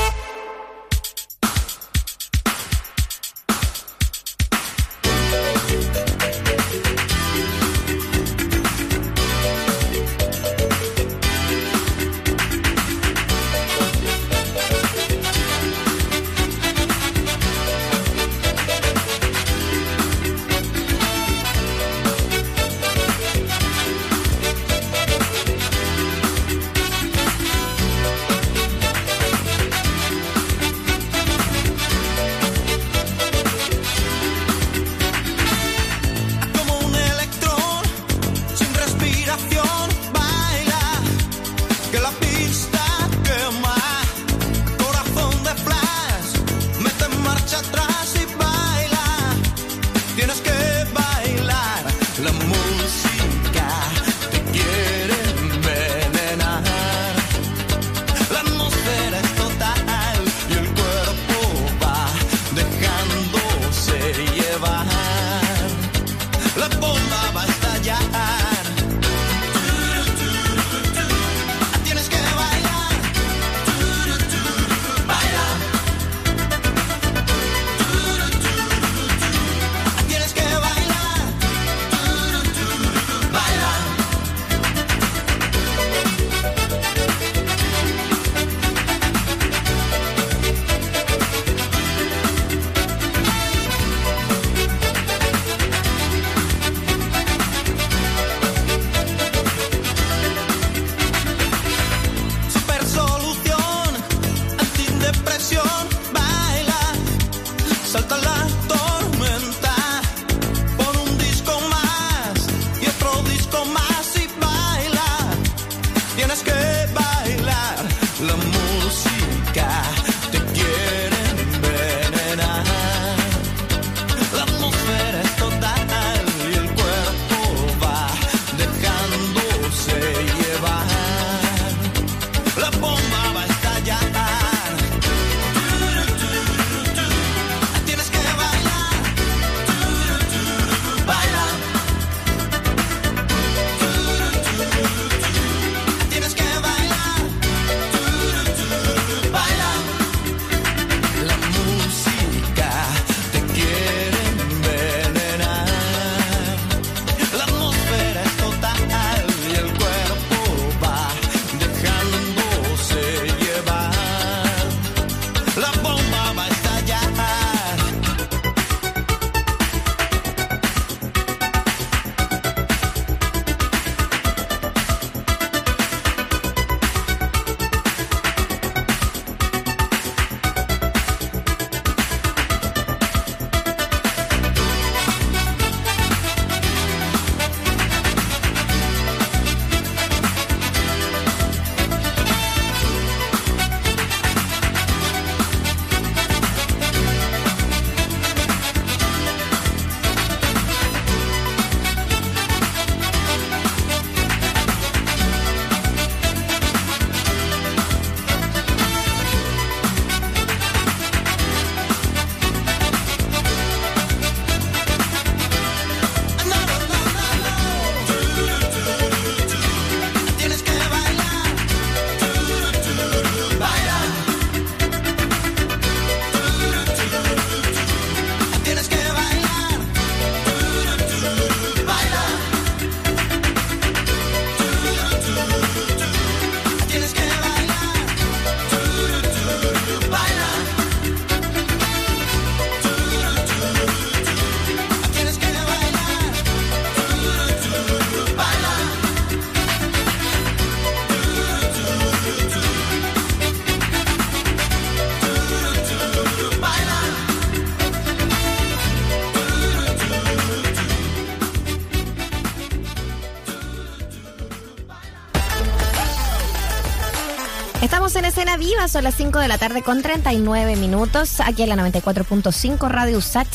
[268.88, 273.48] Son las 5 de la tarde con 39 minutos, aquí en la 94.5 Radio Usach,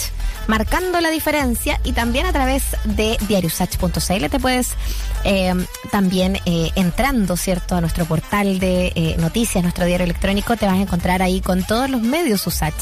[0.46, 4.70] marcando la diferencia y también a través de diariosach.cl te puedes
[5.24, 5.54] eh,
[5.90, 10.76] también eh, entrando, ¿cierto?, a nuestro portal de eh, noticias, nuestro diario electrónico, te vas
[10.76, 12.74] a encontrar ahí con todos los medios Usach.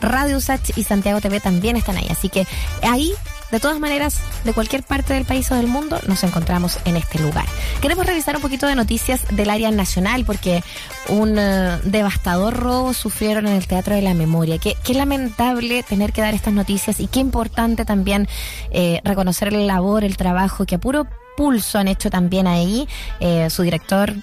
[0.00, 2.46] Radio Usach y Santiago TV también están ahí, así que
[2.82, 3.12] ahí
[3.50, 7.18] de todas maneras, de cualquier parte del país o del mundo, nos encontramos en este
[7.18, 7.46] lugar.
[7.80, 10.62] Queremos revisar un poquito de noticias del área nacional porque
[11.10, 14.58] un eh, devastador robo sufrieron en el Teatro de la Memoria.
[14.58, 18.28] Qué, lamentable tener que dar estas noticias y qué importante también
[18.70, 21.06] eh, reconocer la labor, el trabajo que a puro
[21.36, 22.88] pulso han hecho también ahí
[23.20, 24.14] eh, su director,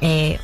[0.00, 0.38] eh,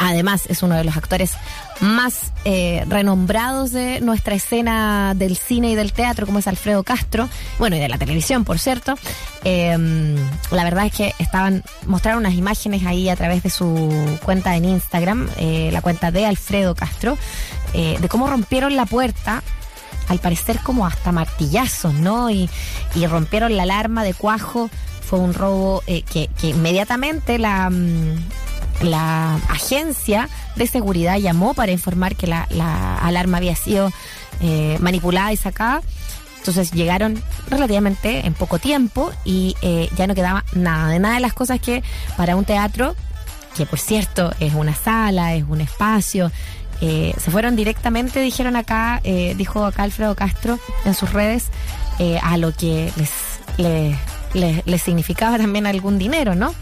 [0.00, 1.32] además es uno de los actores
[1.80, 7.28] más eh, renombrados de nuestra escena del cine y del teatro, como es Alfredo Castro,
[7.58, 8.94] bueno, y de la televisión, por cierto.
[9.44, 10.16] Eh,
[10.50, 14.64] la verdad es que estaban, mostraron unas imágenes ahí a través de su cuenta en
[14.64, 17.18] Instagram, eh, la cuenta de Alfredo Castro,
[17.74, 19.42] eh, de cómo rompieron la puerta
[20.08, 22.30] al parecer como hasta martillazos, ¿no?
[22.30, 22.48] Y,
[23.08, 24.70] rompieron la alarma de cuajo.
[25.02, 26.02] Fue un robo que,
[26.40, 28.16] que inmediatamente la, mm,
[28.82, 33.90] la agencia de seguridad llamó para informar que la, la alarma había sido
[34.40, 35.82] eh, manipulada y sacada.
[36.38, 41.20] Entonces llegaron relativamente en poco tiempo y eh, ya no quedaba nada de nada de
[41.20, 41.82] las cosas que
[42.16, 42.96] para un teatro,
[43.56, 46.32] que por cierto es una sala, es un espacio,
[46.80, 51.48] eh, se fueron directamente, dijeron acá, eh, dijo acá Alfredo Castro en sus redes,
[52.22, 53.10] a lo que les,
[54.32, 56.54] les, les significaba también algún dinero, ¿no?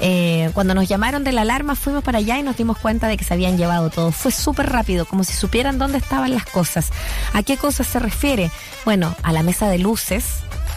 [0.00, 3.16] Eh, cuando nos llamaron de la alarma fuimos para allá y nos dimos cuenta de
[3.16, 4.12] que se habían llevado todo.
[4.12, 6.90] Fue súper rápido, como si supieran dónde estaban las cosas.
[7.32, 8.50] ¿A qué cosas se refiere?
[8.84, 10.24] Bueno, a la mesa de luces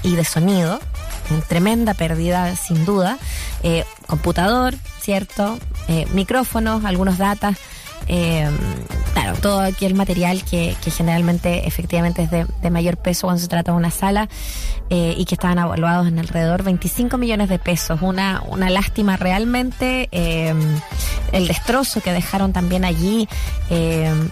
[0.03, 0.79] y de sonido.
[1.29, 3.17] en Tremenda pérdida, sin duda.
[3.63, 5.57] Eh, computador, ¿cierto?
[5.87, 7.57] Eh, micrófonos, algunos datas.
[8.07, 8.49] Eh,
[9.13, 13.41] claro, todo aquí el material que, que generalmente efectivamente es de, de, mayor peso cuando
[13.41, 14.27] se trata de una sala
[14.89, 18.01] eh, y que estaban evaluados en alrededor 25 millones de pesos.
[18.01, 20.53] Una, una lástima realmente eh,
[21.31, 23.27] el destrozo que dejaron también allí,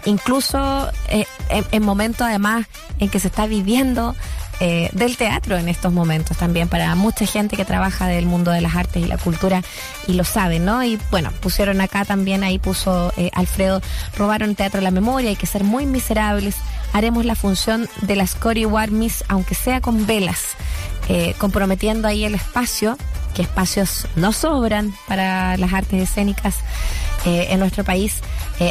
[0.06, 0.89] incluso
[1.49, 2.68] en momentos además
[2.99, 4.15] en que se está viviendo
[4.63, 8.61] eh, del teatro en estos momentos también para mucha gente que trabaja del mundo de
[8.61, 9.63] las artes y la cultura
[10.05, 10.83] y lo sabe, ¿no?
[10.83, 13.81] Y bueno, pusieron acá también, ahí puso eh, Alfredo,
[14.15, 16.57] robaron teatro de la memoria, hay que ser muy miserables,
[16.93, 20.43] haremos la función de las Cory Warmis, aunque sea con velas,
[21.09, 22.99] eh, comprometiendo ahí el espacio,
[23.33, 26.53] que espacios no sobran para las artes escénicas
[27.25, 28.15] en nuestro país,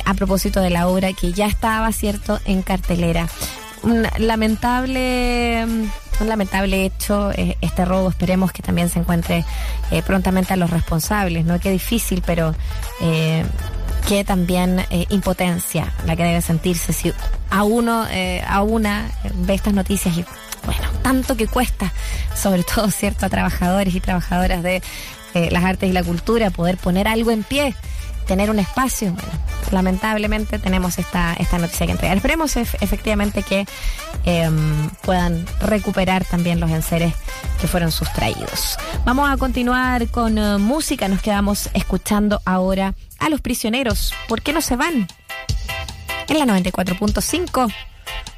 [0.04, 3.28] a propósito de la obra que ya estaba, cierto, en cartelera
[3.82, 5.64] un lamentable
[6.20, 8.10] un lamentable hecho eh, este robo.
[8.10, 9.44] Esperemos que también se encuentre
[9.90, 12.54] eh, prontamente a los responsables no qué difícil pero
[13.00, 13.44] eh,
[14.26, 17.12] también eh, impotencia la que debe sentirse si
[17.48, 18.04] a uno
[18.44, 20.24] a una ve estas noticias y
[20.66, 21.92] bueno tanto que cuesta
[22.34, 24.82] sobre todo cierto a trabajadores y trabajadoras de
[25.34, 27.76] las artes y la cultura poder poner algo en pie
[28.30, 29.12] tener un espacio.
[29.12, 29.28] Bueno,
[29.72, 32.16] lamentablemente tenemos esta, esta noticia que entregar.
[32.16, 33.66] Esperemos ef efectivamente que
[34.24, 34.48] eh,
[35.02, 37.12] puedan recuperar también los enseres
[37.60, 38.78] que fueron sustraídos.
[39.04, 41.08] Vamos a continuar con uh, música.
[41.08, 44.14] Nos quedamos escuchando ahora a los prisioneros.
[44.28, 45.08] ¿Por qué no se van?
[46.28, 47.74] En la 94.5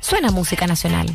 [0.01, 1.14] suena música nacional.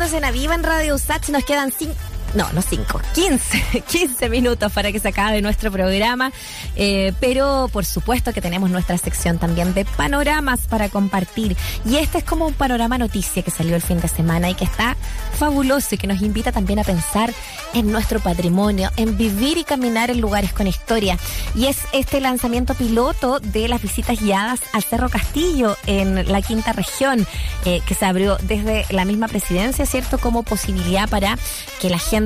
[0.00, 1.28] Haciendo Cena Viva en Radio Sach.
[1.28, 2.09] Nos quedan cinco.
[2.34, 6.32] No, no cinco, 15, 15 minutos para que se acabe nuestro programa.
[6.76, 11.56] Eh, pero por supuesto que tenemos nuestra sección también de panoramas para compartir.
[11.84, 14.64] Y este es como un panorama noticia que salió el fin de semana y que
[14.64, 14.96] está
[15.38, 17.32] fabuloso y que nos invita también a pensar
[17.74, 21.18] en nuestro patrimonio, en vivir y caminar en lugares con historia.
[21.54, 26.72] Y es este lanzamiento piloto de las visitas guiadas al Cerro Castillo en la quinta
[26.72, 27.26] región,
[27.64, 30.18] eh, que se abrió desde la misma presidencia, ¿cierto?
[30.18, 31.36] Como posibilidad para
[31.80, 32.19] que la gente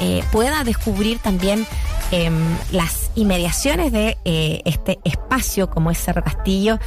[0.00, 1.66] eh, pueda descubrir también
[2.10, 2.34] em,
[2.72, 6.78] las inmediaciones de eh, este espacio como es Cerro Castillo,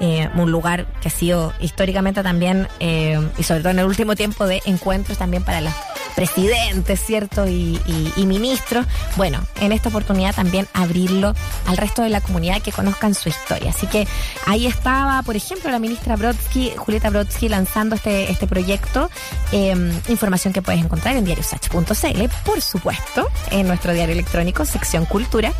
[0.00, 4.46] eh, un lugar que ha sido históricamente también, y sobre todo en el último tiempo,
[4.46, 5.72] de encuentros también para los
[6.18, 7.46] presidentes, ¿cierto?
[7.46, 7.78] Y,
[8.26, 8.86] ministros.
[9.16, 11.32] Bueno, en esta oportunidad también abrirlo
[11.66, 13.70] al resto de la comunidad que conozcan su historia.
[13.70, 14.06] Así que
[14.44, 19.10] ahí estaba, por ejemplo, la ministra Brodsky, Julieta Brodsky, lanzando este, este proyecto.
[19.52, 25.52] Em, información que puedes encontrar en diariosach.cl, por supuesto, en nuestro diario electrónico, sección cultura.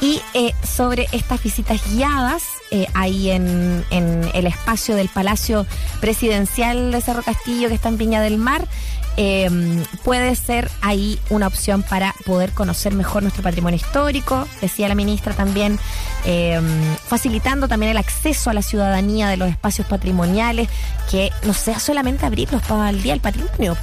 [0.00, 5.66] Y eh, sobre estas visitas guiadas, eh, ahí en, en el espacio del Palacio
[6.00, 8.66] Presidencial de Cerro Castillo, que está en Viña del Mar,
[9.16, 9.48] eh,
[10.02, 15.34] puede ser ahí una opción para poder conocer mejor nuestro patrimonio histórico, decía la ministra
[15.34, 15.78] también,
[16.24, 16.60] eh,
[17.06, 20.68] facilitando también el acceso a la ciudadanía de los espacios patrimoniales,
[21.10, 23.76] que no sea solamente abrirlos para el Día del Patrimonio,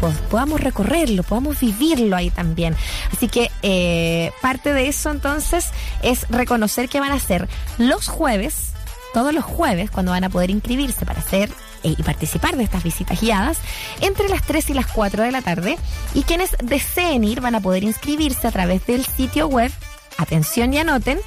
[0.00, 2.76] pues, podamos recorrerlo, podamos vivirlo ahí también.
[3.12, 5.70] Así que eh, parte de eso entonces
[6.02, 7.48] es reconocer que van a ser
[7.78, 8.72] los jueves,
[9.14, 12.82] todos los jueves, cuando van a poder inscribirse para hacer eh, y participar de estas
[12.82, 13.58] visitas guiadas
[14.00, 15.78] entre las 3 y las 4 de la tarde
[16.14, 19.70] y quienes deseen ir van a poder inscribirse a través del sitio web,
[20.16, 21.18] atención y anoten,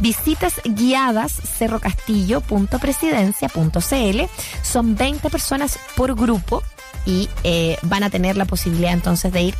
[0.00, 4.20] visitas guiadas cerrocastillo.presidencia.cl.
[4.62, 6.62] Son 20 personas por grupo
[7.06, 9.54] y eh, van a tener la posibilidad entonces de ir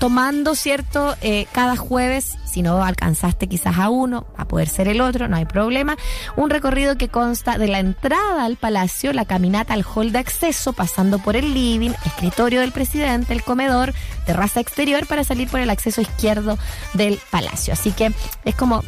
[0.00, 1.16] tomando, ¿cierto?
[1.20, 5.36] Eh, cada jueves, si no alcanzaste quizás a uno, a poder ser el otro, no
[5.36, 5.96] hay problema.
[6.36, 10.72] Un recorrido que consta de la entrada al palacio, la caminata al hall de acceso,
[10.72, 13.92] pasando por el living, escritorio del presidente, el comedor,
[14.26, 16.58] terraza exterior para salir por el acceso izquierdo
[16.94, 17.72] del palacio.
[17.72, 18.12] Así que
[18.44, 18.82] es como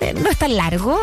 [0.00, 0.98] eh, no es tan largo,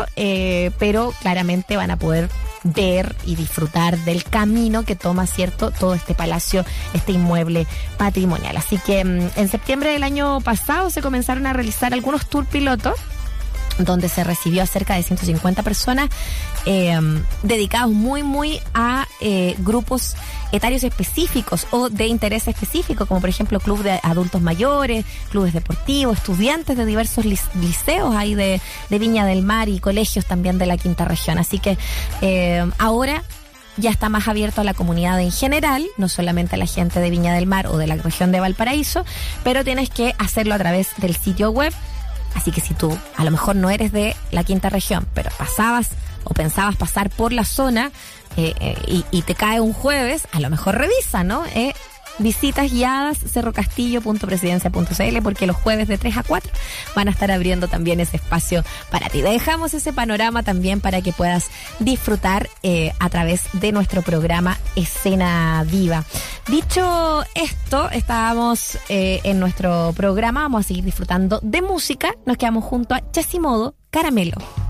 [0.78, 2.28] pero claramente van a poder
[2.72, 5.70] ver y disfrutar del camino que toma, ¿cierto?
[5.70, 6.64] Todo este palacio,
[6.94, 7.66] este inmueble
[7.96, 8.56] patrimonial.
[8.56, 12.98] Así que mm, en septiembre del año pasado se comenzaron a realizar algunos tour pilotos
[13.78, 16.08] donde se recibió a cerca de 150 personas
[16.64, 16.98] eh,
[17.42, 20.16] dedicados muy, muy a eh, grupos
[20.52, 26.18] etarios específicos o de interés específico, como por ejemplo club de adultos mayores, clubes deportivos,
[26.18, 31.04] estudiantes de diversos liceos ahí de, Viña del Mar y colegios también de la quinta
[31.04, 31.38] región.
[31.38, 31.76] Así que
[32.22, 33.22] eh, ahora
[33.76, 37.10] ya está más abierto a la comunidad en general, no solamente a la gente de
[37.10, 39.04] Viña del Mar o de la región de Valparaíso,
[39.44, 41.72] pero tienes que hacerlo a través del sitio web
[42.36, 45.88] Así que si tú a lo mejor no eres de la quinta región, pero pasabas
[46.22, 47.90] o pensabas pasar por la zona
[48.36, 51.46] eh, eh, y, te cae un jueves, a lo mejor revisa, ¿no?
[51.46, 51.74] Eh,
[52.18, 56.52] visitas guiadas cerrocastillo.presidencia.cl porque los jueves de 3 a 4
[56.94, 59.22] van a estar abriendo también ese espacio para ti.
[59.22, 65.64] Dejamos ese panorama también para que puedas disfrutar eh, a través de nuestro programa Escena
[65.68, 66.04] Viva.
[66.48, 72.14] Dicho esto, estábamos eh, en nuestro programa, vamos a seguir disfrutando de música.
[72.24, 74.65] Nos quedamos junto a Chasimodo Caramelo.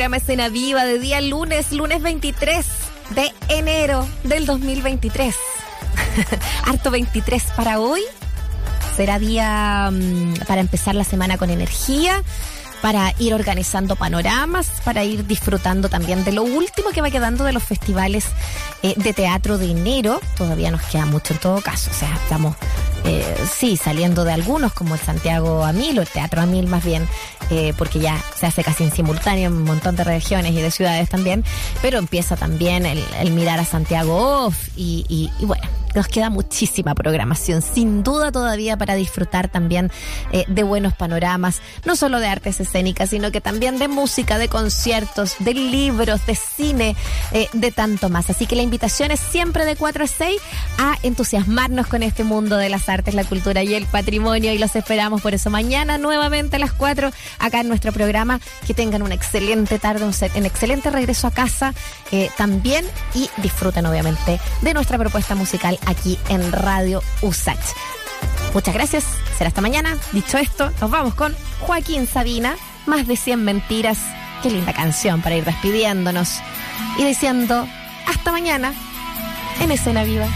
[0.00, 2.66] Programa Escena Viva de día lunes, lunes 23
[3.10, 5.34] de enero del 2023.
[6.64, 8.00] Harto 23 para hoy.
[8.96, 12.22] Será día mm, para empezar la semana con energía,
[12.80, 17.52] para ir organizando panoramas, para ir disfrutando también de lo último que va quedando de
[17.52, 18.24] los festivales
[18.82, 20.22] eh, de teatro de enero.
[20.34, 21.90] Todavía nos queda mucho en todo caso.
[21.90, 22.56] O sea, estamos,
[23.04, 26.68] eh, sí, saliendo de algunos, como el Santiago a Mil o el Teatro a Mil
[26.68, 27.06] más bien,
[27.50, 30.70] eh, porque ya se hace casi en simultáneo en un montón de regiones y de
[30.70, 31.44] ciudades también.
[31.82, 33.02] Pero empieza también el,
[33.32, 35.64] mirar a Santiago Off y, y- y bueno.
[35.94, 39.90] Nos queda muchísima programación, sin duda todavía para disfrutar también
[40.32, 44.48] eh, de buenos panoramas, no solo de artes escénicas, sino que también de música, de
[44.48, 46.96] conciertos, de libros, de cine,
[47.32, 48.30] eh, de tanto más.
[48.30, 50.40] Así que la invitación es siempre de 4 a 6
[50.78, 54.76] a entusiasmarnos con este mundo de las artes, la cultura y el patrimonio y los
[54.76, 58.40] esperamos por eso mañana nuevamente a las 4 acá en nuestro programa.
[58.66, 61.74] Que tengan una excelente tarde, un, se- un excelente regreso a casa
[62.12, 62.84] eh, también
[63.14, 67.74] y disfruten obviamente de nuestra propuesta musical aquí en Radio USACH.
[68.54, 69.04] Muchas gracias,
[69.38, 69.96] será hasta mañana.
[70.12, 73.98] Dicho esto, nos vamos con Joaquín Sabina, más de 100 mentiras.
[74.42, 76.40] Qué linda canción para ir despidiéndonos
[76.98, 77.66] y diciendo
[78.06, 78.72] hasta mañana
[79.60, 80.26] en Escena Viva.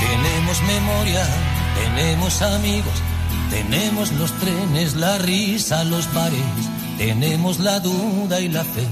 [0.00, 1.26] Tenemos memoria,
[1.74, 2.94] tenemos amigos,
[3.50, 6.40] tenemos los trenes, la risa, los bares,
[6.98, 8.86] tenemos la duda y la fe,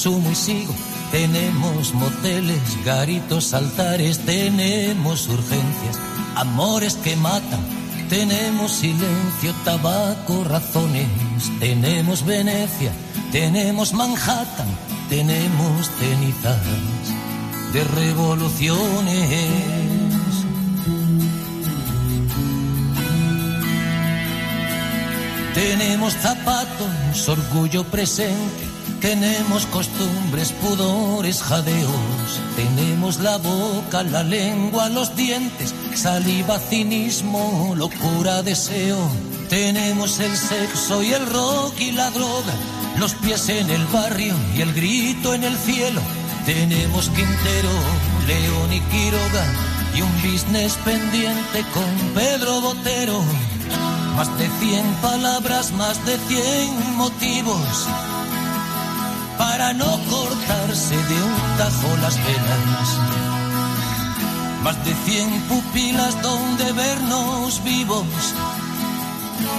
[0.00, 0.74] sumo y sigo,
[1.12, 5.98] tenemos moteles, garitos, altares, tenemos urgencias,
[6.36, 7.60] amores que matan,
[8.08, 11.06] tenemos silencio, tabaco, razones,
[11.58, 12.92] tenemos Venecia,
[13.30, 14.68] tenemos Manhattan,
[15.10, 16.60] tenemos cenizas
[17.74, 19.50] de revoluciones.
[25.52, 28.69] Tenemos zapatos, orgullo presente,
[29.00, 38.98] tenemos costumbres, pudores, jadeos, tenemos la boca, la lengua, los dientes, saliva, cinismo, locura, deseo.
[39.48, 42.52] Tenemos el sexo y el rock y la droga,
[42.98, 46.00] los pies en el barrio y el grito en el cielo.
[46.44, 47.70] Tenemos Quintero,
[48.26, 49.46] León y Quiroga
[49.96, 53.22] y un business pendiente con Pedro Botero.
[54.14, 57.88] Más de cien palabras, más de cien motivos
[59.40, 62.88] para no cortarse de un tajo las venas.
[64.62, 68.04] Más de cien pupilas donde vernos vivos.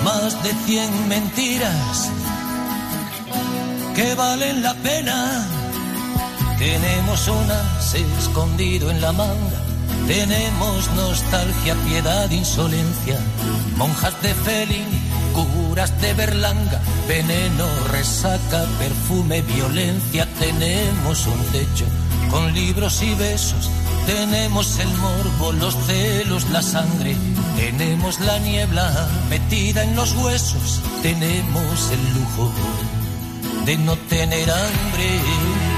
[0.06, 2.12] Más de cien mentiras
[3.96, 5.48] que valen la pena.
[6.60, 9.71] Tenemos unas escondido en la manga.
[10.08, 13.20] Tenemos nostalgia, piedad, insolencia.
[13.78, 15.00] Monjas de Fellini,
[15.34, 16.82] curas de Berlanga.
[17.08, 20.28] Veneno, resaca, perfume, violencia.
[20.40, 21.86] Tenemos un techo
[22.30, 23.70] con libros y besos.
[24.06, 27.16] Tenemos el morbo, los celos, la sangre.
[27.56, 30.82] Tenemos la niebla metida en los huesos.
[31.02, 32.52] Tenemos el lujo
[33.66, 35.71] de no tener hambre.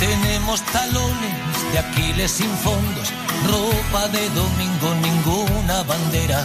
[0.00, 3.12] Tenemos talones de Aquiles sin fondos,
[3.46, 6.42] ropa de domingo, ninguna bandera,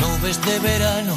[0.00, 1.12] nubes de verano,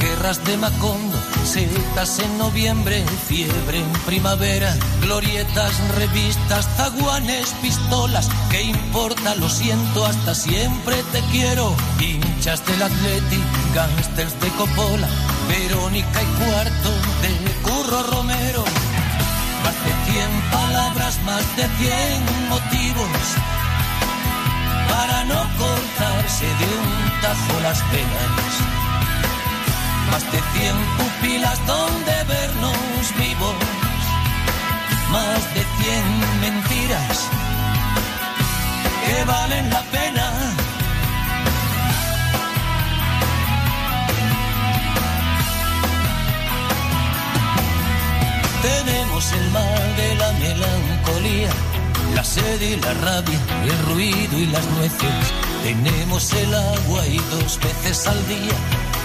[0.00, 9.36] guerras de Macondo, setas en noviembre, fiebre en primavera, glorietas, revistas, zaguanes, pistolas, ¿qué importa?
[9.36, 13.40] Lo siento, hasta siempre te quiero, hinchas del Atleti,
[13.76, 15.08] gángsters de Coppola,
[15.48, 16.90] Verónica y cuarto
[17.22, 18.85] de Curro Romero.
[19.66, 23.24] Más de cien palabras, más de cien motivos
[24.88, 28.52] para no cortarse de un tajo las penas.
[30.12, 33.56] Más de cien pupilas donde vernos vivos.
[35.10, 36.04] Más de cien
[36.40, 37.28] mentiras
[39.04, 39.95] que valen la pena.
[52.14, 55.24] La sed y la rabia, el ruido y las nueces.
[55.62, 58.56] Tenemos el agua y dos veces al día,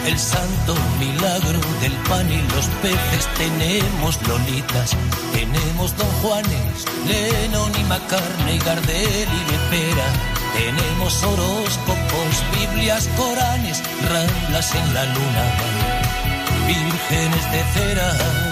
[0.06, 3.28] el santo milagro del pan y los peces.
[3.38, 4.96] Tenemos lolitas,
[5.34, 10.08] tenemos don Juanes, Lennon y Macarne, Gardel y Lepera.
[10.54, 15.46] Tenemos horóscopos, Biblias, Coranes, ramblas en la luna,
[16.68, 18.51] vírgenes de cera.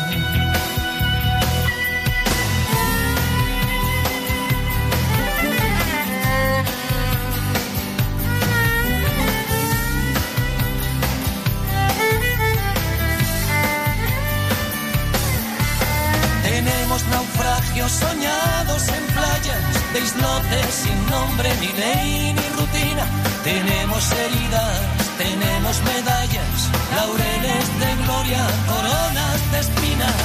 [17.87, 23.05] Soñados en playas de islotes sin nombre, ni ley, ni rutina.
[23.43, 24.79] Tenemos heridas,
[25.17, 26.57] tenemos medallas,
[26.95, 30.15] laureles de gloria, coronas de espinas.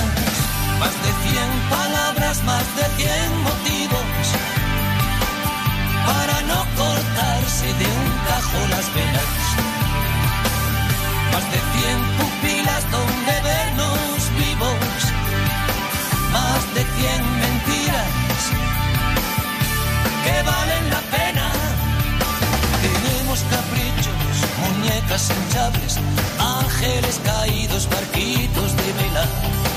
[0.81, 4.27] Más de cien palabras, más de cien motivos
[6.07, 9.31] para no cortarse de un tajo las venas.
[11.33, 15.15] Más de cien pupilas donde vernos vivos
[16.35, 17.34] más de cien
[20.45, 21.47] valen la pena.
[22.85, 25.99] Tenemos caprichos, muñecas hinchables,
[26.39, 29.27] ángeles caídos, barquitos de vela,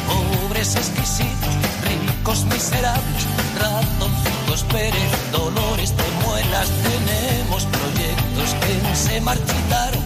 [0.08, 1.54] pobres exquisitos,
[1.88, 3.24] ricos miserables,
[3.60, 6.70] ratoncitos Pérez, dolores de muelas.
[6.84, 10.04] Tenemos proyectos que se marchitaron,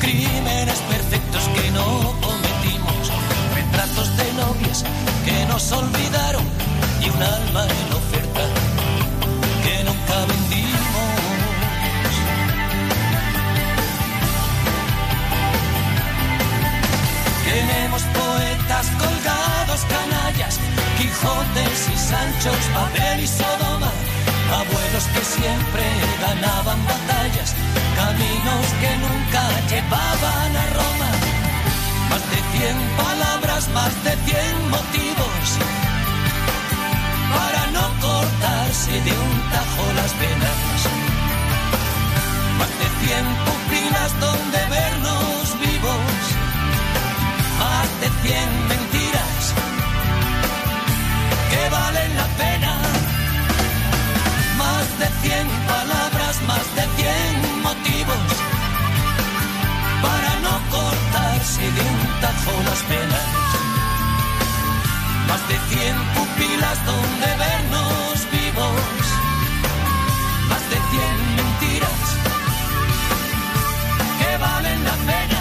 [0.00, 3.10] crímenes perfectos que no cometimos,
[3.54, 4.84] retratos de novias
[5.24, 6.44] que nos olvidaron
[7.00, 7.93] y un alma en
[21.24, 23.90] Quijotes y Sanchos, Babel y Sodoma,
[24.52, 25.84] abuelos que siempre
[26.20, 27.54] ganaban batallas,
[27.96, 31.10] caminos que nunca llevaban a Roma.
[32.10, 35.44] Más de cien palabras, más de cien motivos
[37.32, 40.78] para no cortarse de un tajo las venas.
[42.58, 46.22] Más de cien pupilas donde vernos vivos,
[47.60, 48.83] más de cien
[51.64, 52.72] que valen la pena.
[54.62, 57.32] Más de cien palabras, más de cien
[57.68, 58.26] motivos
[60.04, 63.28] para no cortarse de un tajo las penas.
[65.28, 69.02] Más de cien pupilas donde vernos vivos,
[70.50, 72.02] más de cien mentiras
[74.18, 75.40] que valen la pena.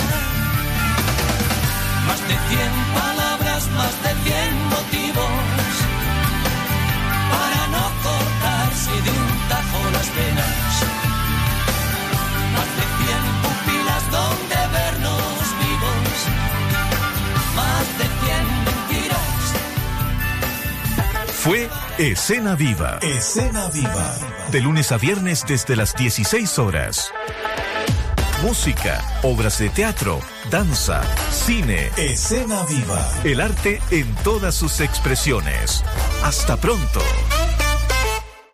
[2.07, 5.62] Más de cien palabras, más de cien motivos
[12.53, 16.17] más de cien pupilas donde vernos vivos,
[17.55, 19.43] más de cien mentiras.
[21.33, 22.99] Fue Escena Viva.
[23.01, 24.15] Escena Viva.
[24.51, 27.11] De lunes a viernes desde las 16 horas.
[28.43, 30.19] Música, obras de teatro,
[30.51, 31.89] danza, cine.
[31.97, 33.09] Escena Viva.
[33.23, 35.83] El arte en todas sus expresiones.
[36.23, 37.01] Hasta pronto.